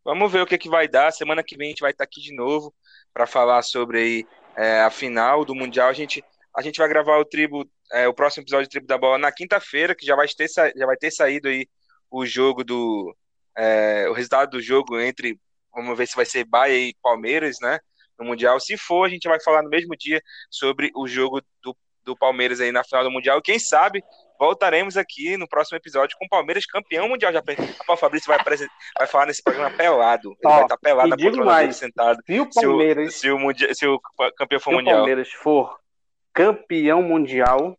[0.04, 1.12] Vamos ver o que, que vai dar.
[1.12, 2.74] Semana que vem a gente vai estar aqui de novo
[3.14, 5.90] para falar sobre aí, é, a final do Mundial.
[5.90, 6.24] A gente,
[6.56, 9.32] a gente vai gravar o tribo, é, o próximo episódio do Tribo da Bola na
[9.32, 11.68] quinta-feira, que já vai, ter, já vai ter saído aí
[12.10, 13.16] o jogo do.
[13.58, 15.40] É, o resultado do jogo entre.
[15.74, 17.80] Vamos ver se vai ser Bahia e Palmeiras, né?
[18.22, 18.60] No Mundial.
[18.60, 22.62] Se for, a gente vai falar no mesmo dia sobre o jogo do, do Palmeiras
[22.62, 23.42] aí na final do Mundial.
[23.42, 24.04] Quem sabe
[24.40, 27.32] voltaremos aqui no próximo episódio com o Palmeiras campeão mundial.
[27.32, 27.44] Já
[27.88, 28.40] o Fabrício vai,
[28.98, 30.30] vai falar nesse programa pelado.
[30.30, 32.20] Ele Ó, vai estar pelado na poltrona dele sentado.
[32.26, 33.14] Se o Palmeiras.
[33.14, 34.00] Se o, se o, se o
[34.36, 34.96] campeão for se mundial.
[34.96, 35.80] Se o Palmeiras for
[36.34, 37.78] campeão mundial,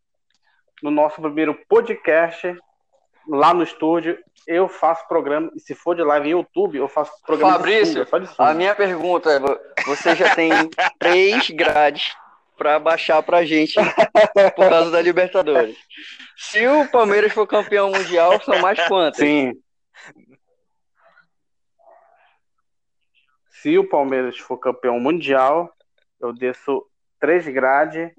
[0.82, 2.56] no nosso primeiro podcast,
[3.28, 5.50] lá no estúdio, eu faço programa.
[5.54, 8.54] E se for de live em YouTube, eu faço programa Fabrício, de sunga, de a
[8.54, 10.50] minha pergunta é: você já tem
[10.98, 12.14] três grades
[12.56, 13.74] para baixar pra gente
[14.54, 15.76] por causa da Libertadores.
[16.36, 19.18] Se o Palmeiras for campeão mundial, são mais quantas?
[19.18, 19.52] Sim.
[23.50, 25.72] Se o Palmeiras for campeão mundial,
[26.20, 26.84] eu desço
[27.20, 28.10] três grades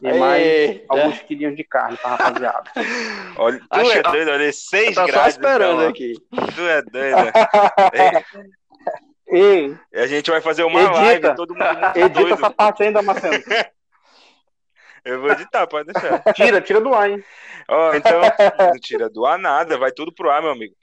[0.00, 0.18] e Eita.
[0.18, 2.70] mais alguns quilinhos de carne pra rapaziada.
[3.36, 3.92] Olha, tu Acho...
[3.92, 5.22] é doido, olha, seis tá grades.
[5.22, 6.14] Só esperando então, aqui.
[6.30, 7.32] Tu é doido.
[9.28, 9.76] Ei.
[9.92, 11.68] E a gente vai fazer uma edita, live, todo mundo.
[11.94, 12.34] Edita doido.
[12.34, 13.42] essa parte ainda, Marcelo.
[15.04, 16.20] Eu vou editar, pode deixar.
[16.34, 17.22] Tira, tira do ar, hein?
[17.68, 18.20] Oh, então,
[18.58, 20.74] não tira do ar nada, vai tudo pro ar, meu amigo.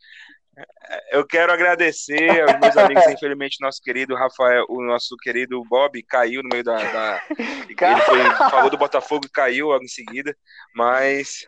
[1.11, 6.43] Eu quero agradecer aos meus amigos, infelizmente, nosso querido Rafael, o nosso querido Bob caiu
[6.43, 6.75] no meio da.
[6.75, 7.23] da...
[7.37, 10.35] Ele foi, falou do Botafogo e caiu logo em seguida,
[10.75, 11.47] mas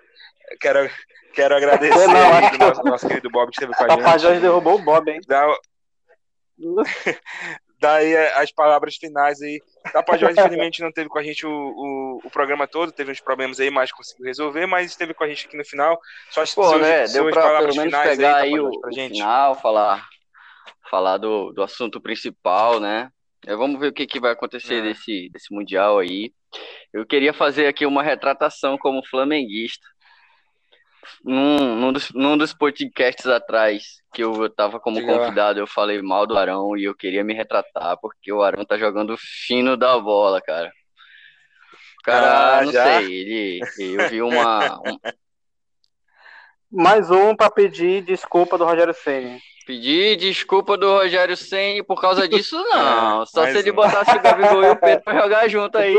[0.59, 0.89] quero,
[1.33, 4.03] quero agradecer não, aí, nosso, nosso, querido Bob que esteve com a gente.
[4.03, 5.19] Papai Jorge derrubou o Bob, hein?
[5.27, 5.45] Dá,
[7.85, 9.61] daí as palavras finais aí.
[9.93, 13.59] Tapajós, infelizmente, não teve com a gente o, o, o, programa todo, teve uns problemas
[13.59, 15.99] aí, mas conseguiu resolver, mas esteve com a gente aqui no final.
[16.31, 17.07] Só as Pô, né?
[17.07, 20.07] Deu pra pelo menos pegar aí, aí o, o final, falar,
[20.89, 23.09] falar do, do assunto principal, né?
[23.47, 24.81] Vamos ver o que, que vai acontecer é.
[24.81, 26.33] desse, desse Mundial aí.
[26.91, 29.85] Eu queria fazer aqui uma retratação como flamenguista
[31.23, 33.83] num, num, dos, num dos podcasts atrás
[34.13, 35.13] que eu tava como Diga.
[35.13, 38.77] convidado, eu falei mal do Arão e eu queria me retratar, porque o Arão tá
[38.77, 40.71] jogando fino da bola, cara.
[42.03, 42.83] Cara, ah, não já?
[42.83, 43.59] sei, ele.
[43.79, 44.79] Eu vi uma.
[44.85, 44.99] Um...
[46.71, 49.39] Mais um pra pedir desculpa do Rogério Senna.
[49.65, 53.25] Pedir desculpa do Rogério Senna por causa disso, não.
[53.25, 53.75] Só se ele um.
[53.75, 55.95] botasse o Gabigol e o Pedro pra jogar junto aí.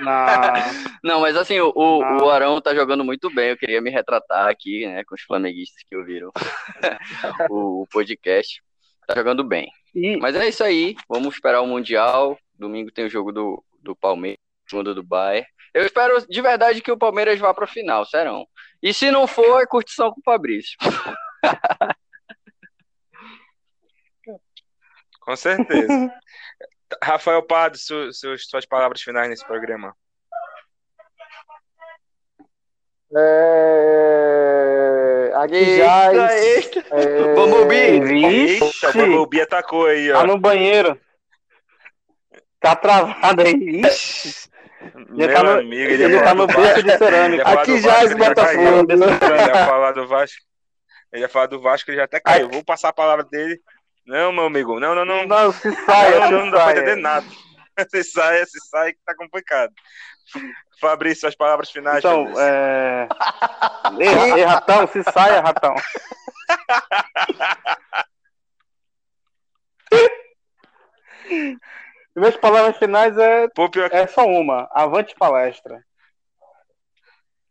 [0.00, 0.52] Não.
[1.04, 3.50] não, mas assim, o, o Arão tá jogando muito bem.
[3.50, 6.30] Eu queria me retratar aqui, né, com os flamenguistas que ouviram
[7.50, 8.62] o, o podcast.
[9.06, 9.70] Tá jogando bem.
[9.94, 10.16] E...
[10.16, 10.96] Mas é isso aí.
[11.06, 12.38] Vamos esperar o Mundial.
[12.58, 15.46] Domingo tem o jogo do, do Palmeiras, segundo do Bayern.
[15.74, 18.46] Eu espero de verdade que o Palmeiras vá pra final, serão.
[18.82, 20.76] E se não for, é curtição com o Fabrício.
[25.30, 25.86] Com certeza.
[27.00, 29.94] Rafael Pardo, su, suas palavras finais nesse programa.
[33.16, 33.20] É...
[35.36, 36.12] Aqui já.
[36.12, 37.34] É...
[37.34, 38.00] Bumblebee.
[38.00, 38.64] Vixe.
[38.64, 40.18] Eita, o Bumblebee atacou aí, ó.
[40.18, 41.00] Tá no banheiro.
[42.58, 43.82] Tá travado aí.
[43.82, 44.50] Ixi.
[45.10, 47.48] Meu tá no, amigo, ele, ele tá no berço de cerâmica.
[47.48, 48.86] Aqui já é Botafogo.
[48.90, 49.04] Ele
[49.46, 50.42] ia falar do Vasco.
[51.12, 52.48] Ele ia falar do Vasco, ele já até caiu.
[52.48, 53.60] Vou passar a palavra dele.
[54.10, 55.24] Não, meu amigo, não, não, não.
[55.24, 57.24] Não, se sai, não, não, não dá pra entender nada.
[57.88, 59.72] Se sai, se sai, que tá complicado.
[60.78, 62.00] Fabrício, as palavras finais.
[62.00, 63.08] Então, é.
[63.98, 65.74] Ei, ratão, se sai, ratão.
[72.14, 73.88] Minhas palavras finais é, Pô, pior...
[73.90, 74.68] é só uma.
[74.72, 75.82] Avante palestra.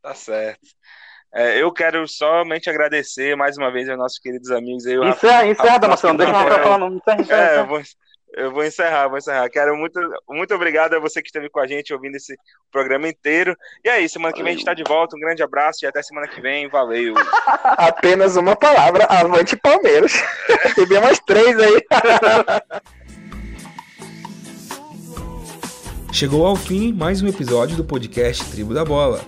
[0.03, 0.67] Tá certo.
[1.33, 4.95] É, eu quero somente agradecer mais uma vez aos nossos queridos amigos aí.
[4.95, 7.51] Encerra, encerra, Damasceno, deixa eu falar, não encerra, encerra.
[7.51, 7.81] É, eu vou,
[8.33, 9.47] eu vou encerrar, vou encerrar.
[9.49, 12.35] Quero muito, muito obrigado a você que esteve com a gente ouvindo esse
[12.71, 13.55] programa inteiro.
[13.83, 15.15] E aí, semana que vem a gente está de volta.
[15.15, 16.67] Um grande abraço e até semana que vem.
[16.67, 17.13] Valeu.
[17.63, 20.13] Apenas uma palavra, avante Palmeiras.
[20.75, 21.79] Tem mais três aí.
[26.11, 29.21] Chegou ao fim mais um episódio do podcast Tribo da Bola.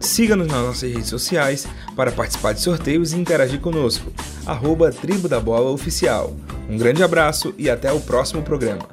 [0.00, 1.66] Siga-nos nas nossas redes sociais
[1.96, 4.12] para participar de sorteios e interagir conosco.
[4.46, 6.34] Arroba Tribo da Bola Oficial.
[6.68, 8.88] Um grande abraço e até o próximo programa.